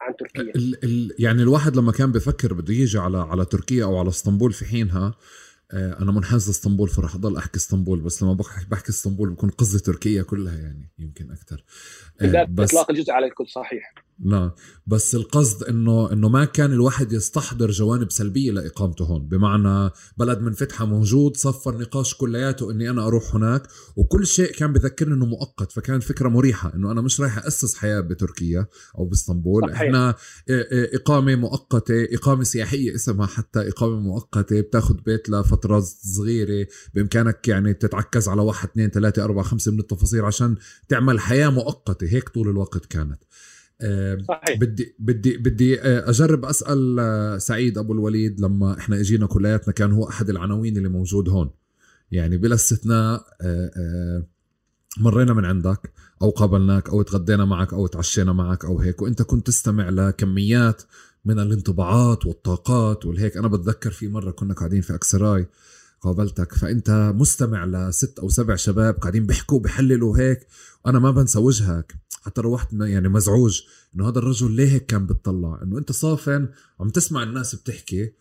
[0.00, 0.42] عن تركيا.
[0.42, 4.52] ال ال يعني الواحد لما كان بفكر بده يجي على على تركيا أو على إسطنبول
[4.52, 5.14] في حينها
[5.72, 9.78] آه، أنا منحاز لإسطنبول فرح أضل أحكي إسطنبول بس لما بحكي, بحكي إسطنبول بكون قصدي
[9.78, 11.64] تركيا كلها يعني يمكن أكثر
[12.48, 13.94] بس إطلاق الجزء على الكل صحيح.
[14.20, 14.50] نعم.
[14.86, 19.28] بس القصد إنه إنه ما كان الواحد يستحضر جوانب سلبية لإقامته هون.
[19.28, 23.62] بمعنى بلد منفتحه موجود صفى النقاش كلياته إني أنا أروح هناك
[23.96, 28.00] وكل شيء كان بذكرني إنه مؤقت فكان فكرة مريحة إنه أنا مش رايح أسس حياة
[28.00, 28.66] بتركيا
[28.98, 29.62] أو بإسطنبول.
[29.62, 29.80] صحيح.
[29.80, 30.14] إحنا
[30.94, 35.80] إقامة مؤقتة إقامة سياحية اسمها حتى إقامة مؤقتة بتاخذ بيت لفترة
[36.16, 36.66] صغيرة.
[36.94, 40.56] بإمكانك يعني تتعكز على واحد اثنين ثلاثة أربعة خمسة من التفاصيل عشان
[40.88, 42.06] تعمل حياة مؤقتة.
[42.06, 43.18] هيك طول الوقت كانت.
[44.28, 44.58] صحيح.
[44.60, 49.92] بدي بدي بدي آه، أجرب أسأل آه، سعيد أبو الوليد لما إحنا إجينا كلياتنا كان
[49.92, 51.50] هو أحد العناوين اللي موجود هون.
[52.10, 54.26] يعني بلا استثناء آه،
[55.00, 55.92] مرينا من عندك
[56.22, 60.82] أو قابلناك أو تغدينا معك أو تعشينا معك أو هيك وإنت كنت تستمع لكميات
[61.24, 63.36] من الانطباعات والطاقات والهيك.
[63.36, 65.46] أنا بتذكر في مرة كنا قاعدين في أكسراي
[66.00, 70.46] قابلتك فإنت مستمع لست أو سبع شباب قاعدين بيحكوا بحللوا هيك
[70.84, 71.94] وأنا ما بنسى وجهك.
[72.24, 73.62] حتى روحت يعني مزعوج
[73.94, 76.48] إنه هذا الرجل ليه هيك كان بتطلع؟ إنه أنت صافن
[76.80, 78.12] عم تسمع الناس بتحكي.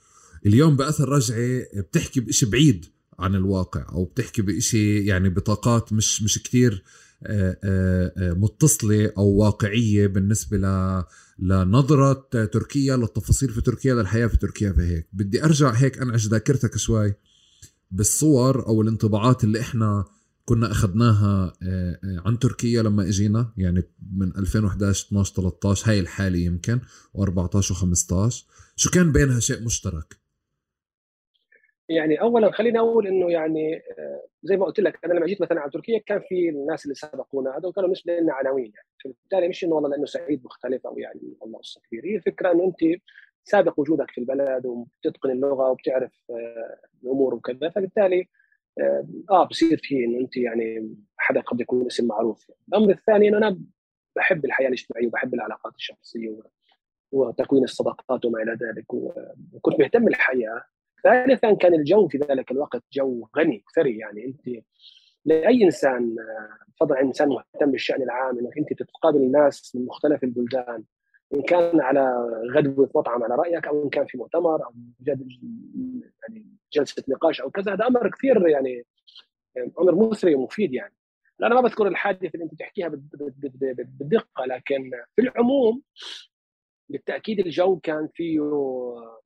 [0.45, 2.85] اليوم بأثر رجعي بتحكي بشيء بعيد
[3.19, 6.83] عن الواقع أو بتحكي بشيء يعني بطاقات مش مش كثير
[7.25, 11.03] آه، آه، آه، متصلة أو واقعية بالنسبة ل
[11.39, 17.13] لنظرة تركيا للتفاصيل في تركيا للحياة في تركيا فهيك بدي أرجع هيك أنعش ذاكرتك شوي
[17.91, 20.05] بالصور أو الانطباعات اللي إحنا
[20.45, 23.83] كنا أخذناها آه، آه، عن تركيا لما إجينا يعني
[24.17, 26.79] من 2011 12 13 هاي الحالة يمكن
[27.17, 28.29] و14 و15
[28.75, 30.23] شو كان بينها شيء مشترك؟
[31.89, 35.61] يعني اولا خليني أقول إنه يعني آه، زي ما قلت لك أنا لما جيت مثلا
[35.61, 38.87] على تركيا كان في الناس اللي سبقونا هذول كانوا مش لنا عناوين يعني.
[39.03, 42.63] فبالتالي مش إنه والله لأنه سعيد مختلف أو يعني والله قصه كبيره هي الفكرة إنه
[42.63, 43.01] أنت
[43.43, 46.11] سابق وجودك في البلد وبتتقن اللغة وبتعرف
[47.03, 47.69] الأمور وكذا.
[47.69, 48.27] فبالتالي
[49.31, 52.51] آه بصير في إنه أنت يعني حدا قد يكون اسم معروف.
[52.69, 53.59] الأمر الثاني إنه أنا
[54.15, 56.39] بحب الحياة الاجتماعية وبحب العلاقات الشخصية
[57.11, 58.93] وتكوين الصداقات وما إلى ذلك
[59.53, 60.63] وكنت مهتم بالحياة.
[61.03, 64.25] ثالثا كان الجو في ذلك الوقت جو غني ثري يعني.
[64.25, 64.63] أنت
[65.25, 66.15] لأي إنسان
[66.79, 70.83] فضل إنسان مهتم بالشأن العام إنك أنت تتقابل الناس من مختلف البلدان
[71.33, 74.73] إن كان على غدوه مطعم على رأيك أو إن كان في مؤتمر أو
[75.07, 78.85] يعني جلسة نقاش أو كذا هذا أمر كثير يعني
[79.79, 80.93] أمر مثري ومفيد يعني
[81.43, 85.81] أنا ما بذكر الحادثة اللي أنت تحكيها بالدقة لكن في العموم
[86.89, 88.39] بالتأكيد الجو كان فيه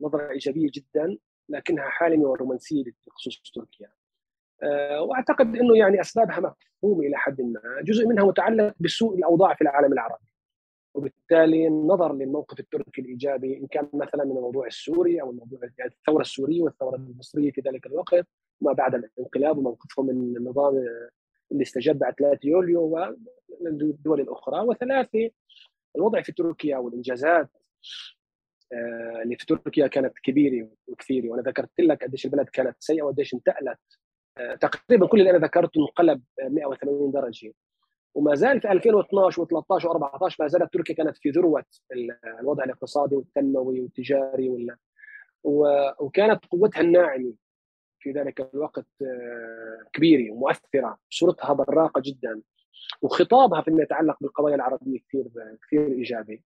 [0.02, 1.18] نظرة إيجابية جدا
[1.50, 3.92] لكنها حالمه ورومانسيه بخصوص تركيا
[4.64, 9.62] آه، وأعتقد إنه يعني أسبابها مفهومة إلى حد ما، جزء منها متعلق بسوء الأوضاع في
[9.62, 10.26] العالم العربي.
[10.98, 16.22] وبالتالي النظر للموقف التركي الإيجابي إن كان مثلا من الموضوع السوري أو الموضوع يعني الثورة
[16.22, 18.28] السورية والثورة المصرية في ذلك الوقت
[18.61, 20.86] ما بعد الانقلاب وموقفهم من النظام
[21.52, 22.82] اللي استجد بعد 3 يوليو
[23.61, 25.30] والدول الاخرى وثلاثة
[25.95, 27.49] الوضع في تركيا والإنجازات
[28.74, 31.30] آه، اللي في تركيا كانت كبيرة وكثيرة.
[31.30, 33.80] وأنا ذكرت لك قديش البلد كانت سيئة وقديش انتقلت.
[34.38, 37.53] آه، تقريبا كل اللي أنا ذكرته انقلب 180 درجة.
[38.18, 39.48] وما زال في 2012 و13
[39.84, 41.65] و14 ما زالت تركيا كانت في ذروة
[42.39, 44.68] الوضع الاقتصادي والتنموي والتجاري
[45.99, 47.34] وكانت قوتها الناعمة
[47.99, 52.41] في ذلك الوقت آه، كبيرة ومؤثرة صورتها براقة جدا
[53.02, 55.26] وخطابها فيما يتعلق بالقضايا العربية كثير
[55.68, 56.44] كثير إيجابي.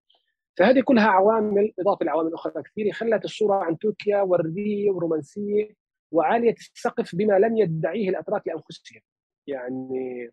[0.58, 5.76] فهذه كلها عوامل إضافة لعوامل أخرى كثيرة خلت الصورة عن تركيا وردية ورومانسية
[6.12, 9.02] وعالية السقف بما لم يدعيه الأتراك لأنفسهم.
[9.48, 10.32] يعني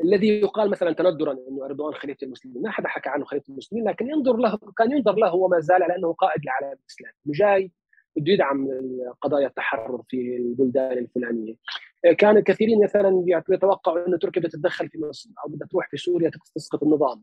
[0.00, 4.10] الذي يقال مثلا تندرا إنه أردوغان خليفة المسلمين، ما حدا حكى عنه خليفة المسلمين لكن
[4.10, 7.72] ينظر له كان ينظر له وما زال على أنه قائد العالم الاسلامي، جاي
[8.16, 8.68] بده يدعم
[9.20, 11.54] قضايا التحرر في البلدان الفلانية.
[12.18, 16.82] كان الكثيرين مثلا يتوقعوا إنه تركيا بتتدخل في مصر أو بدها تروح في سوريا تسقط
[16.82, 17.22] النظام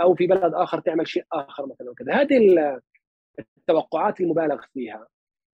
[0.00, 2.80] أو في بلد آخر تعمل شيء آخر مثلا وكذا، هذه
[3.58, 5.06] التوقعات المبالغ فيها.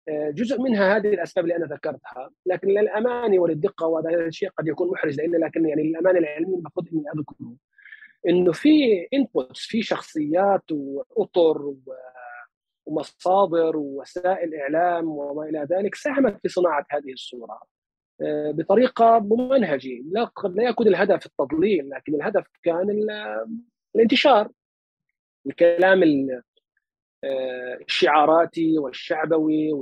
[0.09, 2.31] جزء منها هذه الأسباب اللي أنا ذكرتها.
[2.47, 7.05] لكن للامانه وللدقة وهذا الشيء قد يكون محرج لنا لكن يعني للامانه العلميه المفروض إني
[7.15, 7.57] أذكره.
[8.29, 11.75] إنه في انبوتس في شخصيات وأطر
[12.87, 17.61] ومصادر ووسائل إعلام وما إلى ذلك ساهمت في صناعة هذه الصورة
[18.23, 23.07] آه، بطريقة ممنهجه لا قد لا يكون الهدف التضليل لكن الهدف كان
[23.97, 24.51] الانتشار.
[25.47, 26.03] الكلام
[27.25, 29.73] الشعاراتي والشعبوي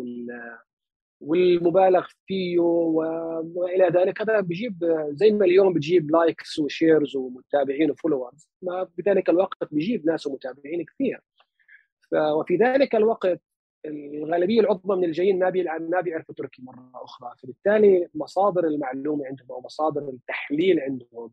[1.20, 4.20] والمبالغ فيه وإلى ذلك.
[4.20, 9.74] هذا بيجيب زي ما اليوم بتجيب likes و shares ومتابعين و followers ما بذلك الوقت
[9.74, 11.20] بيجيب ناس ومتابعين كثير.
[12.14, 13.40] وفي ذلك الوقت
[13.86, 17.32] الغالبية العظمى من الجايين ما ما بيعرفوا تركي مرة أخرى.
[17.42, 21.30] فبالتالي مصادر المعلومة عندهم أو مصادر التحليل عندهم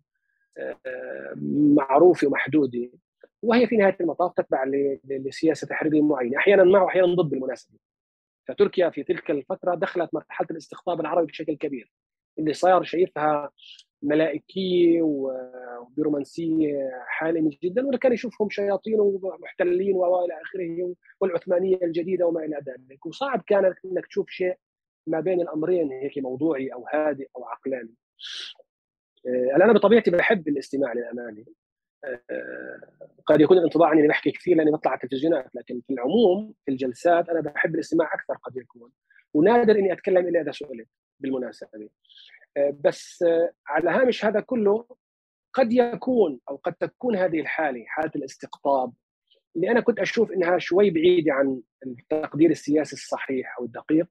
[0.58, 1.34] آه،
[1.76, 2.90] معروفة ومحدودة.
[3.42, 4.64] وهي في نهاية المطاف تتبع
[5.04, 6.38] لسياسة تحريريه معينة.
[6.38, 7.78] أحيانا مع واحيانا ضد بالمناسبه
[8.48, 11.92] فتركيا في تلك الفترة دخلت مرحلة الاستقطاب العربي بشكل كبير.
[12.40, 13.52] اللي صار شايفها
[14.02, 22.60] ملائكية وبرومانسيه حالمة جدا واللي كان يشوفهم شياطين ومحتلين وإلى آخره والعثمانية الجديدة وما إلى
[22.68, 23.06] ذلك.
[23.06, 24.58] وصعب كان إنك تشوف شيء
[25.08, 27.94] ما بين الأمرين هيك موضوعي أو هادئ أو عقلاني.
[29.28, 31.67] آه، أنا بطبيعتي بحب الاستماع للامانه آه،
[33.26, 37.30] قد يكون الانطباع إني بحكي كثير لأني بطلع على التلفزيونات لكن في العموم في الجلسات
[37.30, 38.92] أنا بحب الاستماع أكثر قد يكون.
[39.34, 40.88] ونادر إني أتكلم إلا إذا سئلت
[41.20, 41.90] بالمناسبة.
[42.58, 44.86] آه، بس آه، على هامش هذا كله
[45.54, 48.94] قد يكون أو قد تكون هذه الحالة حالة الاستقطاب
[49.56, 54.08] اللي أنا كنت أشوف إنها شوي بعيدة عن التقدير السياسي الصحيح أو الدقيق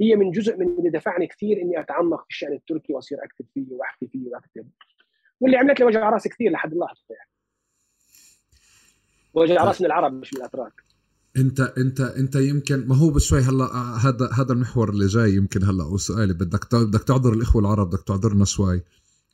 [0.00, 3.66] هي من جزء من اللي دفعني كثير إني أتعمق في الشأن التركي وأصير أكتب فيه
[3.70, 4.70] وأحكي فيه وأكتب.
[5.40, 7.30] واللي عملت لي وجع رأس كثير لحد اللحظه يعني
[9.34, 10.72] وجع رأس من العرب مش من الأتراك.
[11.36, 13.64] انت انت انت يمكن ما هو بشوي هلا
[14.06, 18.44] هذا هذا المحور اللي جاي يمكن هلا وسؤالي بدك بدك تعذر الإخوة العرب بدك تعذرنا
[18.44, 18.82] شوي.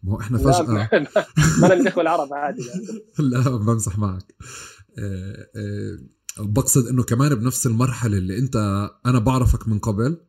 [0.03, 2.63] ما هو إحنا فجاه ما أنا الإخوة العرب عادي
[3.19, 4.35] لا بمزح معك.
[4.99, 5.99] أه أه
[6.39, 8.57] بقصد إنه كمان بنفس المرحلة اللي أنت
[9.07, 10.21] أنا بعرفك من قبل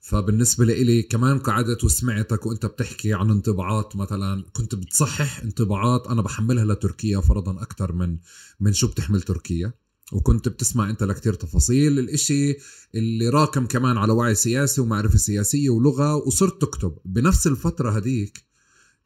[0.00, 6.64] فبالنسبة لإلي كمان قعدت وسمعتك وانت بتحكي عن انطباعات مثلا كنت بتصحح انطباعات أنا بحملها
[6.64, 8.18] لتركيا فرضا أكثر من
[8.60, 9.72] من شو بتحمل تركيا
[10.12, 12.56] وكنت بتسمع أنت لكتير تفاصيل الإشي
[12.94, 18.46] اللي راكم كمان على وعي سياسي ومعرفة سياسية ولغة وصرت تكتب بنفس الفترة هديك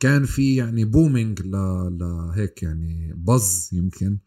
[0.01, 1.41] كان في يعني بومينج.
[1.43, 4.19] لهيك يعني بز يمكن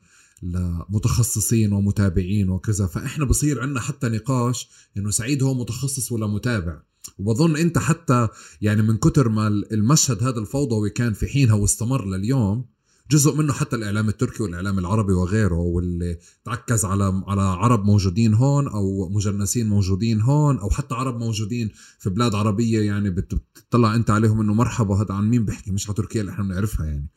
[0.44, 2.86] لمتخصصين ومتابعين وكذا.
[2.88, 6.82] فإحنا بصير عندنا حتى نقاش إنه سعيد هو متخصص ولا متابع.
[7.18, 8.28] وبظن أنت حتى
[8.62, 12.66] يعني من كتر ما المشهد هذا الفوضوي كان في حينها واستمر لليوم
[13.12, 18.68] جزء منه حتى الإعلام التركي والإعلام العربي وغيره واللي تركز على على عرب موجودين هون
[18.68, 24.40] أو مجنسين موجودين هون أو حتى عرب موجودين في بلاد عربية يعني بتطلع أنت عليهم
[24.40, 27.08] إنه مرحبا هذا عن مين بيحكي؟ مش على تركيا اللي إحنا بنعرفها يعني.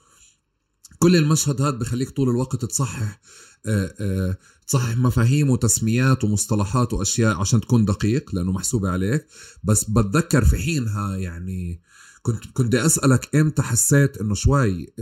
[1.06, 3.20] كل المشهد هذا بخليك طول الوقت تصحح
[3.66, 9.26] آه، آه، تصحح مفاهيم وتسميات ومصطلحات وأشياء عشان تكون دقيق لأنه محسوبه عليك.
[9.64, 11.80] بس بتذكر في حينها يعني
[12.22, 14.92] كنت كنت بدي أسألك إمتى حسيت إنه شوي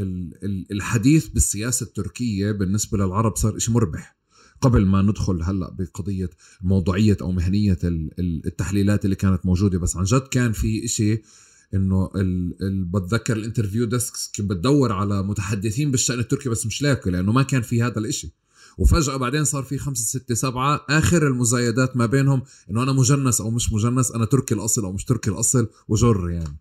[0.71, 4.17] الحديث بالسياسة التركية بالنسبة للعرب صار شيء مربح؟
[4.61, 6.31] قبل ما ندخل هلأ بقضية
[6.63, 7.79] موضوعية أو مهنية
[8.19, 9.79] التحليلات اللي كانت موجودة.
[9.79, 11.23] بس عن جد كان في شيء
[11.75, 12.11] إنه
[12.95, 17.43] بتذكر ال interview desks كنت بدور على متحدثين بالشأن التركي بس مش لاقي لأنه ما
[17.43, 18.33] كان في هذا الإشي
[18.79, 23.51] وفجأة بعدين صار في خمسة ستة سبعة آخر المزايدات ما بينهم إنه أنا مجنس أو
[23.51, 26.57] مش مجنس أنا تركي الأصل أو مش تركي الأصل وجر يعني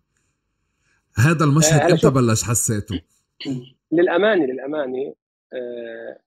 [1.16, 3.00] هذا المشهد آه إمتى بلش حسيته؟
[3.92, 5.14] للأمانة للأمانة
[5.52, 6.18] آه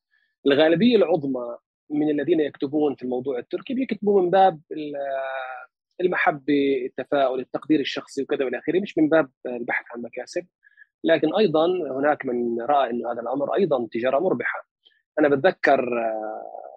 [0.45, 1.57] الغالبية العظمى
[1.89, 4.59] من الذين يكتبون في الموضوع التركي بيكتبوا من باب
[6.01, 10.47] المحبه، التفاؤل، التقدير الشخصي وكذا والى آخره، مش من باب البحث عن مكاسب.
[11.03, 11.65] لكن أيضا
[11.99, 14.67] هناك من رأى إنه هذا الأمر أيضا تجارة مربحة.
[15.19, 16.67] أنا بتذكر آه،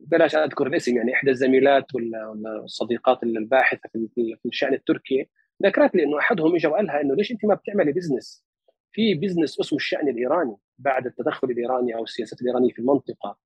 [0.00, 5.28] بلاش أذكر الاسم يعني إحدى الزميلات والصديقات الباحثة في الشأن التركي
[5.64, 8.44] ذكرت لي إنه أحدهم اجى وقالها إنه ليش أنت ما بتعملي business؟
[8.92, 13.38] في business اسمه الشأن الإيراني بعد التدخل الإيراني أو السياسات الإيرانية في المنطقة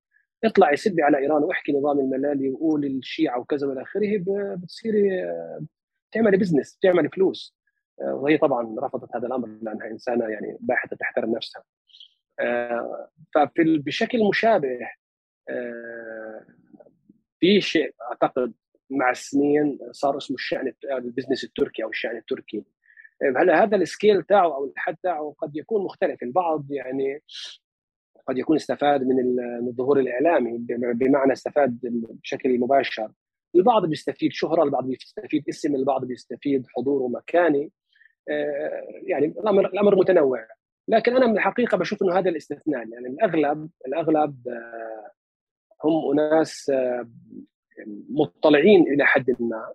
[0.43, 4.23] اطلع يسبي على إيران واحكي نظام الملالي وقول الشيعة وكذا وإلى آخره
[4.55, 5.09] بتصيري
[6.13, 7.55] تعملي business بتعملي فلوس.
[8.01, 11.63] آه، وهي طبعا رفضت هذا الأمر لأنها إنسانة يعني باحثة تحترم نفسها.
[12.39, 14.79] آه، ففي بشكل مشابه
[15.49, 16.45] آه،
[17.39, 18.53] في شيء أعتقد
[18.89, 22.63] مع السنين صار اسمه الشأن ال business التركي أو الشأن التركي.
[23.37, 27.21] هلا هذا ال scale تاعه أو الحد تاعه قد يكون مختلف؟ البعض يعني
[28.27, 31.79] قد يكون استفاد من الظهور الإعلامي بمعنى استفاد
[32.23, 33.11] بشكل مباشر.
[33.55, 37.71] البعض بيستفيد شهرة البعض بيستفيد اسم البعض بيستفيد حضور ومكاني
[38.29, 40.47] آه، يعني الامر الأمر متنوع.
[40.87, 42.87] لكن أنا من الحقيقة بشوف إنه هذا الاستثناء.
[42.89, 45.11] يعني الاغلب الأغلب آه،
[45.83, 47.09] هم أناس آه،
[48.09, 49.73] مطلعين إلى حد ما.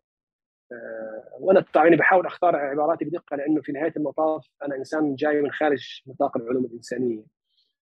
[1.41, 6.03] وأنا يعني بحاول أختار عباراتي بدقة لأنه في نهاية المطاف أنا إنسان جاي من خارج
[6.07, 7.38] نطاق العلوم الإنسانية.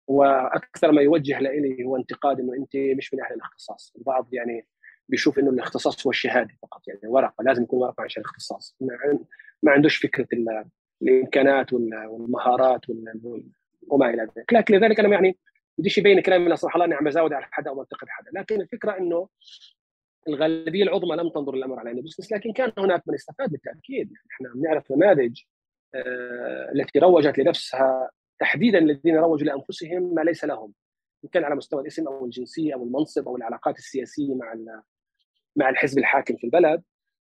[0.07, 3.93] وأكثر ما يوجه لي هو انتقاد إنه أنت مش من أهل الاختصاص.
[3.99, 4.67] البعض يعني
[5.09, 8.77] بيشوف إنه الاختصاص هو الشهادة فقط يعني ورقة لازم يكون ورقة عشان الاختصاص.
[9.63, 10.29] ما عندوش فكرة
[11.03, 12.81] الإمكانات والمهارات
[13.89, 14.53] وما إلى ذلك.
[14.53, 15.39] لكن لذلك أنا يعني
[15.79, 18.99] بديش يبين كلامي لا الله إني عم بزود على حدا أو منتقد حدا لكن الفكرة
[18.99, 19.29] إنه
[20.29, 24.13] الغالبية العظمى لم تنظر الأمر على انه بزنس لكن كان هناك من استفاد بالتأكيد.
[24.13, 25.41] يعني إحنا بنعرف نماذج
[25.95, 30.73] آه، التي روجت لنفسها تحديدا الذين روجوا لأنفسهم ما ليس لهم
[31.25, 34.55] إن كان على مستوى الاسم أو الجنسية أو المنصب أو العلاقات السياسية مع
[35.57, 36.83] مع الحزب الحاكم في البلد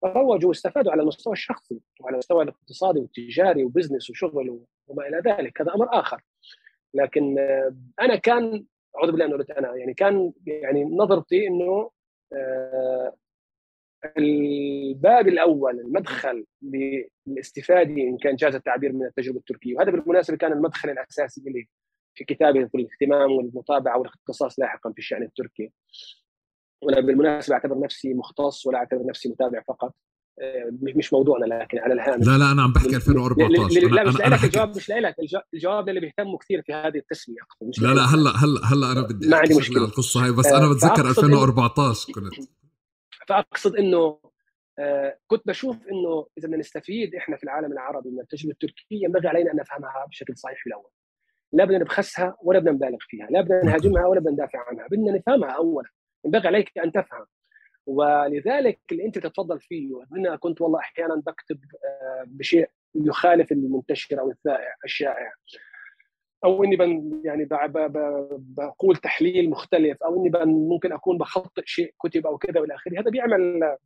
[0.04, 5.60] روجوا واستفادوا على المستوى الشخصي وعلى المستوى الاقتصادي والتجاري وبزنس وشغل وما إلى ذلك.
[5.60, 6.22] هذا أمر آخر.
[6.94, 8.64] لكن آه، أنا كان
[8.96, 11.90] أعوذ بالله من أنا يعني كان يعني نظرتي إنه
[12.32, 13.16] آه،
[14.18, 16.44] الباب الأول المدخل
[17.26, 19.76] للاستفادة إن كان جاز التعبير من التجربة التركية.
[19.76, 21.68] وهذا بالمناسبة كان المدخل الأساسي لي
[22.14, 25.72] في كتابي في الاهتمام والمطابعة والاختصاص لاحقا في الشأن التركي.
[26.82, 29.94] وأنا بالمناسبة أعتبر نفسي مختص ولا أعتبر نفسي متابع فقط.
[30.40, 32.26] آه، مش موضوعنا لكن على الهامش.
[32.26, 35.14] لا لا أنا عم بحكي 2014 لا مش لك الجواب مش لك
[35.54, 37.36] الجواب اللي بيهتموا كثير في هذه التسميه
[37.78, 39.84] لا لا هلا هلا هلا أنا بدي ما عندي مشكلة.
[39.84, 42.55] القصة هاي بس أنا بتذكر 2014 كنت.
[43.28, 44.20] فأقصد إنه
[44.78, 49.28] آه كنت بشوف إنه إذا بدنا نستفيد إحنا في العالم العربي من التجربة التركية ينبغي
[49.28, 50.90] علينا أن نفهمها بشكل صحيح في الأول.
[51.52, 55.12] لا بدنا نبخسها ولا بدنا نبالغ فيها لا بدنا نهاجمها ولا بدنا ندافع عنها بدنا
[55.12, 55.88] نفهمها اولا
[56.24, 57.26] ينبغي عليك أن تفهم.
[57.86, 64.30] ولذلك اللي أنت تتفضل فيه أنا كنت والله أحيانا بكتب آه، بشيء يخالف المنتشر أو
[64.30, 65.32] الشائع الشائع.
[66.46, 67.48] أو إني بن يعني
[68.38, 73.00] بقول تحليل مختلف أو إني ممكن أكون بخطئ شيء كتب أو كذا وإلى آخره.
[73.00, 73.76] هذا بيعمل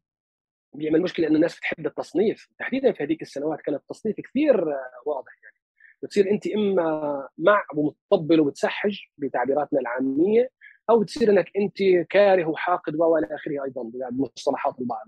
[0.74, 2.48] بيعمل مشكلة ان الناس بتحب التصنيف.
[2.58, 4.64] تحديدا في هذيك السنوات كان التصنيف كثير
[5.06, 5.56] واضح يعني.
[6.02, 10.50] بتصير أنت إما مع ومتطبل وبتسحج بتعبيراتنا العامية
[10.90, 15.06] أو بتصير إنك أنت كاره وحاقد وإلى آخره أيضا بمصطلحات البعض.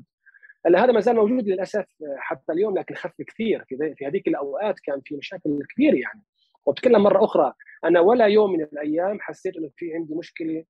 [0.66, 3.65] هلا هذا ما زال موجود للأسف حتى اليوم لكن خف كثير.
[3.65, 6.23] في في هذيك الأوقات كان في مشاكل كبيرة يعني.
[6.66, 7.52] وبتكلم مرة أخرى.
[7.84, 10.64] أنا ولا يوم من الأيام حسيت إنه في عندي مشكلة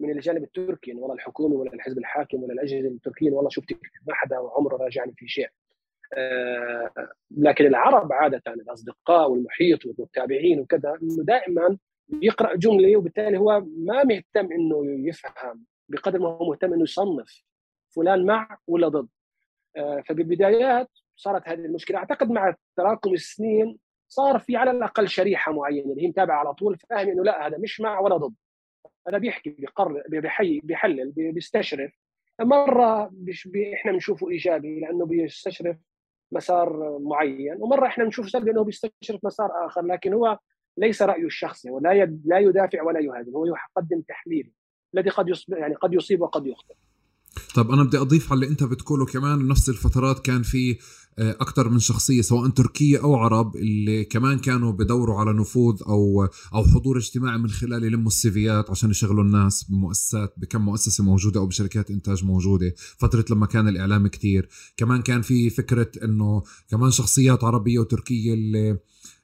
[0.00, 3.72] من الجانب التركي يعني والله الحكومة ولا الحزب الحاكم ولا الأجهزة التركية والله شفت
[4.06, 5.48] ما حدا عمره راجعني في شيء.
[6.16, 6.90] آه
[7.30, 14.52] لكن العرب عادة الأصدقاء والمحيط والمتابعين وكذا إنه دائما بيقرا جملة وبالتالي هو ما مهتم
[14.52, 17.42] إنه يفهم بقدر ما هو مهتم إنه يصنف
[17.96, 19.08] فلان مع ولا ضد.
[19.76, 21.98] آه فبالبدايات صارت هذه المشكلة.
[21.98, 23.78] أعتقد مع تراكم السنين
[24.14, 27.58] صار في على الأقل شريحة معينة اللي هي متابعة على طول فاهم إنه لا هذا
[27.58, 28.34] مش مع ولا ضد.
[29.08, 31.92] هذا بيحكي بيقرر بيحي بيحلل بيستشرف.
[32.40, 33.10] مرة
[33.46, 35.76] بي إحنا بنشوفه إيجابي لأنه بيستشرف
[36.32, 40.38] مسار معين ومرة إحنا بنشوف سلبي انه بيستشرف مسار آخر لكن هو
[40.76, 44.52] ليس رأيه الشخصي ولا لا يدافع ولا يهاجم هو يقدم تحليل
[44.94, 46.74] الذي قد يصيب يعني قد يصيب وقد يخطئ.
[47.54, 50.78] طب أنا بدي أضيف على اللي أنت بتقوله كمان نفس الفترات كان في
[51.18, 56.28] آه، أكثر من شخصية سواء تركية أو عرب اللي كمان كانوا بدوروا على نفوذ أو
[56.54, 61.46] أو حضور اجتماعي من خلال يلموا السيفيات عشان يشغلوا الناس بمؤسسات بكم مؤسسة موجودة أو
[61.46, 64.48] بشركات إنتاج موجودة فترة لما كان الإعلام كتير.
[64.76, 68.78] كمان كان في فكرة إنه كمان شخصيات عربية وتركية اللي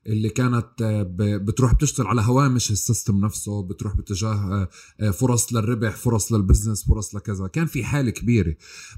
[0.06, 4.68] اللي كانت آه، بتروح بتشتغل على هوامش السيستم نفسه بتروح باتجاه آه،
[5.00, 7.46] آه، فرص للربح فرص للبزنس فرص لكذا.
[7.46, 8.54] كان في حالة كبيرة.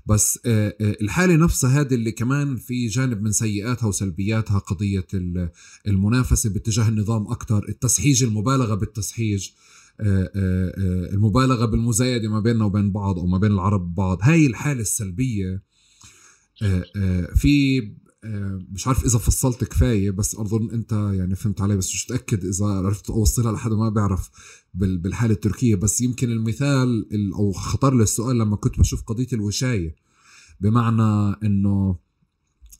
[0.06, 0.38] بس
[0.80, 5.06] الحالة نفسها هذه اللي كمان في جانب من سيئاتها وسلبياتها قضية
[5.86, 9.48] المنافسة باتجاه النظام أكثر التسحيج المبالغة بالتسحيج
[10.00, 15.62] المبالغة بالمزايدة ما بيننا وبين بعض أو ما بين العرب بعض هاي الحالة السلبية
[17.34, 17.82] في
[18.24, 22.66] مش عارف إذا فصلت كفاية بس اظن أنت يعني فهمت علي بس مش متأكد إذا
[22.66, 24.30] عرفت أوصلها لحد ما بيعرف
[24.74, 25.74] بالحالة التركية.
[25.74, 29.94] بس يمكن المثال أو خطر لي السؤال لما كنت بشوف قضية الوشاية.
[30.60, 31.96] بمعنى إنه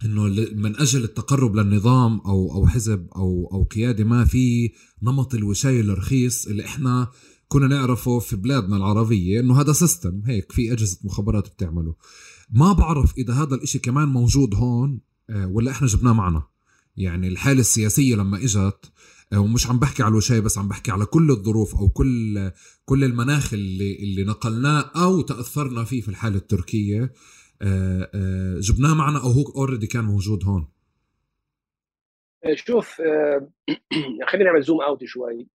[0.05, 0.23] إنه
[0.55, 6.47] من أجل التقرب للنظام أو أو حزب أو أو قيادة ما في نمط الوشاية الرخيص
[6.47, 7.11] اللي إحنا
[7.49, 11.95] كنا نعرفه في بلادنا العربية إنه هذا سيستم هيك في أجهزة مخابرات بتعمله.
[12.51, 16.43] ما بعرف إذا هذا الإشي كمان موجود هون آه، ولا إحنا جبناه معنا.
[16.97, 18.93] يعني الحالة السياسية لما إجت
[19.33, 22.51] آه، ومش عم بحكي على الوشاية بس عم بحكي على كل الظروف أو كل
[22.85, 27.13] كل المناخ اللي اللي نقلناه أو تأثرنا فيه في الحالة التركية
[27.63, 30.69] آه، جبناه معنا أو هو already كان موجود هون.
[32.55, 33.03] شوف
[34.29, 35.49] خلينا نعمل zoom out شوي.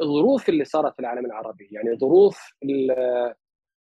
[0.00, 2.38] الظروف اللي صارت في العالم العربي يعني ظروف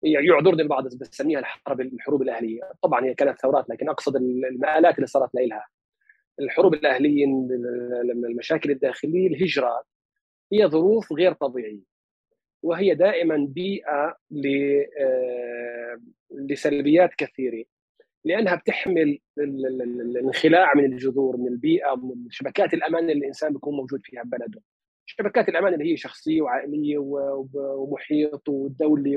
[0.02, 2.60] يعذرني البعض بسميها الحرب الحروب الأهلية.
[2.82, 5.66] طبعا هي كانت ثورات لكن أقصد المآلات اللي صارت لها
[6.40, 7.24] الحروب الأهلية
[8.24, 9.86] المشاكل الداخلية الهجرات
[10.52, 11.98] هي ظروف غير طبيعية.
[12.62, 14.16] وهي دائما بيئة
[15.00, 16.00] آه،
[16.30, 17.64] لسلبيات كثيرة.
[18.24, 24.22] لأنها بتحمل الانخلاع من الجذور من البيئة من شبكات الأمان اللي الإنسان بيكون موجود فيها
[24.22, 24.60] ببلده
[25.06, 26.98] شبكات الأمان اللي هي شخصية وعائلية
[27.54, 29.16] ومحيط ودولي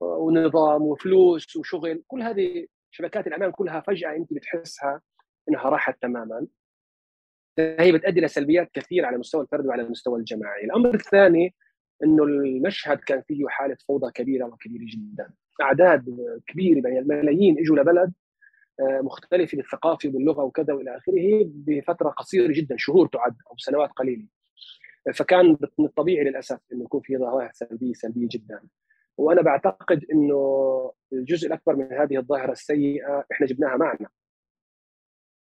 [0.00, 5.00] ونظام وفلوس وشغل كل هذه شبكات الامان كلها فجأة انت بتحسها
[5.48, 6.46] إنها راحت تماما.
[7.58, 10.64] هي بتؤدي لسلبيات كثيرة على مستوى الفرد وعلى المستوى الجماعي.
[10.64, 11.54] الأمر الثاني
[12.04, 15.30] إنه المشهد كان فيه حالة فوضى كبيرة وكبيرة جدا.
[15.62, 16.16] أعداد
[16.46, 18.12] كبيرة يعني الملايين إجوا لبلد
[18.80, 24.26] آه، مختلفة بالثقافه واللغة وكذا وإلى آخره بفترة قصيرة جدا شهور تعد أو سنوات قليلة.
[25.14, 28.60] فكان من الطبيعي للأسف إنه يكون في ظواهر سلبية سلبية جدا.
[29.20, 34.08] وأنا بعتقد إنه الجزء الأكبر من هذه الظاهرة السيئة إحنا جبناها معنا.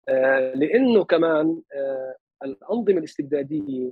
[0.10, 3.92] آه، لأنه كمان آه، الأنظمة الاستبدادية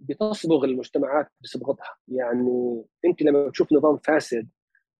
[0.00, 1.96] بتصبغ المجتمعات بصبغتها.
[2.08, 4.48] يعني أنت لما بتشوف نظام فاسد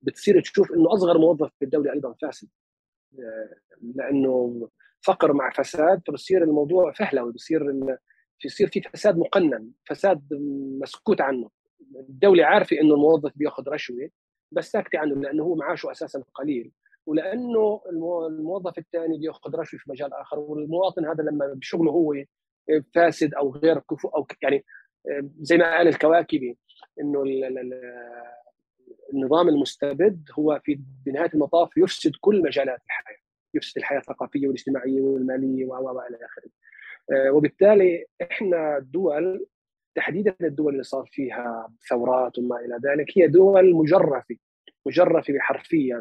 [0.03, 2.49] بتصير تشوف إنه أصغر موظف في الدولة أيضا فاسد.
[3.19, 3.55] آه،
[3.95, 4.69] لأنه
[5.01, 7.61] فقر مع فساد فبصير الموضوع فهلوي بصير
[8.45, 10.23] بصير في فساد مقنن فساد
[10.81, 11.51] مسكوت عنه.
[11.97, 14.11] الدولة عارفة إنه الموظف بياخذ رشوة
[14.53, 16.73] بس ساكتة عنه لأنه هو معاشه أساسا قليل
[17.07, 17.81] ولأنه
[18.27, 22.15] الموظف الثاني بياخذ رشوة في مجال آخر والمواطن هذا لما بشغله هو
[22.95, 24.65] فاسد أو غير كفو أو يعني
[25.41, 26.59] زي ما قال الكواكبي
[27.01, 27.25] إنه
[29.15, 33.17] النظام المستبد هو في بنهاية المطاف يفسد كل مجالات الحياة
[33.55, 36.51] يفسد الحياة الثقافية والاجتماعية والمالية والى آخره.
[37.13, 39.47] آه، وبالتالي إحنا دول
[39.95, 44.37] تحديدا الدول اللي صار فيها ثورات وما إلى ذلك هي دول مجرفة
[44.87, 45.97] مجرفة حرفيا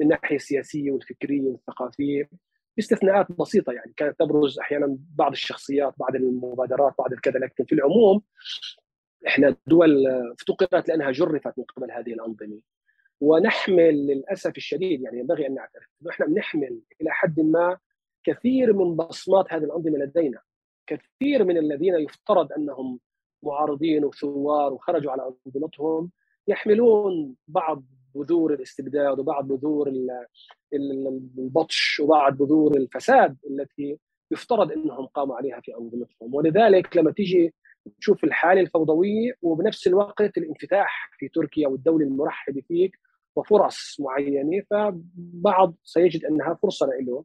[0.00, 2.30] من الناحيه السياسيه والفكريه والثقافيه
[2.76, 3.92] باستثناءات بسيطة يعني.
[3.96, 8.22] كانت تبرز أحيانا بعض الشخصيات بعض المبادرات بعض الكذا لكن في العموم
[9.26, 12.60] إحنا دول افتقرت لأنها جرفت من قبل هذه الأنظمة.
[13.20, 17.78] ونحمل للأسف الشديد يعني ينبغي أن نعترف إنه إحنا بنحمل إلى حد ما
[18.24, 20.40] كثير من بصمات هذه الأنظمة لدينا.
[20.86, 23.00] كثير من الذين يفترض أنهم
[23.46, 26.10] معارضين وثوار وخرجوا على أنظمتهم
[26.48, 27.82] يحملون بعض
[28.14, 29.92] بذور الاستبداد وبعض بذور
[31.38, 33.98] البطش وبعض بذور الفساد التي
[34.30, 36.34] يفترض إنهم قاموا عليها في أنظمتهم.
[36.34, 37.54] ولذلك لما تيجي
[38.00, 42.98] تشوف الحالة الفوضوية وبنفس الوقت الانفتاح في تركيا والدولة المرحبة فيك
[43.36, 47.24] وفرص معينة فبعض سيجد أنها فرصة له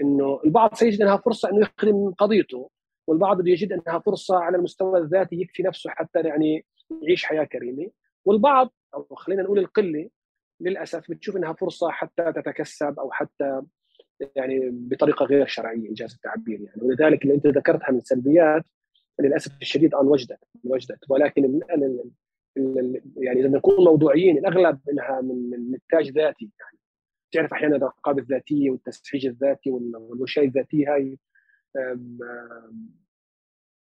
[0.00, 2.70] إنه البعض سيجد أنها فرصة إنه يخدم قضيته.
[3.06, 6.64] والبعض يجد أنها فرصة على المستوى الذاتي يكفي نفسه حتى يعني
[7.02, 7.90] يعيش حياة كريمة.
[8.24, 10.08] والبعض أو خلينا نقول القلة
[10.60, 13.62] للأسف بتشوف إنها فرصة حتى تتكسب أو حتى
[14.36, 16.82] يعني بطريقة غير شرعية انجاز التعبير يعني.
[16.82, 18.64] ولذلك اللي أنت ذكرتها من سلبيات
[19.20, 20.98] للأسف الشديد أن وجدت وجدت.
[21.08, 21.60] ولكن
[23.16, 26.78] يعني إذا نكون موضوعيين الأغلب انها من من نتاج ذاتي يعني.
[27.32, 31.18] تعرف أحيانا الرقابة الذاتية والتسحيج الذاتي والوشايه الذاتيه هاي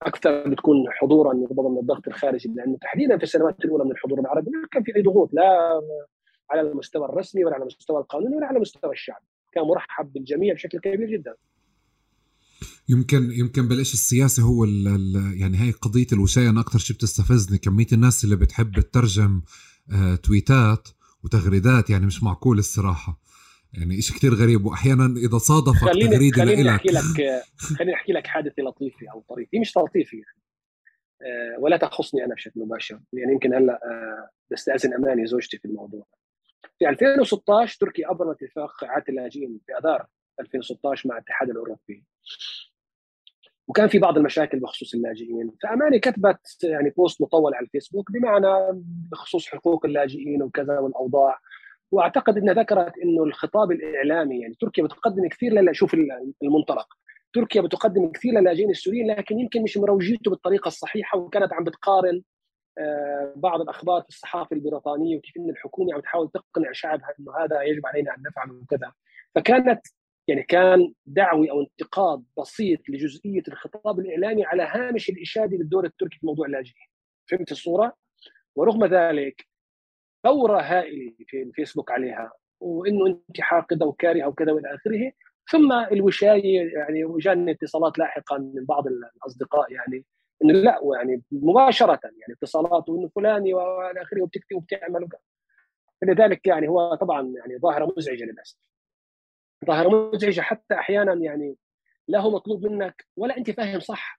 [0.02, 4.52] أكثر بتكون حضورا ربما من الضغط الخارجي لأنه تحديدا في السنوات الأولى من الحضور العربي
[4.52, 5.82] ما كان في أي ضغوط لا
[6.52, 9.22] على المستوى الرسمي ولا على المستوى القانوني ولا على مستوى الشعب
[9.54, 11.36] كان مرحب بالجميع بشكل كبير جدا.
[12.90, 17.58] يمكن يمكن بالإشي السياسي هو ال ال يعني هي قضية الوشاية أنا أكثر شيء بتستفزني.
[17.58, 19.42] كمية الناس اللي بتحب تترجم
[19.94, 20.88] آه تويتات
[21.24, 23.20] وتغريدات يعني مش معقول الصراحة.
[23.74, 24.66] يعني شيء كتير غريب.
[24.66, 29.50] وأحيانا إذا صادفت تغريدة خليني أحكي لك خليني أحكي لك حادثة لطيفة أو طريفة.
[29.54, 30.40] هي مش لطيفة يعني.
[31.22, 33.00] آه ولا تخصني أنا بشكل مباشر.
[33.14, 36.06] يعني يمكن هلأ آه بستأذن أماني زوجتي في الموضوع.
[36.80, 40.08] في 2016 تركيا ابرم اتفاق اعاده اللاجئين في آذار
[40.40, 42.04] 2016 مع الاتحاد الأوروبي.
[43.68, 45.52] وكان في بعض المشاكل بخصوص اللاجئين.
[45.64, 48.82] فأماني كتبت يعني بوست مطول على الفيسبوك بمعنى
[49.12, 51.40] بخصوص حقوق اللاجئين وكذا والأوضاع.
[51.92, 55.96] وأعتقد إنها ذكرت إنه الخطاب الإعلامي يعني تركيا بتقدم كثير للا شوف
[56.44, 56.88] المنطلق.
[57.34, 62.22] تركيا بتقدم كثير للاجئين السوريين لكن يمكن مش مروجيته بالطريقة الصحيحة وكانت عم بتقارن
[62.78, 67.62] آه، بعض الأخبار في الصحافة البريطانية وكيف إن الحكومة عم تحاول تقنع شعبها إنه هذا
[67.62, 68.92] يجب علينا أن نفعل وكذا.
[69.36, 69.82] فكانت
[70.28, 76.26] يعني كان دعوي أو انتقاد بسيط لجزئية الخطاب الإعلامي على هامش الإشادة بالدور التركي في
[76.26, 76.88] موضوع اللاجئين.
[77.30, 77.94] فهمت الصورة؟
[78.56, 79.49] ورغم ذلك
[80.24, 85.12] ثورة هائلة في الفيسبوك عليها وإنه انت حاقدة وكارهة وكذا وإلى آخره.
[85.52, 90.06] ثم الوشاية يعني وجاني اتصالات لاحقا من بعض الأصدقاء يعني
[90.44, 95.08] إنه لا يعني مباشرة يعني اتصالات وإنه فلاني وإلى آخره وبتكتب وبتعمل
[96.02, 98.58] فلذلك يعني هو طبعا يعني ظاهرة مزعجة للأسف.
[99.66, 101.56] ظاهرة مزعجة حتى أحيانا يعني
[102.08, 104.19] لا هو مطلوب منك ولا انت فاهم صح.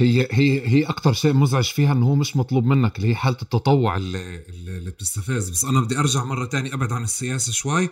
[0.00, 3.36] هي هي هي أكثر شيء مزعج فيها إنه هو مش مطلوب منك اللي هي حالة
[3.42, 5.50] التطوع اللي, اللي بتستفز.
[5.50, 7.88] بس أنا بدي أرجع مرة تانية أبعد عن السياسة شوي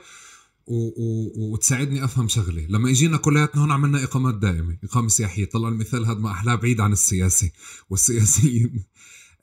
[0.66, 2.66] و و وتساعدني أفهم شغلة.
[2.68, 5.44] لما اجينا كلياتنا هون عملنا إقامات دائمة إقامة سياحية.
[5.44, 7.52] طلع المثال هذا ما أحلاه بعيد عن السياسي
[7.90, 8.84] والسياسيين.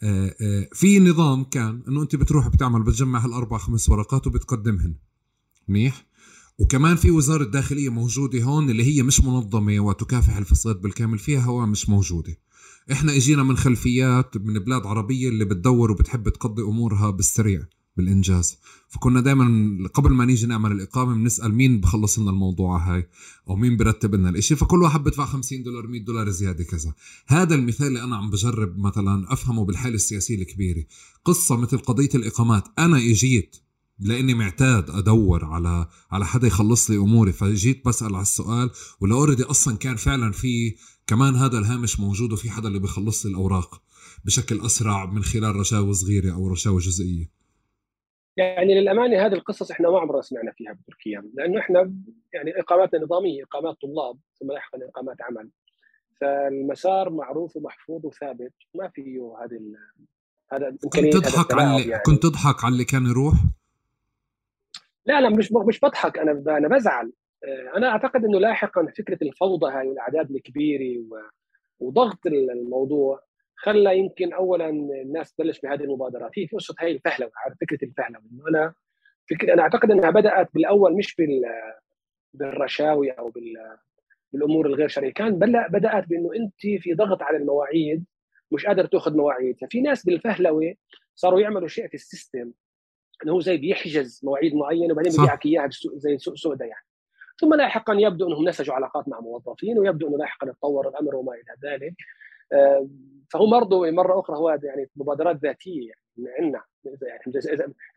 [0.03, 4.95] آه، آه، في نظام كان إنه أنت بتروح بتعمل بتجمع هالأربع خمس ورقات وبتقدمهن.
[5.67, 6.05] منيح؟
[6.59, 11.89] وكمان في وزارة داخلية موجودة هون اللي هي مش منظمة وتكافح الفساد بالكامل فيها هوامش
[11.89, 12.37] موجودة.
[12.91, 17.65] إحنا إجينا من خلفيات من بلاد عربية اللي بتدور وبتحب تقضي أمورها بالسريع
[17.97, 18.57] بالإنجاز.
[18.89, 23.07] فكنا دائما قبل ما نيجي نعمل الإقامة بنسأل مين بخلص لنا الموضوع هاي
[23.49, 24.55] أو مين برتب لنا الإشي.
[24.55, 26.93] فكل واحد بدفع 50 دولار 100 دولار زيادة كذا.
[27.27, 30.83] هذا المثال اللي أنا عم بجرب مثلا أفهمه بالحاله السياسيه الكبيرة.
[31.25, 32.63] قصة مثل قضية الإقامات.
[32.79, 33.55] أنا إجيت
[33.99, 39.43] لأني معتاد أدور على على حدا يخلص لي أموري فجيت بسأل على السؤال ولا اوريدي
[39.43, 40.75] أصلا كان فعلا في
[41.07, 43.81] كمان هذا الهامش موجود وفي حدا اللي بيخلص لي الأوراق
[44.25, 47.25] بشكل أسرع من خلال رشاوى صغيرة أو رشاوى جزئية
[48.37, 51.93] يعني للأمانة هذه القصص إحنا ما عمرنا سمعنا فيها بتركيا لأنه إحنا
[52.33, 55.49] يعني إقاماتنا نظامية إقامات طلاب ثم لاحقا إقامات عمل
[56.21, 59.59] فالمسار معروف ومحفوظ وثابت ما فيه هذه
[60.51, 62.03] هذا كنت تضحك على اللي يعني.
[62.05, 63.35] كنت تضحك على اللي كان يروح؟
[65.05, 67.11] لا لا مش مش بضحك أنا أنا بزعل
[67.77, 71.05] أنا أعتقد إنه لاحقا فكرة الفوضى هاي والأعداد الكبيرة
[71.79, 73.19] وضغط الموضوع
[73.55, 76.31] خلى يمكن اولا الناس تبلش بهذه المبادرات.
[76.39, 78.21] هي في قصه هي الفهلوة عارف فكرة الفهلوة.
[78.31, 78.73] إنه أنا
[79.29, 81.41] فكرة أنا أعتقد إنها بدأت بالأول مش بال
[82.33, 83.77] بالرشاوي أو بال
[84.33, 85.39] بالأمور الغير شرعية كان
[85.69, 88.05] بدأت بإنه أنت في ضغط على المواعيد
[88.51, 89.57] مش قادر تأخذ مواعيد.
[89.61, 90.75] ففي ناس بالفهلوة
[91.15, 92.51] صاروا يعملوا شيء في السيستم
[93.23, 96.85] إنه هو زي بيحجز مواعيد معينة وبعدين بيبيعك إياها زي سوق سوداء يعني.
[97.41, 101.71] ثم لاحقا يبدو أنهم نسجوا علاقات مع موظفين ويبدو أنه لاحقا تطور الأمر وما إلى
[101.71, 101.93] ذلك.
[103.29, 106.63] فهو برضه مرة أخرى هو يعني مبادرات ذاتية يعني عندنا.
[107.01, 107.21] يعني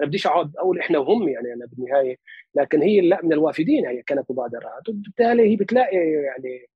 [0.01, 2.17] أنا بديش اقعد أقول إحنا وهم يعني أنا بالنهاية
[2.55, 4.89] لكن هي لا من الوافدين هي كانت مبادرات.
[4.89, 6.69] وبالتالي هي بتلاقي يعني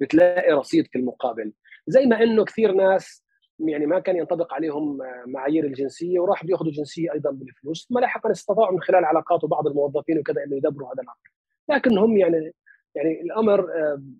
[0.00, 1.52] بتلاقي رصيد في المقابل.
[1.86, 3.24] زي ما إنه كثير ناس
[3.58, 8.72] يعني ما كان ينطبق عليهم معايير الجنسية وراح بيأخذوا جنسية أيضا بالفلوس ثم لاحقا استطاعوا
[8.72, 11.43] من خلال علاقات بعض الموظفين وكذا إنه يدبروا هذا الأمر.
[11.68, 12.52] لكن هم يعني
[12.94, 13.66] يعني الأمر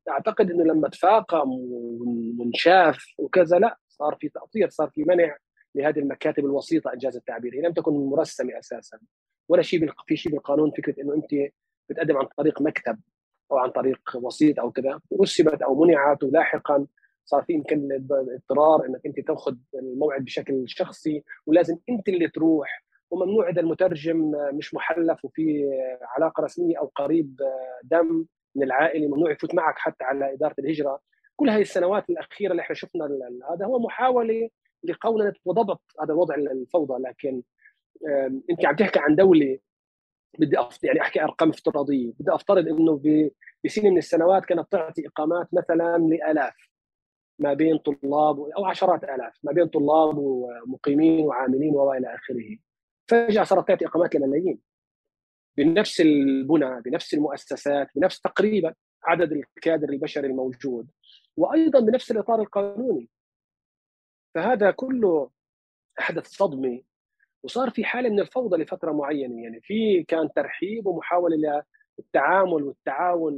[0.09, 1.51] أعتقد إنه لما تفاقم
[2.39, 5.37] وانشاف وكذا لا صار في تاطير صار في منع
[5.75, 7.55] لهذه المكاتب الوسيطة إنجاز التعبير.
[7.55, 8.99] هي لم تكن مرسمة أساسا
[9.49, 11.51] ولا شيء في شيء بالقانون فكرة إنه أنت
[11.91, 12.99] بتقدم عن طريق مكتب
[13.53, 16.87] أو عن طريق وسيط أو كذا رسبت أو منعت ولاحقا
[17.25, 23.49] صار في يمكن اضطرار إنك أنت تأخذ الموعد بشكل شخصي ولازم أنت اللي تروح وممنوع
[23.49, 25.65] إذا المترجم مش محلف وفي
[26.03, 27.41] علاقة رسمية أو قريب
[27.83, 31.01] دم من العائلة ممنوع يفوت معك حتى على إدارة الهجرة.
[31.37, 33.05] كل هذه السنوات الأخيرة اللي إحنا شفنا
[33.51, 34.51] هذا هو محاولة
[34.85, 37.03] لقوننه وضبط هذا الوضع الفوضى.
[37.03, 37.43] لكن
[38.51, 39.59] أنت عم تحكي عن دولة
[40.39, 40.85] بدي أفت...
[40.85, 42.13] يعني أحكي أرقام افتراضية.
[42.21, 43.01] بدي أفترض إنه
[43.65, 46.55] بسنة من السنوات كانت تعطي إقامات مثلا لآلاف
[47.39, 52.57] ما بين طلاب أو عشرات آلاف ما بين طلاب ومقيمين وعاملين وإلى آخره.
[53.09, 54.59] فجأة صارت تعطي إقامات لملايين
[55.57, 58.75] بنفس البنى بنفس المؤسسات بنفس تقريبا
[59.05, 60.91] عدد الكادر البشري الموجود
[61.37, 63.09] وأيضا بنفس الإطار القانوني.
[64.35, 65.31] فهذا كله
[66.01, 66.83] أحدث صدمة
[67.43, 69.43] وصار في حالة من الفوضى لفترة معينة.
[69.43, 71.63] يعني في كان ترحيب ومحاولة
[71.99, 73.35] للتعامل والتعاون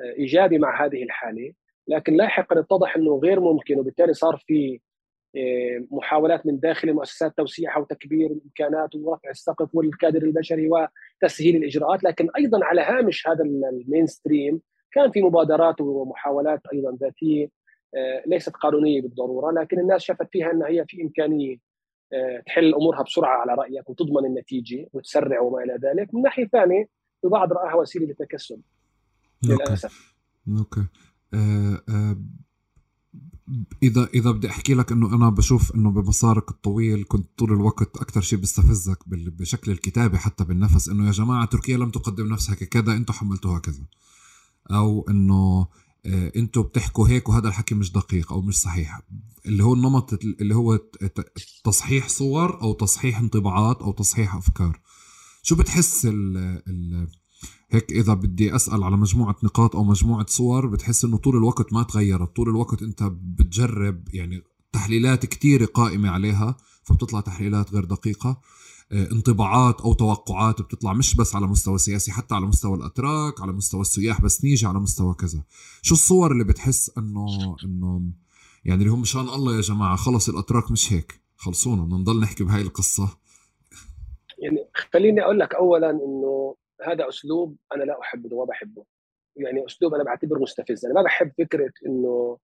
[0.00, 1.52] والإيجابي مع هذه الحالة
[1.88, 4.80] لكن لاحقا اتضح إنه غير ممكن وبالتالي صار في
[5.90, 10.68] محاولات من داخل المؤسسات توسيعها وتكبير الامكانات ورفع السقف والكادر البشري
[11.22, 14.60] وتسهيل الإجراءات لكن أيضا على هامش هذا المين ستريم
[14.92, 17.48] كان في مبادرات ومحاولات أيضا ذاتية
[17.94, 21.56] آه، ليست قانونية بالضرورة لكن الناس شافت فيها ان هي في إمكانية
[22.12, 26.88] آه، تحل أمورها بسرعة على رأيك وتضمن النتيجة وتسرع وما إلى ذلك، من ناحية ثانية
[27.24, 28.60] البعض راها وسيله للتكسب
[29.44, 30.14] للأسف.
[30.58, 30.80] أوكي.
[31.34, 32.16] آه آه
[33.82, 38.20] إذا إذا بدي أحكي لك إنه أنا بشوف إنه بمسارك الطويل كنت طول الوقت أكثر
[38.20, 43.12] شيء بيستفزك بشكل الكتابة حتى بالنفس إنه يا جماعة تركيا لم تقدم نفسها كذا أنتم
[43.12, 43.84] حملتوها كذا.
[44.70, 45.66] أو إنه
[46.06, 49.00] آه، أنتم بتحكوا هيك وهذا الحكي مش دقيق أو مش صحيح.
[49.46, 50.80] اللي هو النمط اللي هو
[51.64, 54.80] تصحيح صور أو تصحيح انطباعات أو تصحيح أفكار.
[55.42, 56.36] شو بتحس ال
[56.68, 57.08] ال
[57.70, 61.82] هيك إذا بدي أسأل على مجموعة نقاط أو مجموعة صور بتحس إنه طول الوقت ما
[61.82, 62.36] تغيرت.
[62.36, 64.42] طول الوقت أنت بتجرب يعني
[64.72, 68.40] تحليلات كتير قائمة عليها فبتطلع تحليلات غير دقيقة.
[68.92, 73.52] آه، انطباعات أو توقعات بتطلع مش بس على مستوى سياسي حتى على مستوى الأتراك على
[73.52, 75.42] مستوى السياح بس نيجي على مستوى كذا.
[75.82, 77.26] شو الصور اللي بتحس إنه
[77.64, 78.02] إنه
[78.64, 81.20] يعني اللي هم مشان الله يا جماعة خلص الأتراك مش هيك.
[81.36, 83.08] خلصونا بدنا نضل نحكي بهاي القصة.
[84.38, 84.56] يعني
[84.92, 88.84] خليني أقول لك اولا إنه هذا أسلوب أنا لا أحبه وما بحبه.
[89.36, 90.86] يعني أسلوب أنا بعتبره مستفز.
[90.86, 92.38] أنا ما بحب فكرة إنه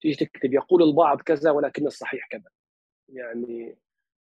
[0.00, 2.50] تيجي تكتب يقول البعض كذا ولكن الصحيح كذا.
[3.08, 3.76] يعني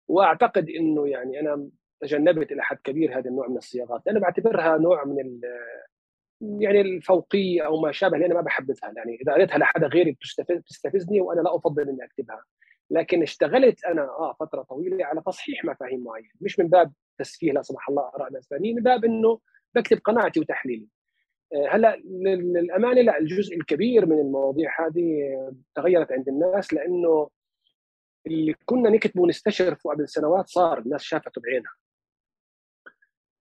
[0.07, 1.69] وأعتقد إنه يعني أنا
[2.01, 4.07] تجنبت إلى حد كبير هذا النوع من الصياغات.
[4.07, 5.41] أنا بعتبرها نوع من
[6.41, 10.17] يعني الفوقية أو ما شابه لأن ما بحبذها يعني إذا قريتها لحدا غيري
[10.49, 12.43] بتستفزني وأنا لا أفضل إني أكتبها.
[12.89, 16.29] لكن اشتغلت أنا آه فترة طويلة على تصحيح مفاهيم معينة.
[16.41, 19.39] مش من باب تسفيه لا سمح الله أراء ناس ثانيين من باب إنه
[19.75, 20.87] بكتب قناعتي وتحليلي.
[21.53, 25.29] آه، هلأ للأمانة لا الجزء الكبير من المواضيع هذه
[25.75, 27.29] تغيرت عند الناس لأنه
[28.27, 31.73] اللي كنا نكتبه ونستشرفه قبل سنوات صار الناس شافته بعينها.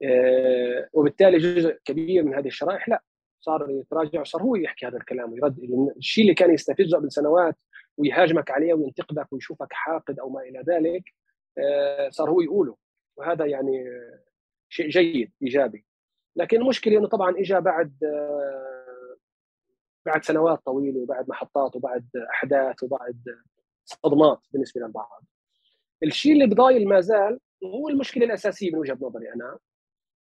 [0.05, 3.03] آه، وبالتالي جزء كبير من هذه الشرائح لا
[3.41, 5.59] صار يتراجع وصار هو يحكي هذا الكلام ويرد
[5.97, 7.57] الشيء اللي كان يستفزه قبل سنوات
[7.97, 11.03] ويهاجمك عليه وينتقدك ويشوفك حاقد أو ما إلى ذلك
[11.59, 12.77] آه، صار هو يقوله.
[13.19, 13.85] وهذا يعني
[14.69, 15.85] شيء جيد إيجابي.
[16.37, 19.17] لكن المشكلة إنه طبعا اجى بعد آه،
[20.07, 23.25] بعد سنوات طويلة وبعد محطات وبعد أحداث وبعد
[23.85, 25.25] صدمات بالنسبة للبعض.
[26.03, 29.59] الشيء اللي بضايل ما زال هو المشكلة الأساسية من وجهة نظري أنا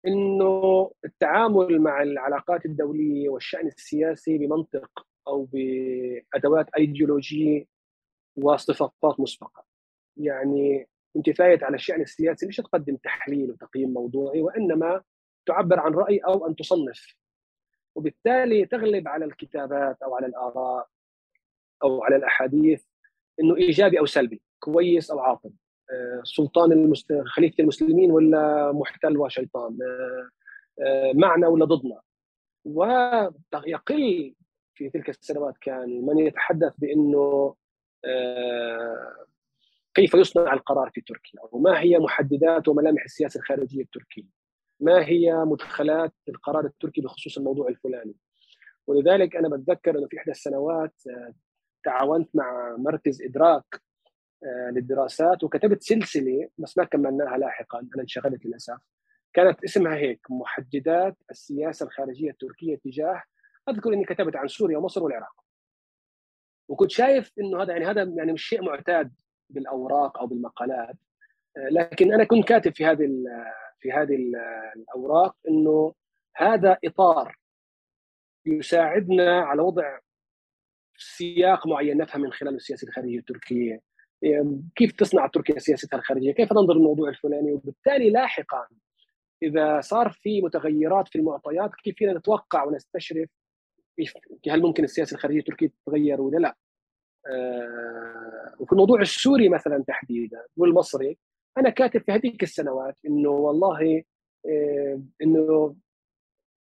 [0.07, 7.67] إنه التعامل مع العلاقات الدولية والشأن السياسي بمنطق أو بأدوات أيديولوجية
[8.37, 9.65] واصطفافات مسبقة.
[10.17, 15.03] يعني انت فايت على الشأن السياسي مش تقدم تحليل وتقييم موضوعي؟ وإنما
[15.47, 17.17] تعبر عن رأي أو أن تصنف.
[17.95, 20.89] وبالتالي تغلب على الكتابات أو على الآراء
[21.83, 22.85] أو على الأحاديث
[23.41, 25.53] إنه إيجابي أو سلبي كويس أو عاطل.
[25.91, 27.13] آه، سلطان المست...
[27.27, 30.31] خليفة المسلمين ولا محتل وشيطان؟ آه،
[30.83, 32.01] آه، معنا ولا ضدنا؟
[32.65, 34.35] ويقل
[34.75, 37.55] في تلك السنوات كان من يتحدث بإنه
[39.95, 44.29] كيف يصنع القرار في تركيا؟ وما هي محددات وملامح السياسة الخارجية التركية؟
[44.81, 48.17] ما هي مدخلات القرار التركي بخصوص الموضوع الفلاني؟
[48.87, 51.03] ولذلك أنا بتذكر إنه في إحدى السنوات
[51.85, 53.83] تعاونت مع مركز إدراك
[54.73, 58.79] للدراسات وكتبت سلسلة بس ما كملناها لاحقا أنا انشغلت للأسف.
[59.33, 63.23] كانت اسمها هيك محددات السياسة الخارجية التركية تجاه
[63.69, 65.45] أذكر إني كتبت عن سوريا ومصر والعراق.
[66.69, 69.13] وكنت شايف إنه هذا يعني هذا يعني مش شيء معتاد.
[69.55, 70.97] بالأوراق أو بالمقالات.
[71.57, 73.09] لكن أنا كنت كاتب في هذه
[73.81, 74.33] في هذه
[74.77, 75.95] الأوراق إنه
[76.37, 77.37] هذا إطار
[78.47, 79.99] يساعدنا على وضع
[80.97, 83.81] سياق معين نفهم من خلاله السياسة الخارجية التركية.
[84.77, 88.69] كيف تصنع تركيا سياستها الخارجية؟ كيف تنظر الموضوع الفلاني؟ وبالتالي لاحقا
[89.43, 93.29] إذا صار في متغيرات في المعطيات كيف فينا نتوقع ونستشرف
[94.51, 96.64] هل ممكن السياسة الخارجية التركية تتغير ولا لا؟ آه
[98.61, 101.19] وفي الموضوع السوري مثلا تحديدا والمصري
[101.59, 104.03] أنا كاتب في هذيك السنوات إنه والله
[104.47, 105.77] آه إنه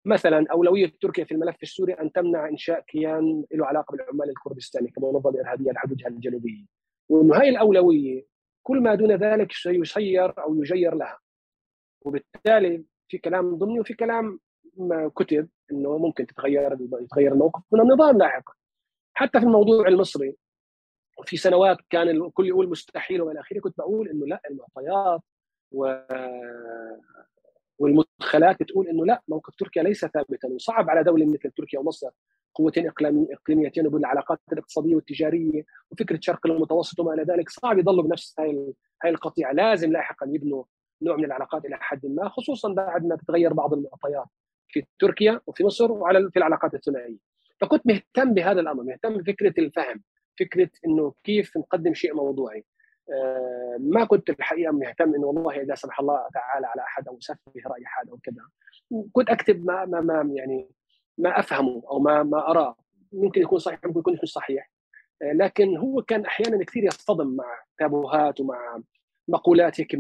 [0.06, 5.40] مثلا أولوية تركيا في الملف السوري أن تمنع إنشاء كيان له علاقة بالعمال الكردستاني كمنظمه
[5.40, 6.66] ارهابيه على الوجهه الجنوبية.
[7.10, 8.26] وإنه هاي الأولوية
[8.64, 11.20] كل ما دون ذلك سيسير أو يجير لها.
[12.02, 14.40] وبالتالي في كلام ضمني وفي كلام
[15.16, 18.54] كتب إنه ممكن تتغير يتغير الموقف من النظام لاحقا.
[19.14, 20.36] حتى في الموضوع المصري
[21.26, 25.22] في سنوات كان الكل يقول مستحيل وما إلى آخره كنت بقول إنه لأ المعطيات
[25.72, 25.96] و
[27.80, 30.48] والمدخلات بتقول إنه لأ موقف تركيا ليس ثابتا.
[30.48, 32.10] وصعب على دولة مثل تركيا ومصر
[32.56, 32.92] قوتين
[33.32, 37.50] إقليميتين وبالعلاقات الاقتصادية والتجارية وفكرة شرق المتوسط وما إلى ذلك.
[37.50, 38.74] صعب يضلوا بنفس هاي
[39.04, 39.52] هاي القطيعة.
[39.52, 40.64] لازم لاحقا يبنوا
[41.02, 44.28] نوع من العلاقات إلى حد ما خصوصا بعد ما تتغير بعض المعطيات
[44.68, 47.18] في تركيا وفي مصر وعلى في العلاقات الثنائية.
[47.62, 50.04] فكنت مهتم بهذا الأمر مهتم بفكرة الفهم.
[50.40, 52.66] فكرة إنه كيف نقدم شيء موضوعي.
[53.14, 57.38] آه ما كنت الحقيقة مهتم إنه والله إذا سمح الله تعالى على أحد أو سفه
[57.68, 58.44] رأي احد أو كذا.
[59.12, 60.70] كنت أكتب ما ما, ما يعني
[61.18, 62.76] ما أفهمه أو ما ما أراه.
[63.12, 64.72] ممكن يكون صحيح ممكن يكون مش صحيح.
[65.22, 68.82] آه لكن هو كان أحيانا كثير يصطدم مع تابوهات ومع
[69.28, 69.98] مقولات هيك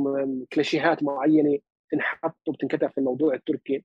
[0.53, 1.59] كليشيهات معينة
[1.91, 3.83] تنحط وبتنكتب في الموضوع التركي.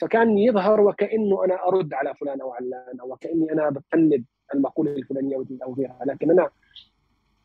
[0.00, 5.36] فكان يظهر وكأنه أنا أرد على فلان أو علان أو وكأني أنا بفند المقولة الفلانية
[5.62, 6.50] أو غيرها لكن أنا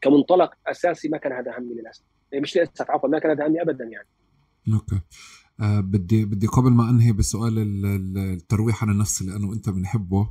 [0.01, 2.03] كمنطلق أساسي ما كان هذا همي للأسف.
[2.33, 4.07] مش للأسف عفوا ما كان هذا همي ابدا يعني.
[4.73, 4.99] أوكي.
[5.59, 7.53] آه بدي بدي قبل ما أنهي بسؤال
[8.17, 10.29] الترويح عن النفس لأنه أنت بنحبه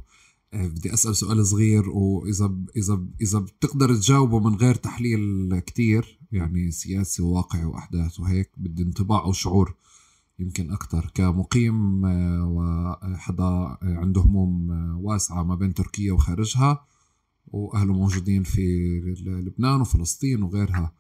[0.55, 6.71] آه بدي أسأل سؤال صغير وإذا إذا إذا بتقدر تجاوبه من غير تحليل كتير يعني
[6.71, 9.77] سياسي وواقعي وأحداث وهيك بدي انطباع أو شعور
[10.43, 16.87] يمكن أكثر كمقيم آه، وحدا آه، عنده هموم آه، واسعة ما بين تركيا وخارجها
[17.53, 18.63] وأهله موجودين في
[19.47, 20.93] لبنان وفلسطين وغيرها.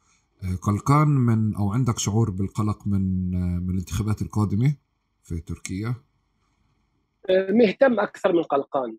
[0.62, 3.30] قلقان من أو عندك شعور بالقلق من
[3.66, 4.76] من الانتخابات القادمة
[5.22, 5.94] في تركيا؟
[7.30, 8.96] مهتم أكثر من قلقان.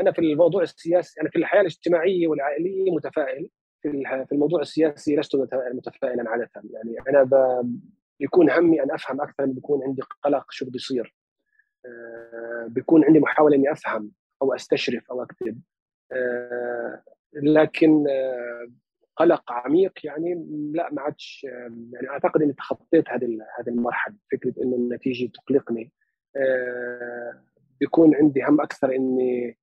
[0.00, 3.50] أنا في الموضوع السياسي أنا في الحياة الاجتماعية والعائلية متفائل.
[3.82, 5.36] في الموضوع السياسي لست
[5.74, 6.50] متفائلا عادة.
[6.54, 7.24] يعني أنا
[8.20, 11.14] بيكون همي أن أفهم أكثر بيكون عندي قلق شو بده يصير.
[11.86, 14.12] آه، بيكون عندي محاولة إني أفهم
[14.42, 15.60] أو أستشرف أو أكتب.
[16.12, 17.02] آه،
[17.32, 18.68] لكن آه،
[19.16, 21.46] قلق عميق يعني لا ما عادش
[21.92, 25.92] يعني أعتقد إني تخطيت هذه هذه المرحلة فكرة إنه النتيجة تقلقني.
[27.80, 29.58] بيكون عندي هم أكثر إني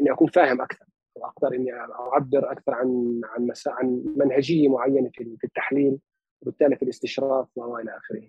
[0.00, 5.98] إني أكون فاهم أكثر واقدر إني أعبر أكثر عن عن عن منهجية معينة في التحليل.
[6.42, 8.28] وبالتالي في الاستشراف والى آخره.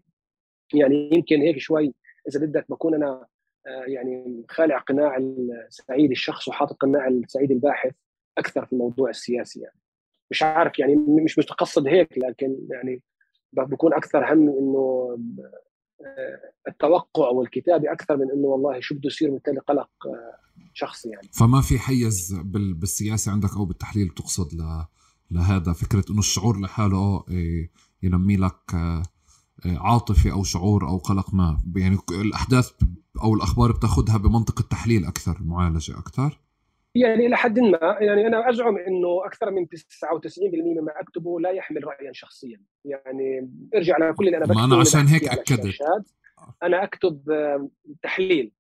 [0.74, 1.94] يعني يمكن هيك شوي
[2.28, 3.26] إذا بدك بكون أنا
[3.68, 7.94] آه، يعني خالع قناع السعيد الشخص وحاطط قناع السعيد الباحث
[8.38, 9.80] أكثر في الموضوع السياسي يعني.
[10.32, 13.02] مش عارف يعني مش متقصد هيك لكن يعني
[13.54, 15.18] بكون أكثر همي إنه
[16.02, 20.38] آه، التوقع والكتابه أكثر من إنه والله شو بده يصير بالتالي قلق آه،
[20.74, 24.48] شخصي يعني فما في حيز بالسياسة عندك أو بالتحليل تقصد
[25.32, 27.26] لهذا فكرة إنه الشعور لحاله
[28.04, 29.04] ينمي لك آه،
[29.66, 31.58] عاطفة أو شعور أو قلق ما.
[31.76, 32.72] يعني الأحداث
[33.24, 36.40] أو الأخبار بتاخذها بمنطق التحليل أكثر المعالجة أكثر.
[36.96, 39.68] يعني إلى حد ما يعني أنا أزعم إنه أكثر من 99%
[40.54, 42.62] مما أكتبه لا يحمل رايا شخصيا.
[42.86, 45.76] يعني ارجع على كل اللي أنا بكتبه ما أنا عشان هيك أكدت.
[46.64, 47.22] أنا أكتب
[48.04, 48.52] تحليل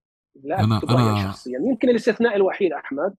[0.43, 1.31] لا أنا أكتب رايا أنا...
[1.31, 1.59] شخصيا.
[1.59, 3.15] يمكن الاستثناء الوحيد أحمد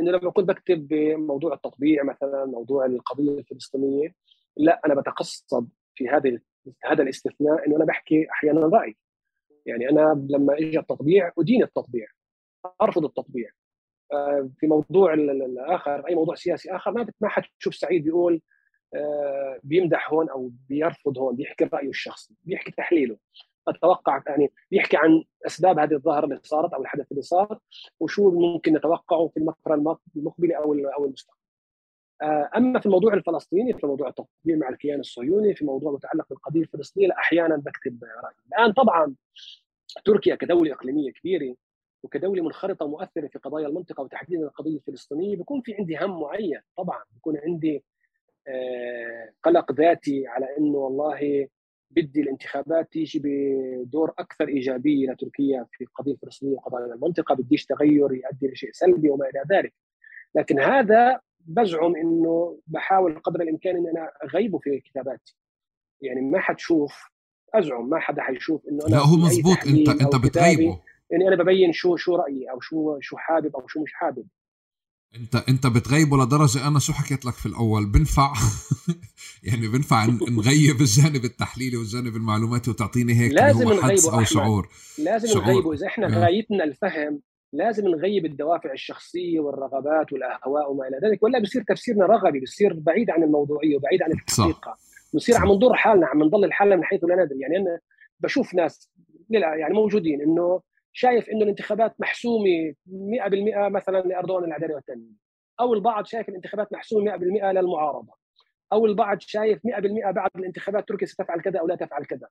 [0.00, 4.14] إنه لما كنت بكتب بموضوع التطبيع مثلا موضوع القضية الفلسطينية
[4.56, 6.38] لا أنا بتقصد في هذه
[6.84, 8.96] هذا الاستثناء إنه أنا بحكي أحيانا رأي.
[9.66, 12.06] يعني أنا لما اجى التطبيع أدين التطبيع
[12.82, 13.50] أرفض التطبيع.
[14.12, 18.42] آه، في موضوع الآخر أي موضوع سياسي آخر ما ما حتشوف سعيد بيقول
[18.94, 23.16] آه، بيمدح هون أو بيرفض هون بيحكي رأيه الشخصي بيحكي تحليله.
[23.68, 27.58] أتوقع يعني بيحكي عن أسباب هذه الظاهرة اللي صارت أو الحدث اللي صار
[28.00, 29.36] وشو ممكن نتوقعه في
[30.16, 31.43] المقبلة أو أو المستقبل.
[32.22, 36.60] آه، أما في الموضوع الفلسطيني في موضوع التطبيع مع الكيان الصهيوني في موضوع متعلق بالقضية
[36.60, 38.34] الفلسطينية أحيانا بكتب رأيي.
[38.46, 39.14] الآن طبعا
[40.04, 41.54] تركيا كدولة إقليمية كبيرة
[42.02, 47.02] وكدولة منخرطة ومؤثرة في قضايا المنطقة وتحديدا القضية الفلسطينية بيكون في عندي هم معين طبعا
[47.12, 47.84] بيكون عندي
[48.48, 51.48] آه، قلق ذاتي على إنه والله
[51.90, 58.48] بدي الانتخابات تيجي بدور أكثر إيجابية لتركيا في القضية الفلسطينية وقضايا المنطقة بديش تغير يؤدي
[58.48, 59.74] لشيء سلبي وما إلى ذلك
[60.34, 65.36] لكن هذا بزعم إنه بحاول قدر الإمكان اني أنا أغيبه في كتاباتي.
[66.00, 66.92] يعني ما حتشوف
[67.54, 70.80] أزعم ما حدا حيشوف إنه أنا لا هو مزبوط انت أنت بتغيبه.
[71.10, 74.26] يعني أنا ببين شو شو رأيي أو شو شو حابب أو شو مش حابب.
[75.16, 78.32] انت أنت بتغيبه لدرجه أنا شو حكيت لك في الأول؟ بنفع.
[79.48, 84.68] يعني بنفع نغيب الجانب التحليلي والجانب المعلوماتي وتعطيني هيك لازم هو حدس أو شعور.
[84.98, 85.46] لازم شعور.
[85.46, 85.72] نغيبه.
[85.72, 86.20] إذا إحنا آه.
[86.20, 87.20] غايتنا الفهم
[87.54, 93.10] لازم نغيب الدوافع الشخصية والرغبات والأهواء وما إلى ذلك ولا بصير تفسيرنا رغبي بصير بعيد
[93.10, 94.76] عن الموضوعية وبعيد عن الحقيقة
[95.14, 97.40] بصير عم نضر حالنا عم نضل حالنا من حيث لا ندري.
[97.40, 97.80] يعني أنا
[98.20, 98.90] بشوف ناس
[99.30, 100.60] يعني موجودين إنه
[100.92, 105.24] شايف إنه الانتخابات محسومة 100% مثلا لأردوغان العدالي والتنميه
[105.60, 108.12] أو البعض شايف الانتخابات محسومة 100% للمعارضة
[108.72, 112.28] أو البعض شايف 100% بعد الانتخابات تركيا ستفعل كذا أو لا تفعل كذا.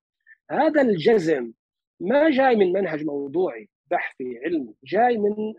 [0.52, 1.52] هذا الجزم
[2.00, 3.70] ما جاي من منهج موضوعي.
[3.92, 5.54] بحثي علمي جاي من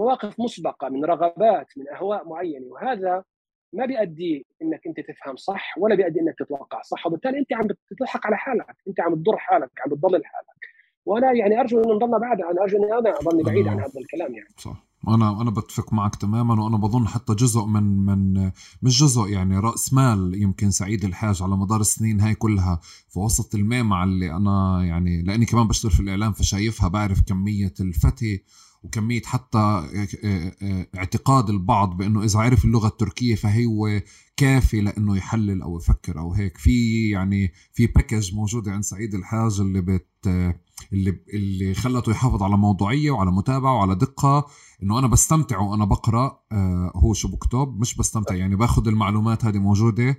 [0.00, 2.66] مواقف مسبقة من رغبات من أهواء معينة.
[2.66, 3.24] وهذا
[3.72, 7.06] ما بيؤدي إنك أنت تفهم صح ولا بيؤدي إنك تتوقع صح.
[7.06, 10.71] وبالتالي أنت عم بتضحك على حالك أنت عم تضر حالك عم بتضلل حالك.
[11.06, 14.34] وأنا يعني أرجو انه نضلنا بعد أنا ارجو اني أنا اضلني بعيد عن هذا الكلام
[14.34, 14.48] يعني.
[14.58, 14.92] صح.
[15.08, 18.50] أنا أنا بتفق معك تماما وأنا بظن حتى جزء من من
[18.82, 23.54] مش جزء يعني رأس مال يمكن سعيد الحاج على مدار السنين هاي كلها في وسط
[23.54, 28.42] المعمعة اللي أنا يعني لأني كمان بشتغل في الإعلام فشايفها بعرف كمية الفتي
[28.82, 34.00] وكمية حتى آه، آه، آه، اعتقاد البعض بأنه إذا عرف اللغة التركية فهو
[34.36, 36.58] كافي لأنه يحلل أو يفكر أو هيك.
[36.58, 40.08] في يعني في package موجودة عند سعيد الحاج اللي بت
[40.92, 44.46] اللي اللي خلته يحافظ على موضوعية وعلى متابعة وعلى دقة
[44.82, 46.42] إنه أنا بستمتع وأنا بقرأ
[46.96, 48.34] هو شو بكتب مش بستمتع.
[48.34, 50.18] يعني باخذ المعلومات هذه موجودة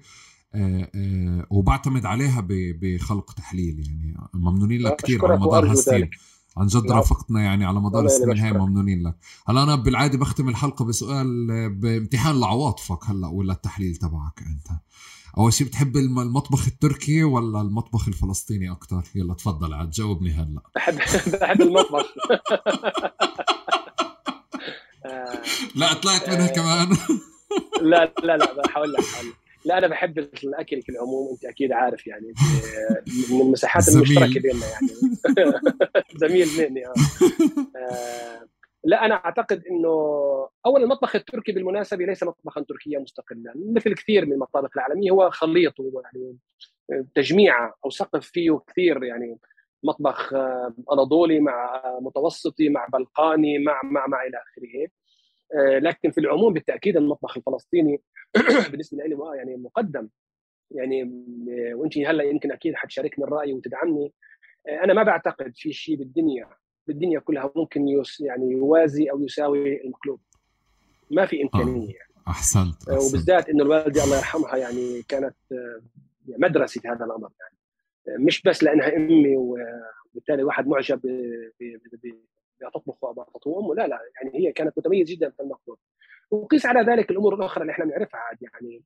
[1.49, 2.47] وبعتمد عليها
[2.81, 3.87] بخلق تحليل.
[3.87, 6.09] يعني ممنونين لك كثير على مدار هالسنين.
[6.57, 9.15] عن جد رافقتنا يعني على مدار السنين هاي ممنونين لك.
[9.47, 14.67] هلا أنا بالعادة بختم الحلقة بسؤال بامتحان لعواطفك هلا ولا التحليل تبعك أنت.
[15.37, 20.61] أول شيء بتحب المطبخ التركي ولا المطبخ الفلسطيني أكثر يلا تفضل عاد جاوبني هلا.
[20.75, 20.95] بحب
[21.41, 22.05] بحب المطبخ.
[25.75, 26.97] لا طلعت منها كمان.
[27.81, 29.03] لا لا لا بحاول لك.
[29.65, 32.33] لا أنا بحب الأكل في العموم أنت أكيد عارف يعني
[33.31, 34.89] من المساحات المشتركة بيننا يعني
[36.21, 36.93] زميل مني آه.
[37.75, 38.47] آه.
[38.83, 39.89] لا أنا أعتقد إنه
[40.65, 45.73] اولا المطبخ التركي بالمناسبة ليس مطبخا تركيا مستقلا مثل كثير من المطابخ العالمية هو خليط
[45.79, 46.37] يعني
[47.15, 49.37] تجميعه أو سقف فيه كثير يعني
[49.83, 54.89] مطبخ آه، أناضولي مع متوسطي مع بلقاني مع مع مع إلى آخره
[55.81, 58.01] لكن في العموم بالتأكيد المطبخ الفلسطيني
[58.71, 60.09] بالنسبة لي يعني مقدم
[60.73, 61.01] يعني
[61.49, 64.13] آه، وانت هلأ يمكن أكيد حتشاركني الرأي وتدعمني
[64.67, 66.49] آه، أنا ما بعتقد في شيء بالدنيا
[66.87, 70.19] بالدنيا كلها ممكن يس يعني يوازي أو يساوي المقلوب
[71.11, 72.13] ما في إمكانية يعني.
[72.27, 73.09] أحسنت, أحسنت.
[73.09, 75.35] وبالذات إنه الوالدة الله يرحمها يعني كانت
[76.27, 81.01] مدرسة في هذا الأمر يعني مش بس لأنها أمي وبالتالي واحد معجب
[82.61, 85.77] تطبخ وأبا امه لا لا يعني هي كانت متميزة جدا في المطبخ
[86.31, 88.83] وقيس على ذلك الأمور الأخرى اللي إحنا بنعرفها عاد يعني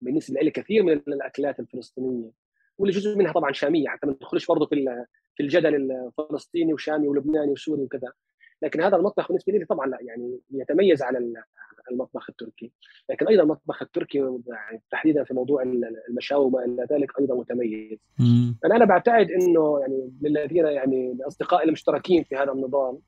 [0.00, 2.30] بالنسبة لي كثير من الأكلات الفلسطينية
[2.78, 7.52] واللي جزء منها طبعا شامية حتى ما ندخلش برضه في في الجدل الفلسطيني وشامي ولبناني
[7.52, 8.12] وسوري وكذا.
[8.62, 11.18] لكن هذا المطبخ بالنسبة لي طبعا لا يعني يتميز على
[11.90, 12.72] المطبخ التركي.
[13.10, 15.62] لكن أيضا المطبخ التركي يعني تحديدا في موضوع
[16.08, 17.98] المشاوي وما إلى ذلك أيضا متميز.
[18.64, 22.98] أنا أنا بعتقد إنه يعني للذين يعني الأصدقاء المشتركين في هذا النظام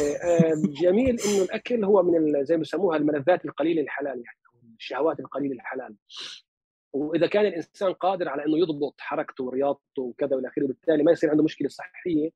[0.00, 4.38] آه، آه، جميل إنه الأكل هو من زي ما يسموها الملذات القليله الحلال يعني
[4.78, 5.96] الشهوات القليله الحلال.
[6.92, 11.30] وإذا كان الإنسان قادر على إنه يضبط حركته ورياضته وكذا والى آخره وبالتالي ما يصير
[11.30, 12.30] عنده مشكلة صحية.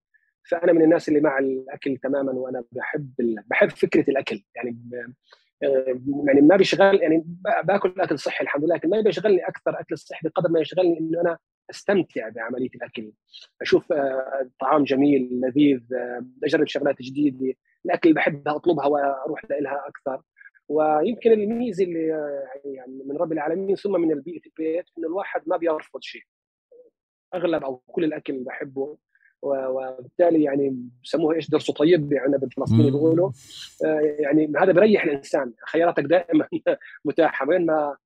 [0.50, 3.12] فأنا من الناس اللي مع الأكل تماما وأنا بحب
[3.46, 4.44] بحب فكرة الأكل.
[4.56, 5.12] يعني آه،
[6.26, 7.24] يعني ما بيشغل يعني
[7.64, 11.20] باكل أكل صحي الحمد لله لكن ما بيشغلني أكثر أكل الصحي بقدر ما يشغلني إنه
[11.20, 11.38] أنا
[11.70, 13.12] أستمتع بعملية الأكل.
[13.62, 17.54] أشوف آه، طعام جميل لذيذ آه، أجرب شغلات جديدة
[17.86, 20.22] الأكل اللي بحبها أطلبها وأروح لها أكثر.
[20.68, 25.56] ويمكن الميزة اللي آه، يعني من رب العالمين ثم من البيئة البيت إنه الواحد ما
[25.56, 26.22] بيرفض شيء.
[27.34, 28.98] أغلب أو كل الأكل اللي بحبه
[29.42, 33.30] وبالتالي يعني بسموها إيش درس طيب يعني بالفلسطيني بيقولوا.
[34.18, 36.46] يعني هذا بريح الإنسان خياراتك دائما
[37.04, 37.48] متاحة.
[37.48, 37.96] وين ما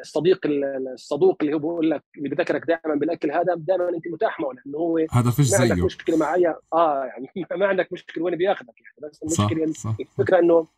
[0.00, 4.50] الصديق الصدوق اللي هو بيقول لك اللي بذكرك دائما بالأكل هذا دائما أنت متاح معه
[4.52, 7.28] لأنه هو هذا فيش زيه ما عندك مشكلة معي آه يعني
[7.60, 9.10] ما عندك مشكلة وين بياخذك يعني.
[9.10, 9.96] بس المشكلة صح صح.
[10.00, 10.68] الفكرة إنه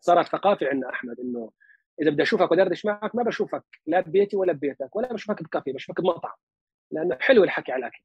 [0.00, 1.50] صارت ثقافة عندنا أحمد إنه
[2.02, 6.00] إذا بدي أشوفك ودردش معك ما بشوفك لا ببيتي ولا ببيتك ولا بشوفك بكافي بشوفك
[6.00, 6.32] بمطعم.
[6.90, 8.02] لأنه حلو الحكي على الأكل.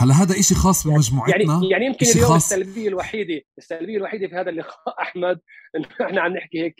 [0.00, 2.52] هلا هذا إشي خاص يعني بمجموعتنا يعني يعني يمكن اليوم خاص.
[2.52, 5.40] السلبية الوحيده السلبية الوحيدة في هذا اللقاء أحمد
[5.76, 6.76] إنه إحنا عم نحكي هيك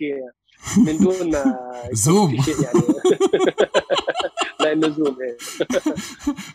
[0.87, 1.59] من دون ما
[1.93, 2.81] زوم يعني
[4.61, 5.37] لأنه زوم إيه.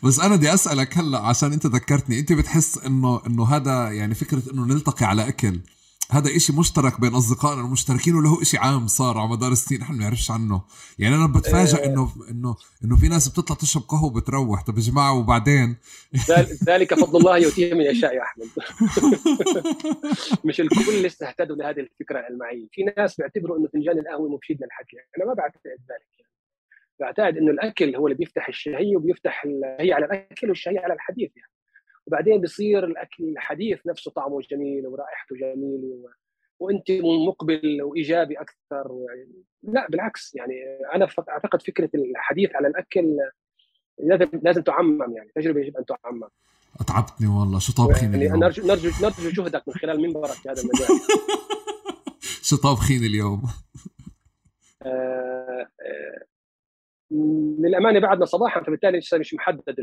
[0.03, 4.41] بس أنا بدي أسألك هلا عشان أنت ذكرتني أنت بتحس انه إنه هذا يعني فكرة
[4.53, 5.59] إنه نلتقي على أكل
[6.11, 9.93] هذا إشي مشترك بين أصدقائنا المشتركين ولا هو إشي عام صار على مدار السنين نحن
[9.93, 10.61] ما بنعرفش عنه.
[10.99, 11.85] يعني أنا بتفاجئ إيه.
[11.85, 14.63] إنه إنه إنه في ناس بتطلع تشرب قهوة وبتروح.
[14.63, 15.75] طب يا جماعة وبعدين؟
[16.69, 18.47] ذلك فضل الله يؤتيه من يشاء يا أحمد.
[20.45, 22.67] مش الكل لسه اهتدوا لهذه الفكرة المعية.
[22.71, 24.97] في ناس بيعتبروا إنه فنجان القهوة مفيد للحكي.
[25.17, 26.07] أنا ما بعتقد ذلك.
[26.19, 26.31] يعني.
[26.99, 31.54] بعتقد إنه الأكل هو اللي بيفتح الشهية وبيفتح الشهية على الأكل والشهية على الحديث يعني.
[32.07, 36.09] وبعدين بصير الأكل الحديث نفسه طعمه جميل ورائحته جميله و...
[36.59, 36.91] وأنت
[37.27, 40.53] مقبل وإيجابي أكثر يعني لا بالعكس يعني
[40.95, 43.17] أنا أعتقد فكرة الحديث على الأكل
[43.97, 46.29] لازم لازم تعمم يعني تجربة يجب أن تعمم
[46.79, 50.61] اتعبتني والله شو طابخين يعني اليوم؟ نرجو نرجو نرجو جهدك من خلال منبرك في هذا
[50.61, 50.87] المجال
[52.49, 53.43] شو طابخين اليوم؟
[54.81, 56.25] آه آه
[57.59, 59.75] للأمانة بعدنا صباحا فبالتالي لسه مش محدد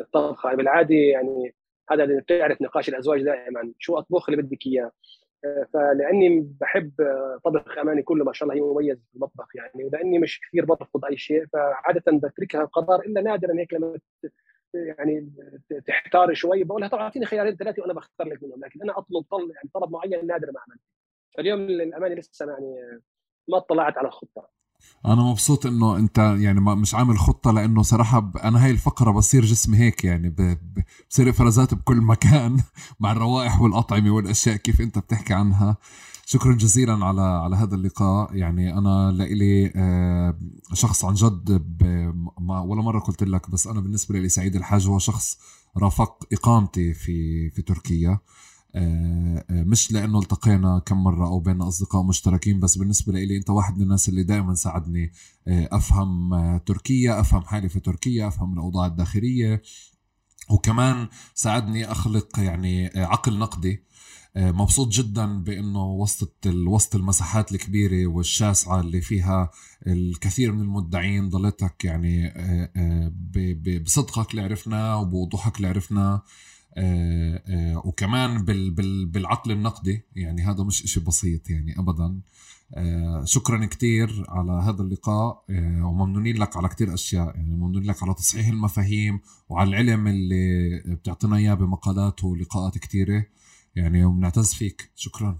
[0.00, 0.54] الطبخة.
[0.54, 1.54] بالعاده يعني
[1.90, 3.72] هذا اللي بتعرف نقاش الأزواج دائما.
[3.78, 4.92] شو أطبخ اللي بدك إياه.
[5.44, 6.92] آه، فلأني بحب
[7.44, 11.04] طبخ أماني كله ما شاء الله هي مميز في المطبخ يعني ولاني مش كثير برفض
[11.04, 13.98] أي شيء فعادة بتركها القرار إلا نادرا هيك لما
[14.74, 15.32] يعني
[15.86, 19.50] تحتار شوي بقولها طبعا أعطيني خيارين ثلاثة وأنا بختار لك منهم لكن أنا أطلب طلب
[19.50, 20.80] يعني طلب معين نادر ما عملت
[21.36, 23.00] فاليوم للامانه لسه يعني
[23.48, 24.48] ما اطلعت على الخطة.
[25.06, 29.78] أنا مبسوط إنه أنت يعني مش عامل خطة لأنه صراحة أنا هاي الفقرة بصير جسمي
[29.78, 30.34] هيك يعني
[31.10, 32.62] بصير إفرازات بكل مكان
[33.00, 35.76] مع الروائح والأطعمة والأشياء كيف أنت بتحكي عنها.
[36.26, 38.36] شكرا جزيلا على على هذا اللقاء.
[38.36, 40.38] يعني أنا لإلي آه،
[40.74, 41.50] شخص عن جد
[42.48, 44.86] ولا مرة قلت لك بس أنا بالنسبة لي سعيد الحاج.
[44.88, 45.38] هو شخص
[45.76, 48.18] رافق إقامتي في في تركيا.
[49.50, 53.82] مش لأنه التقينا كم مرة أو بين أصدقاء مشتركين بس بالنسبة لي أنت واحد من
[53.82, 55.12] الناس اللي دائما ساعدني
[55.48, 59.62] آه، أفهم تركيا أفهم حالي في تركيا أفهم الأوضاع الداخلية
[60.50, 63.84] وكمان ساعدني أخلق يعني عقل نقدي.
[64.36, 69.50] مبسوط جدا بأنه وسط وسط المساحات الكبيرة والشاسعة اللي فيها
[69.86, 72.32] الكثير من المدعين ضلتك يعني
[73.82, 76.14] بصدقك اللي عرفناه وبوضوحك اللي عرفناه.
[76.14, 76.22] آه، آه،
[77.84, 78.44] وكمان
[79.04, 82.20] بالعقل النقدي يعني هذا مش إشي بسيط يعني أبدا.
[82.74, 85.44] آه، شكرا كتير على هذا اللقاء.
[85.82, 91.36] وممنونين لك على كتير أشياء يعني ممنونين لك على تصحيح المفاهيم وعلى العلم اللي بتعطينا
[91.36, 93.26] إياه بمقالات ولقاءات كتيرة.
[93.76, 94.90] يعني وبنعتز فيك.
[94.94, 95.38] شكرا.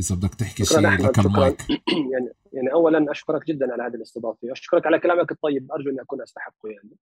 [0.00, 1.62] إذا بدك تحكي شيء لك المايك
[2.12, 4.52] يعني يعني اولا أشكرك جدا على هذه الاستضافة.
[4.52, 5.72] أشكرك على كلامك الطيب.
[5.72, 6.96] أرجو أني أكون استحقه يعني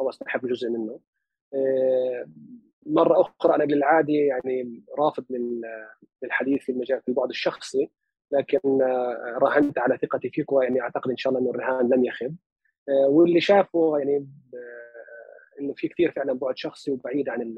[0.00, 1.00] أو أستحق جزء منه.
[2.86, 5.24] مرة أخرى أنا بالعادة يعني رافض
[6.22, 7.90] للحديث في المجال في البعد الشخصي
[8.32, 12.36] لكن آه، راهنت على ثقتي فيك ويعني أعتقد إن شاء الله إنه الرهان لن يخب.
[12.88, 14.16] آه، واللي شافه يعني
[14.54, 17.54] آه، إنه في كثير فعلا بعد شخصي وبعيد عن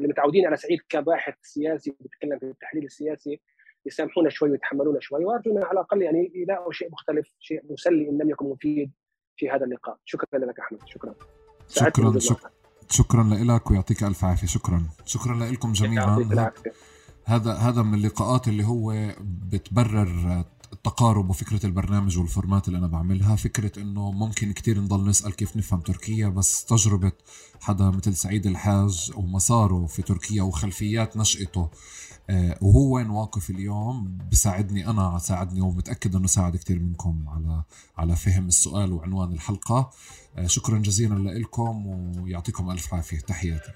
[0.00, 3.40] المتعودين على سعيد كباحث سياسي بيتكلم في التحليل السياسي
[3.86, 8.30] يسامحونا شوي ويتحملونا شوي وارجو على الأقل يعني يلاقوا شيء مختلف شيء مسلي إن لم
[8.30, 8.92] يكن مفيد
[9.36, 9.96] في هذا اللقاء.
[10.04, 10.80] شكرا لك أحمد.
[10.86, 11.14] شكرا.
[11.68, 12.50] شكرا شكرا.
[12.90, 14.46] شكرا لك ويعطيك ألف عافية.
[14.46, 14.86] شكرا.
[15.06, 16.50] شكرا لكم جميعا.
[17.24, 23.36] هذا هذا من اللقاءات اللي هو بتبرر التقارب وفكرة البرنامج والفورمات اللي أنا بعملها.
[23.36, 27.12] فكرة إنه ممكن كتير نضل نسأل كيف نفهم تركيا بس تجربة
[27.60, 31.70] حدا مثل سعيد الحاج ومساره في تركيا وخلفيات نشأته
[32.60, 37.62] وهو وين واقف اليوم بساعدني أنا ساعدني ومتأكد إنه ساعد كثير منكم على
[37.98, 39.90] على فهم السؤال وعنوان الحلقة.
[40.36, 41.86] آه، شكرا جزيلا لكم
[42.20, 43.20] ويعطيكم ألف عافية.
[43.20, 43.72] تحياتي.